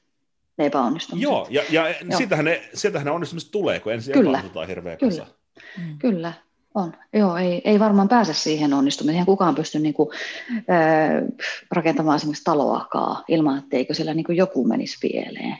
ne 0.57 0.65
epäonnistumiset. 0.65 1.23
Joo, 1.23 1.47
ja, 1.49 1.63
ja 1.69 1.89
Joo. 1.89 2.17
Sitähän, 2.17 2.45
ne, 2.45 2.69
sitähän 2.73 3.05
ne 3.05 3.11
onnistumiset 3.11 3.51
tulee, 3.51 3.79
kun 3.79 3.93
ensin 3.93 4.13
Kyllä. 4.13 4.29
epäonnistutaan 4.29 4.67
hirveä 4.67 4.97
Kyllä. 4.97 5.11
kasa. 5.11 5.27
Mm. 5.77 5.97
Kyllä, 5.99 6.33
on. 6.75 6.93
Joo, 7.13 7.37
ei, 7.37 7.61
ei 7.65 7.79
varmaan 7.79 8.09
pääse 8.09 8.33
siihen 8.33 8.73
onnistumiseen. 8.73 9.13
Eihän 9.13 9.25
kukaan 9.25 9.55
pysty 9.55 9.79
niin 9.79 9.93
kuin, 9.93 10.09
äh, 10.51 11.23
rakentamaan 11.71 12.15
esimerkiksi 12.15 12.43
taloakaan 12.43 13.23
ilman, 13.27 13.57
etteikö 13.57 13.93
siellä 13.93 14.13
niin 14.13 14.23
kuin 14.23 14.37
joku 14.37 14.67
menisi 14.67 14.97
pieleen 15.01 15.57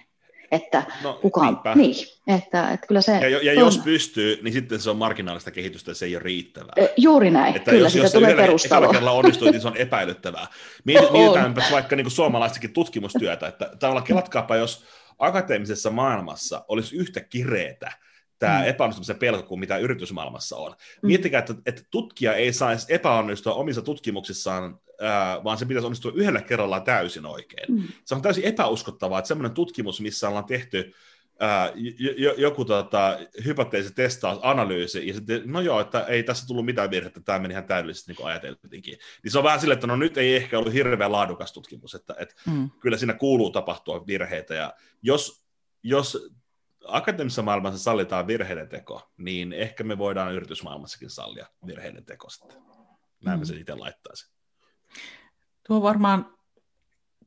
että 0.51 0.83
no, 1.03 1.19
kukaan, 1.21 1.61
niin, 1.75 1.95
että, 2.27 2.71
että 2.71 2.87
kyllä 2.87 3.01
se... 3.01 3.11
Ja, 3.11 3.29
ja 3.43 3.51
on... 3.51 3.57
jos 3.57 3.77
pystyy, 3.77 4.39
niin 4.43 4.53
sitten 4.53 4.79
se 4.79 4.89
on 4.89 4.97
marginaalista 4.97 5.51
kehitystä, 5.51 5.93
se 5.93 6.05
ei 6.05 6.15
ole 6.15 6.23
riittävää. 6.23 6.73
Juuri 6.97 7.31
näin, 7.31 7.55
että 7.55 7.71
kyllä 7.71 7.85
jos, 7.85 7.93
sitä 7.93 8.05
jos 8.05 8.11
tulee 8.11 8.35
perustalo. 8.35 8.93
Jos 8.93 9.03
onnistuu, 9.03 9.51
niin 9.51 9.61
se 9.61 9.67
on 9.67 9.77
epäilyttävää. 9.77 10.47
Mietitäänpä 10.83 11.63
vaikka 11.71 11.95
niin 11.95 12.11
suomalaistakin 12.11 12.73
tutkimustyötä, 12.73 13.47
että 13.47 13.71
tavallaan 13.79 14.05
kelatkaapa, 14.05 14.55
jos 14.55 14.85
akateemisessa 15.19 15.89
maailmassa 15.89 16.65
olisi 16.67 16.95
yhtä 16.95 17.21
kireetä 17.21 17.91
tämä 18.39 18.59
mm. 18.59 18.67
epäonnistumisen 18.67 19.19
pelko 19.19 19.43
kuin 19.43 19.59
mitä 19.59 19.77
yritysmaailmassa 19.77 20.57
on. 20.57 20.71
Mm. 20.71 21.07
Miettikää, 21.07 21.39
että, 21.39 21.55
että 21.65 21.81
tutkija 21.91 22.33
ei 22.33 22.53
saisi 22.53 22.93
epäonnistua 22.93 23.53
omissa 23.53 23.81
tutkimuksissaan 23.81 24.79
ää, 25.01 25.43
vaan 25.43 25.57
se 25.57 25.65
pitäisi 25.65 25.85
onnistua 25.85 26.11
yhdellä 26.15 26.41
kerralla 26.41 26.79
täysin 26.79 27.25
oikein. 27.25 27.75
Mm. 27.75 27.83
Se 28.05 28.15
on 28.15 28.21
täysin 28.21 28.43
epäuskottavaa, 28.43 29.19
että 29.19 29.27
semmoinen 29.27 29.53
tutkimus, 29.53 30.01
missä 30.01 30.29
ollaan 30.29 30.45
tehty 30.45 30.93
ää, 31.39 31.71
j- 31.75 32.33
joku 32.37 32.65
tota, 32.65 33.19
hypoteesi 33.45 33.93
testaus, 33.93 34.39
analyysi, 34.41 35.07
ja 35.07 35.13
sitten, 35.13 35.41
no 35.45 35.61
joo, 35.61 35.79
että 35.79 36.03
ei 36.03 36.23
tässä 36.23 36.47
tullut 36.47 36.65
mitään 36.65 36.91
virhettä, 36.91 37.21
tämä 37.25 37.39
meni 37.39 37.51
ihan 37.51 37.65
täydellisesti 37.65 38.11
niin 38.11 38.17
kuin 38.17 38.27
ajateltiinkin. 38.27 38.97
Niin 39.23 39.31
se 39.31 39.37
on 39.37 39.43
vähän 39.43 39.59
silleen, 39.59 39.77
että 39.77 39.87
no 39.87 39.95
nyt 39.95 40.17
ei 40.17 40.35
ehkä 40.35 40.59
ollut 40.59 40.73
hirveän 40.73 41.11
laadukas 41.11 41.53
tutkimus, 41.53 41.95
että, 41.95 42.15
että 42.19 42.35
mm. 42.51 42.69
kyllä 42.79 42.97
siinä 42.97 43.13
kuuluu 43.13 43.51
tapahtua 43.51 44.07
virheitä, 44.07 44.55
ja 44.55 44.73
jos 45.01 45.47
jos 45.83 46.31
akateemisessa 46.87 47.41
maailmassa 47.41 47.79
sallitaan 47.79 48.27
virheiden 48.27 48.69
teko, 48.69 49.11
niin 49.17 49.53
ehkä 49.53 49.83
me 49.83 49.97
voidaan 49.97 50.33
yritysmaailmassakin 50.33 51.09
sallia 51.09 51.47
virheiden 51.65 52.05
teko 52.05 52.29
sitten. 52.29 52.57
Näin 53.25 53.39
mm. 53.39 53.45
se 53.45 53.55
itse 53.55 53.75
laittaisin. 53.75 54.33
Tuo 55.67 55.75
on 55.77 55.83
varmaan 55.83 56.37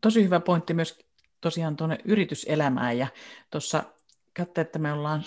tosi 0.00 0.24
hyvä 0.24 0.40
pointti 0.40 0.74
myös 0.74 0.98
tosiaan 1.40 1.76
tuonne 1.76 1.98
yrityselämään. 2.04 2.98
Ja 2.98 3.06
tuossa 3.50 3.82
katsoin, 4.36 4.66
että 4.66 4.78
me 4.78 4.92
ollaan 4.92 5.22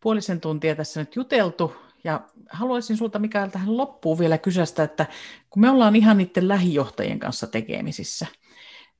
puolisen 0.00 0.40
tuntia 0.40 0.76
tässä 0.76 1.00
nyt 1.00 1.16
juteltu, 1.16 1.76
ja 2.04 2.20
haluaisin 2.50 2.96
sulta 2.96 3.18
Mikael 3.18 3.48
tähän 3.48 3.76
loppuun 3.76 4.18
vielä 4.18 4.38
kysästä, 4.38 4.82
että 4.82 5.06
kun 5.50 5.60
me 5.60 5.70
ollaan 5.70 5.96
ihan 5.96 6.18
niiden 6.18 6.48
lähijohtajien 6.48 7.18
kanssa 7.18 7.46
tekemisissä, 7.46 8.26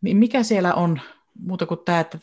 niin 0.00 0.16
mikä 0.16 0.42
siellä 0.42 0.74
on 0.74 1.00
muuta 1.39 1.66
kuin 1.66 1.80
tämä, 1.84 2.01
että 2.01 2.18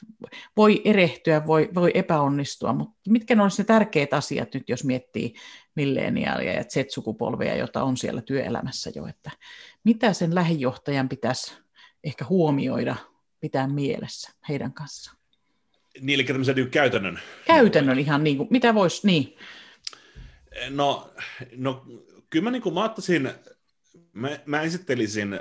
voi 0.57 0.82
erehtyä, 0.86 1.47
voi, 1.47 1.70
voi 1.76 1.91
epäonnistua, 1.93 2.74
mutta 2.74 3.09
mitkä 3.09 3.36
ne 3.36 3.43
olisi 3.43 3.61
ne 3.61 3.66
tärkeät 3.66 4.14
asiat 4.14 4.53
nyt, 4.53 4.70
jos 4.70 4.84
miettii 4.84 5.34
milleniaalia 5.76 6.53
ja 6.53 6.64
Z-sukupolvea, 6.64 7.55
jota 7.55 7.84
on 7.84 7.97
siellä 7.97 8.22
työelämässä 8.22 8.91
jo, 8.95 9.07
että 9.07 9.32
mitä 9.84 10.14
sen 10.14 10.36
lähijohtajan 10.36 11.09
pitäisi 11.09 11.53
ehkä 12.03 12.26
huomioida, 12.30 12.95
pitää 13.39 13.68
mielessä 13.68 14.32
heidän 14.49 14.74
kanssaan? 14.74 15.18
Niin, 16.01 16.16
eli 16.16 16.24
tämmöisen 16.24 16.55
niin 16.55 16.70
käytännön. 16.70 17.20
Käytännön 17.45 17.99
ihan 17.99 18.24
niin 18.24 18.38
kuin, 18.38 18.47
mitä 18.51 18.74
voisi, 18.74 19.07
niin. 19.07 19.38
No, 20.70 21.14
no 21.55 21.86
kyllä 22.30 22.43
mä, 22.43 22.51
niin 22.51 22.61
kuin, 22.61 22.76
mä 22.76 22.84
ottaisin, 22.84 23.30
mä, 24.14 24.39
mä 24.45 24.61
esittelisin 24.61 25.39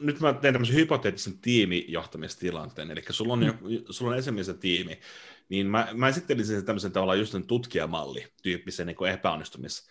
nyt 0.00 0.20
mä 0.20 0.32
teen 0.32 0.54
tämmöisen 0.54 0.76
hypoteettisen 0.76 1.38
tiimijohtamistilanteen, 1.38 2.90
eli 2.90 3.02
sulla 3.10 3.32
on, 3.32 3.40
mm. 3.40 3.82
sulla 3.90 4.10
on 4.10 4.18
esimerkiksi 4.18 4.54
tiimi, 4.54 5.00
niin 5.48 5.66
mä, 5.66 5.88
mä 5.92 6.08
esittelisin 6.08 6.56
sen 6.56 6.64
tämmöisen 6.64 6.92
tavallaan 6.92 7.18
just 7.18 7.34
tutkijamalli 7.46 8.26
tyyppisen 8.42 8.86
niin 8.86 9.08
epäonnistumis. 9.12 9.90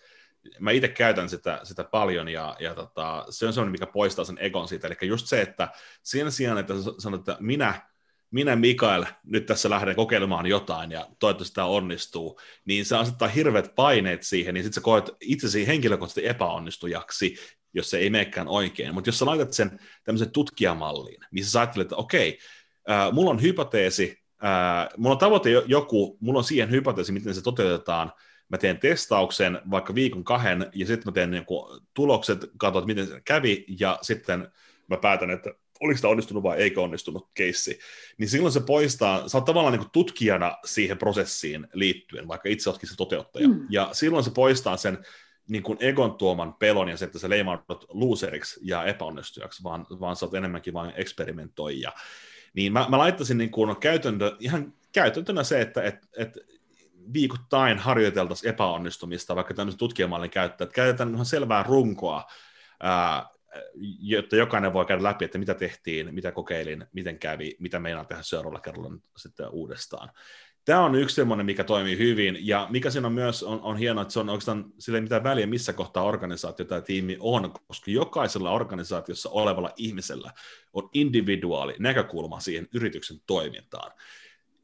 Mä 0.58 0.70
itse 0.70 0.88
käytän 0.88 1.28
sitä, 1.28 1.60
sitä 1.62 1.84
paljon 1.84 2.28
ja, 2.28 2.56
ja 2.60 2.74
tota, 2.74 3.26
se 3.30 3.46
on 3.46 3.52
semmoinen, 3.52 3.72
mikä 3.72 3.86
poistaa 3.86 4.24
sen 4.24 4.38
egon 4.38 4.68
siitä. 4.68 4.86
Eli 4.86 5.08
just 5.08 5.26
se, 5.26 5.40
että 5.40 5.68
sen 6.02 6.32
sijaan, 6.32 6.58
että 6.58 6.74
sanot, 6.98 7.20
että 7.20 7.36
minä, 7.40 7.80
minä 8.30 8.56
Mikael 8.56 9.04
nyt 9.24 9.46
tässä 9.46 9.70
lähden 9.70 9.96
kokeilemaan 9.96 10.46
jotain 10.46 10.90
ja 10.90 11.06
toivottavasti 11.18 11.54
tämä 11.54 11.66
onnistuu, 11.66 12.40
niin 12.64 12.84
se 12.84 12.96
asettaa 12.96 13.28
hirveät 13.28 13.74
paineet 13.74 14.22
siihen, 14.22 14.54
niin 14.54 14.64
sitten 14.64 14.74
sä 14.74 14.84
koet 14.84 15.10
itsesi 15.20 15.66
henkilökohtaisesti 15.66 16.28
epäonnistujaksi, 16.28 17.36
jos 17.74 17.90
se 17.90 17.98
ei 17.98 18.10
menekään 18.10 18.48
oikein. 18.48 18.94
Mutta 18.94 19.08
jos 19.08 19.18
sä 19.18 19.26
laitat 19.26 19.52
sen 19.52 19.80
tämmöisen 20.04 20.30
tutkijamalliin, 20.30 21.20
missä 21.30 21.52
sä 21.52 21.60
ajattelet, 21.60 21.86
että 21.86 21.96
okei, 21.96 22.38
äh, 22.90 23.12
mulla 23.12 23.30
on 23.30 23.42
hypoteesi, 23.42 24.18
äh, 24.44 24.88
mulla 24.96 25.14
on 25.14 25.18
tavoite 25.18 25.50
joku, 25.50 26.18
mulla 26.20 26.38
on 26.38 26.44
siihen 26.44 26.70
hypoteesi, 26.70 27.12
miten 27.12 27.34
se 27.34 27.42
toteutetaan, 27.42 28.12
mä 28.48 28.58
teen 28.58 28.78
testauksen 28.78 29.60
vaikka 29.70 29.94
viikon 29.94 30.24
kahden, 30.24 30.70
ja 30.74 30.86
sitten 30.86 31.08
mä 31.08 31.12
teen 31.12 31.30
niin 31.30 31.44
tulokset, 31.94 32.50
katson, 32.58 32.86
miten 32.86 33.06
se 33.06 33.20
kävi, 33.24 33.64
ja 33.80 33.98
sitten 34.02 34.48
mä 34.88 34.96
päätän, 34.96 35.30
että 35.30 35.50
oliko 35.80 35.96
sitä 35.96 36.08
onnistunut 36.08 36.42
vai 36.42 36.58
eikö 36.58 36.82
onnistunut 36.82 37.30
keissi, 37.34 37.78
niin 38.18 38.28
silloin 38.28 38.52
se 38.52 38.60
poistaa, 38.60 39.28
sä 39.28 39.38
oot 39.38 39.44
tavallaan 39.44 39.78
niin 39.78 39.90
tutkijana 39.92 40.56
siihen 40.64 40.98
prosessiin 40.98 41.66
liittyen, 41.72 42.28
vaikka 42.28 42.48
itse 42.48 42.70
oletkin 42.70 42.88
se 42.88 42.96
toteuttaja, 42.96 43.48
mm. 43.48 43.66
ja 43.70 43.88
silloin 43.92 44.24
se 44.24 44.30
poistaa 44.30 44.76
sen 44.76 44.98
niin 45.52 45.62
kuin 45.62 45.78
egon 45.80 46.14
tuoman 46.14 46.54
pelon 46.54 46.88
ja 46.88 46.96
se, 46.96 47.04
että 47.04 47.18
sä 47.18 47.30
leimaudut 47.30 47.84
loseriksi 47.88 48.60
ja 48.62 48.84
epäonnistujaksi, 48.84 49.62
vaan, 49.62 49.86
vaan 50.00 50.16
sä 50.16 50.26
oot 50.26 50.34
enemmänkin 50.34 50.74
vain 50.74 50.92
eksperimentoija. 50.96 51.92
Niin 52.54 52.72
mä, 52.72 52.86
mä 52.88 52.98
laittaisin 52.98 53.38
niin 53.38 53.50
kuin 53.50 53.76
käytäntö, 53.76 54.36
ihan 54.40 54.74
käytäntönä 54.92 55.44
se, 55.44 55.60
että 55.60 55.82
et, 55.82 56.08
et 56.16 56.38
viikoittain 57.12 57.78
harjoiteltaisiin 57.78 58.50
epäonnistumista, 58.50 59.36
vaikka 59.36 59.54
tämmöisen 59.54 59.78
tutkijamallin 59.78 60.30
käyttää, 60.30 60.64
että 60.64 60.74
käytetään 60.74 61.14
ihan 61.14 61.26
selvää 61.26 61.62
runkoa, 61.62 62.24
ää, 62.80 63.26
jotta 64.00 64.36
jokainen 64.36 64.72
voi 64.72 64.86
käydä 64.86 65.02
läpi, 65.02 65.24
että 65.24 65.38
mitä 65.38 65.54
tehtiin, 65.54 66.14
mitä 66.14 66.32
kokeilin, 66.32 66.86
miten 66.92 67.18
kävi, 67.18 67.56
mitä 67.58 67.78
meinaan 67.78 68.06
tehdä 68.06 68.22
seuraavalla 68.22 68.60
kerralla 68.60 68.90
sitten 69.16 69.48
uudestaan 69.48 70.10
tämä 70.64 70.84
on 70.84 70.94
yksi 70.94 71.16
semmoinen, 71.16 71.46
mikä 71.46 71.64
toimii 71.64 71.98
hyvin, 71.98 72.38
ja 72.40 72.66
mikä 72.70 72.90
siinä 72.90 73.06
on 73.06 73.12
myös 73.12 73.42
on, 73.42 73.60
on 73.62 73.76
hienoa, 73.76 74.02
että 74.02 74.12
se 74.12 74.20
on 74.20 74.28
oikeastaan 74.28 74.64
sille 74.78 74.98
ei 74.98 75.02
mitään 75.02 75.24
väliä, 75.24 75.46
missä 75.46 75.72
kohtaa 75.72 76.02
organisaatio 76.02 76.66
tai 76.66 76.82
tiimi 76.82 77.16
on, 77.20 77.52
koska 77.66 77.90
jokaisella 77.90 78.52
organisaatiossa 78.52 79.30
olevalla 79.30 79.72
ihmisellä 79.76 80.32
on 80.72 80.90
individuaali 80.92 81.74
näkökulma 81.78 82.40
siihen 82.40 82.68
yrityksen 82.74 83.16
toimintaan. 83.26 83.92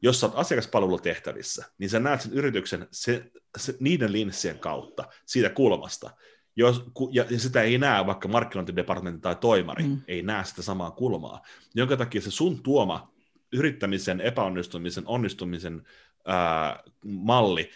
Jos 0.01 0.23
olet 0.23 0.35
asiakaspalvelutehtävissä, 0.35 1.65
niin 1.77 1.89
sä 1.89 1.99
näet 1.99 2.21
sen 2.21 2.33
yrityksen 2.33 2.87
se, 2.91 3.31
se, 3.57 3.75
niiden 3.79 4.11
linssien 4.11 4.59
kautta, 4.59 5.05
siitä 5.25 5.49
kulmasta, 5.49 6.11
jos, 6.55 6.83
ja, 7.11 7.25
ja 7.29 7.39
sitä 7.39 7.61
ei 7.61 7.77
näe 7.77 8.05
vaikka 8.05 8.27
markkinointidepartementti 8.27 9.21
tai 9.21 9.35
toimari, 9.35 9.83
mm. 9.83 10.01
ei 10.07 10.21
näe 10.21 10.45
sitä 10.45 10.61
samaa 10.61 10.91
kulmaa, 10.91 11.41
jonka 11.75 11.97
takia 11.97 12.21
se 12.21 12.31
sun 12.31 12.63
tuoma 12.63 13.11
yrittämisen, 13.53 14.21
epäonnistumisen, 14.21 15.03
onnistumisen 15.07 15.87
ää, 16.25 16.83
malli 17.05 17.71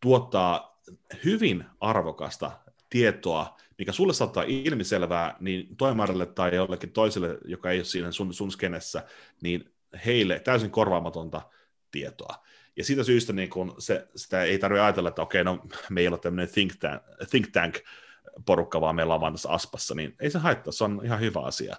tuottaa 0.00 0.80
hyvin 1.24 1.64
arvokasta 1.80 2.50
tietoa, 2.90 3.56
mikä 3.78 3.92
sulle 3.92 4.12
saattaa 4.12 4.44
ilmiselvää, 4.46 5.36
niin 5.40 5.76
toimarille 5.76 6.26
tai 6.26 6.54
jollekin 6.54 6.92
toiselle, 6.92 7.38
joka 7.44 7.70
ei 7.70 7.78
ole 7.78 7.84
siinä 7.84 8.12
sun, 8.12 8.34
sun 8.34 8.50
skenessä, 8.50 9.04
niin 9.40 9.72
heille 10.06 10.40
täysin 10.40 10.70
korvaamatonta 10.70 11.42
tietoa. 11.90 12.44
Ja 12.76 12.84
siitä 12.84 13.04
syystä 13.04 13.32
niin 13.32 13.50
kun 13.50 13.74
se, 13.78 14.08
sitä 14.16 14.42
ei 14.42 14.58
tarvitse 14.58 14.82
ajatella, 14.82 15.08
että 15.08 15.22
okei, 15.22 15.44
no 15.44 15.66
me 15.90 16.00
ei 16.00 16.08
ole 16.08 16.18
tämmöinen 16.18 16.54
think 16.54 16.72
tank, 16.76 17.02
think 17.30 17.46
tank 17.52 17.74
porukka, 18.46 18.80
vaan 18.80 18.96
meillä 18.96 19.14
on 19.14 19.20
vaan 19.20 19.32
tässä 19.32 19.48
aspassa, 19.48 19.94
niin 19.94 20.16
ei 20.20 20.30
se 20.30 20.38
haittaa, 20.38 20.72
se 20.72 20.84
on 20.84 21.00
ihan 21.04 21.20
hyvä 21.20 21.40
asia 21.40 21.76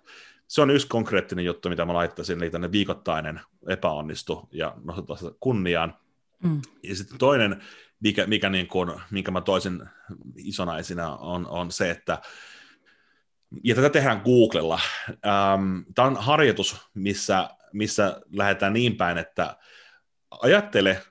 se 0.50 0.62
on 0.62 0.70
yksi 0.70 0.88
konkreettinen 0.88 1.45
juttu, 1.45 1.70
mitä 1.70 1.86
mä 1.86 1.93
laittaisin, 1.93 2.38
eli 2.38 2.50
tänne 2.50 2.72
viikoittainen 2.72 3.41
epäonnistu 3.68 4.50
ja 4.52 4.74
nostetaan 4.84 5.36
kunniaan. 5.39 5.97
Mm. 6.43 6.62
Ja 6.84 6.95
sitten 6.95 7.18
toinen, 7.18 7.64
mikä, 8.00 8.28
mikä 8.28 8.50
niin 8.50 8.68
kuin, 8.68 8.91
minkä 9.12 9.32
mä 9.32 9.41
toisin 9.41 9.84
isona 10.36 10.78
esinä, 10.78 11.10
on, 11.10 11.47
on 11.47 11.72
se, 11.72 11.91
että 11.91 12.22
ja 13.64 13.76
tätä 13.76 13.89
tehdään 13.89 14.22
Googlella. 14.22 14.80
Ähm, 15.10 15.80
Tämä 15.95 16.08
on 16.08 16.16
harjoitus, 16.16 16.78
missä, 16.93 17.50
missä 17.74 18.22
lähdetään 18.32 18.74
niin 18.74 18.95
päin, 18.97 19.18
että 19.18 19.58
ajattele, 20.41 21.02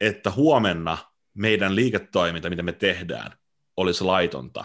että 0.00 0.30
huomenna 0.30 0.98
meidän 1.34 1.74
liiketoiminta, 1.76 2.50
mitä 2.50 2.62
me 2.62 2.72
tehdään, 2.72 3.32
olisi 3.76 4.04
laitonta 4.04 4.64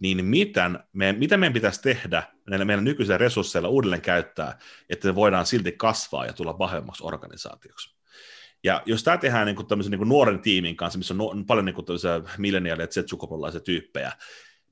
niin 0.00 0.24
miten, 0.24 0.78
me, 0.92 1.12
mitä 1.12 1.36
meidän 1.36 1.52
pitäisi 1.52 1.82
tehdä 1.82 2.22
näillä 2.46 2.64
meidän 2.64 2.84
nykyisillä 2.84 3.18
resursseilla 3.18 3.68
uudelleen 3.68 4.02
käyttää, 4.02 4.58
että 4.88 5.08
me 5.08 5.14
voidaan 5.14 5.46
silti 5.46 5.72
kasvaa 5.72 6.26
ja 6.26 6.32
tulla 6.32 6.58
vahvemmaksi 6.58 7.04
organisaatioksi. 7.06 7.96
Ja 8.64 8.82
jos 8.86 9.04
tämä 9.04 9.16
tehdään 9.16 9.46
niin 9.46 9.56
kuin 9.56 9.66
tämmöisen 9.66 9.90
niin 9.90 9.98
kuin 9.98 10.08
nuoren 10.08 10.40
tiimin 10.40 10.76
kanssa, 10.76 10.98
missä 10.98 11.14
on 11.14 11.18
no, 11.18 11.44
paljon 11.46 11.64
niin 11.64 11.74
kuin 11.74 11.86
milleniaaleja 12.38 12.84
ja 12.84 13.02
Z-sukupolvelaisia 13.02 13.60
tyyppejä, 13.60 14.12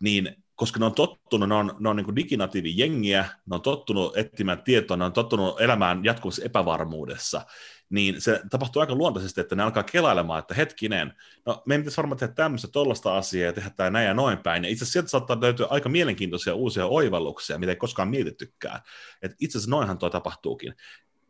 niin 0.00 0.44
koska 0.58 0.80
ne 0.80 0.86
on 0.86 0.94
tottunut, 0.94 1.48
ne 1.48 1.54
on, 1.54 1.76
ne 1.78 1.88
on 1.88 1.96
niin 1.96 2.16
diginatiivi 2.16 2.72
jengiä, 2.76 3.24
ne 3.46 3.54
on 3.54 3.62
tottunut 3.62 4.16
etsimään 4.16 4.62
tietoa, 4.62 4.96
ne 4.96 5.04
on 5.04 5.12
tottunut 5.12 5.60
elämään 5.60 6.04
jatkuvassa 6.04 6.42
epävarmuudessa, 6.44 7.46
niin 7.90 8.20
se 8.20 8.40
tapahtuu 8.50 8.80
aika 8.80 8.94
luontaisesti, 8.94 9.40
että 9.40 9.56
ne 9.56 9.62
alkaa 9.62 9.82
kelailemaan, 9.82 10.38
että 10.38 10.54
hetkinen, 10.54 11.12
no 11.46 11.62
meidän 11.66 11.82
pitäisi 11.82 11.96
varmaan 11.96 12.18
tehdä 12.18 12.32
tämmöistä 12.32 12.68
tollasta 12.68 13.16
asiaa 13.16 13.46
ja 13.46 13.52
tehdä 13.52 13.70
tämä 13.70 13.90
näin 13.90 14.06
ja 14.06 14.14
noin 14.14 14.38
päin. 14.38 14.64
Ja 14.64 14.70
itse 14.70 14.82
asiassa 14.82 14.92
sieltä 14.92 15.08
saattaa 15.08 15.40
löytyä 15.40 15.66
aika 15.70 15.88
mielenkiintoisia 15.88 16.54
uusia 16.54 16.86
oivalluksia, 16.86 17.58
mitä 17.58 17.72
ei 17.72 17.76
koskaan 17.76 18.08
mietittykään. 18.08 18.80
Että 19.22 19.36
itse 19.40 19.58
asiassa 19.58 19.70
noinhan 19.70 19.98
tuo 19.98 20.10
tapahtuukin. 20.10 20.74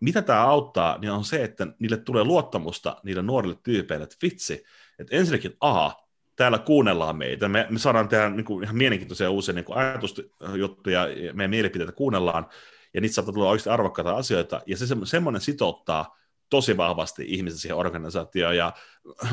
Mitä 0.01 0.22
tämä 0.22 0.43
auttaa, 0.43 0.99
niin 0.99 1.11
on 1.11 1.24
se, 1.24 1.45
että 1.45 1.66
niille 1.79 1.97
tulee 1.97 2.24
luottamusta 2.24 2.97
niille 3.03 3.22
nuorille 3.22 3.57
tyypeille, 3.62 4.05
että 4.05 4.16
vitsi, 4.22 4.64
että 4.99 5.16
ensinnäkin 5.16 5.57
A, 5.61 5.91
täällä 6.39 6.59
kuunnellaan 6.59 7.16
meitä. 7.16 7.49
Me, 7.49 7.66
me 7.70 7.78
saadaan 7.78 8.09
tehdä 8.09 8.28
niin 8.28 8.45
kuin, 8.45 8.64
ihan 8.64 8.76
mielenkiintoisia 8.76 9.30
uusia 9.30 9.55
niin 9.55 9.64
ajatusjuttuja, 9.68 11.09
ja 11.09 11.34
meidän 11.34 11.51
mielipiteitä 11.51 11.93
kuunnellaan, 11.93 12.47
ja 12.95 13.01
niitä 13.01 13.14
saattaa 13.14 13.34
tulla 13.34 13.49
oikeasti 13.49 13.70
arvokkaita 13.70 14.16
asioita, 14.16 14.61
ja 14.66 14.76
se 14.76 14.86
semmoinen 15.05 15.41
sitouttaa 15.41 16.16
tosi 16.51 16.76
vahvasti 16.76 17.24
ihmisiä 17.26 17.59
siihen 17.59 17.76
organisaatioon, 17.76 18.57
ja 18.57 18.72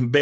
B, 0.09 0.15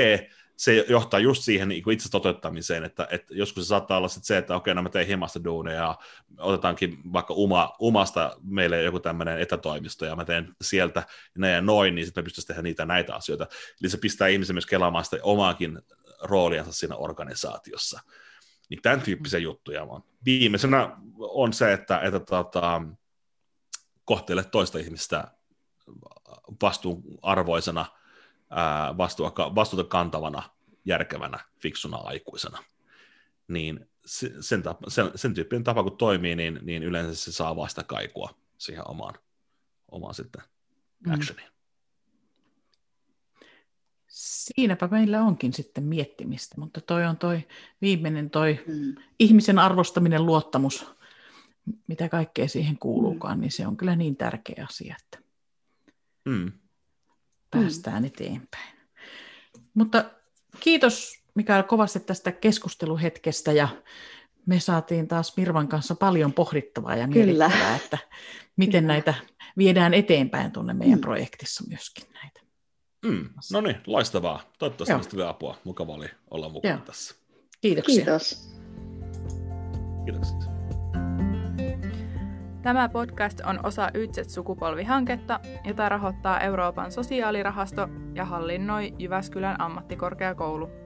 se 0.57 0.86
johtaa 0.89 1.19
just 1.19 1.43
siihen 1.43 1.67
niin 1.67 1.91
itse 1.91 2.11
toteuttamiseen, 2.11 2.84
että, 2.84 3.07
että 3.11 3.34
joskus 3.34 3.63
se 3.63 3.67
saattaa 3.67 3.97
olla 3.97 4.07
sit 4.07 4.23
se, 4.23 4.38
että 4.38 4.55
okei, 4.55 4.73
no 4.73 4.81
mä 4.84 4.89
teen 4.89 5.07
himasta 5.07 5.43
duunia 5.43 5.73
ja 5.73 5.97
otetaankin 6.38 6.97
vaikka 7.13 7.34
uma, 7.34 7.75
umasta 7.81 8.38
meille 8.43 8.84
joku 8.84 8.99
tämmöinen 8.99 9.39
etätoimisto 9.39 10.05
ja 10.05 10.15
mä 10.15 10.25
teen 10.25 10.55
sieltä 10.61 11.03
näin 11.38 11.53
ja 11.53 11.61
noin, 11.61 11.95
niin 11.95 12.05
sitten 12.05 12.21
me 12.21 12.25
pystyisi 12.25 12.47
tehdä 12.47 12.61
niitä 12.61 12.86
näitä 12.86 13.15
asioita. 13.15 13.47
Eli 13.81 13.89
se 13.89 13.97
pistää 13.97 14.27
ihmisen 14.27 14.55
myös 14.55 14.65
kelaamaan 14.65 15.03
sitä 15.03 15.17
omaakin 15.23 15.79
rooliansa 16.24 16.71
siinä 16.71 16.95
organisaatiossa. 16.95 18.01
Niin 18.69 18.82
tämän 18.82 19.01
tyyppisiä 19.01 19.39
juttuja 19.39 19.84
on. 19.84 20.03
Viimeisenä 20.26 20.97
on 21.19 21.53
se, 21.53 21.74
että, 21.74 21.99
että 21.99 22.19
tota, 22.19 22.82
kohtele 24.05 24.43
toista 24.43 24.80
ihmistä 24.80 25.28
vastuunarvoisena, 26.61 27.86
vastuuta 29.55 29.89
kantavana, 29.89 30.43
järkevänä, 30.86 31.39
fiksuna 31.61 31.97
aikuisena. 31.97 32.63
Niin 33.47 33.89
sen, 34.39 34.63
tapa, 34.63 34.89
sen, 34.89 35.11
sen 35.15 35.34
tyyppinen 35.34 35.63
tapa, 35.63 35.84
kun 35.84 35.97
toimii, 35.97 36.36
niin, 36.36 36.59
niin 36.61 36.84
yleensä 36.84 37.15
se 37.15 37.32
saa 37.32 37.55
vasta 37.55 37.84
kaikua 37.84 38.30
siihen 38.57 38.88
omaan, 38.88 39.15
omaan 39.91 40.13
sitten 40.13 40.41
mm. 41.05 41.13
actioniin. 41.13 41.47
Mm. 41.47 41.53
Siinäpä 44.24 44.88
meillä 44.88 45.21
onkin 45.21 45.53
sitten 45.53 45.84
miettimistä, 45.84 46.55
mutta 46.59 46.82
toi 46.82 47.05
on 47.05 47.17
toi 47.17 47.47
viimeinen 47.82 48.30
toi 48.30 48.63
mm. 48.67 48.95
ihmisen 49.19 49.59
arvostaminen, 49.59 50.26
luottamus, 50.26 50.86
mitä 51.88 52.09
kaikkea 52.09 52.47
siihen 52.47 52.78
kuuluukaan, 52.80 53.38
mm. 53.38 53.41
niin 53.41 53.51
se 53.51 53.67
on 53.67 53.78
kyllä 53.78 53.95
niin 53.95 54.15
tärkeä 54.15 54.65
asia, 54.69 54.95
että 55.03 55.28
mm. 56.26 56.51
päästään 57.51 58.03
mm. 58.03 58.07
eteenpäin. 58.07 58.74
Mutta 59.74 60.05
kiitos 60.59 61.24
Mikael 61.36 61.63
kovasti 61.63 61.99
tästä 61.99 62.32
keskusteluhetkestä 62.32 63.51
ja 63.51 63.67
me 64.45 64.59
saatiin 64.59 65.07
taas 65.07 65.38
Mirvan 65.38 65.67
kanssa 65.67 65.95
paljon 65.95 66.34
pohdittavaa 66.34 66.95
ja 66.95 67.07
mietittävää, 67.07 67.76
että 67.76 67.97
miten 68.55 68.84
Kyllä. 68.84 68.93
näitä 68.93 69.13
viedään 69.57 69.93
eteenpäin 69.93 70.51
tuonne 70.51 70.74
meidän 70.74 70.99
mm. 70.99 71.01
projektissa 71.01 71.63
myöskin 71.69 72.05
näitä. 72.13 72.43
Mm. 73.04 73.30
No 73.51 73.62
niin, 73.62 73.78
laistavaa. 73.88 74.41
Toivottavasti 74.60 75.18
vielä 75.18 75.30
apua. 75.30 75.58
Mukava 75.64 75.93
oli 75.93 76.08
olla 76.32 76.49
mukana 76.49 76.74
Joo. 76.74 76.86
tässä. 76.86 77.16
Kiitoksia. 77.62 78.06
Kiitos. 78.06 78.54
Kiitoksia. 80.06 80.54
Tämä 82.62 82.89
podcast 82.89 83.39
on 83.45 83.66
osa 83.66 83.89
Ytset-sukupolvihanketta, 83.93 85.39
jota 85.66 85.89
rahoittaa 85.89 86.39
Euroopan 86.39 86.91
sosiaalirahasto 86.91 87.88
ja 88.16 88.26
hallinnoi 88.26 88.93
Jyväskylän 88.99 89.62
ammattikorkeakoulu. 89.62 90.82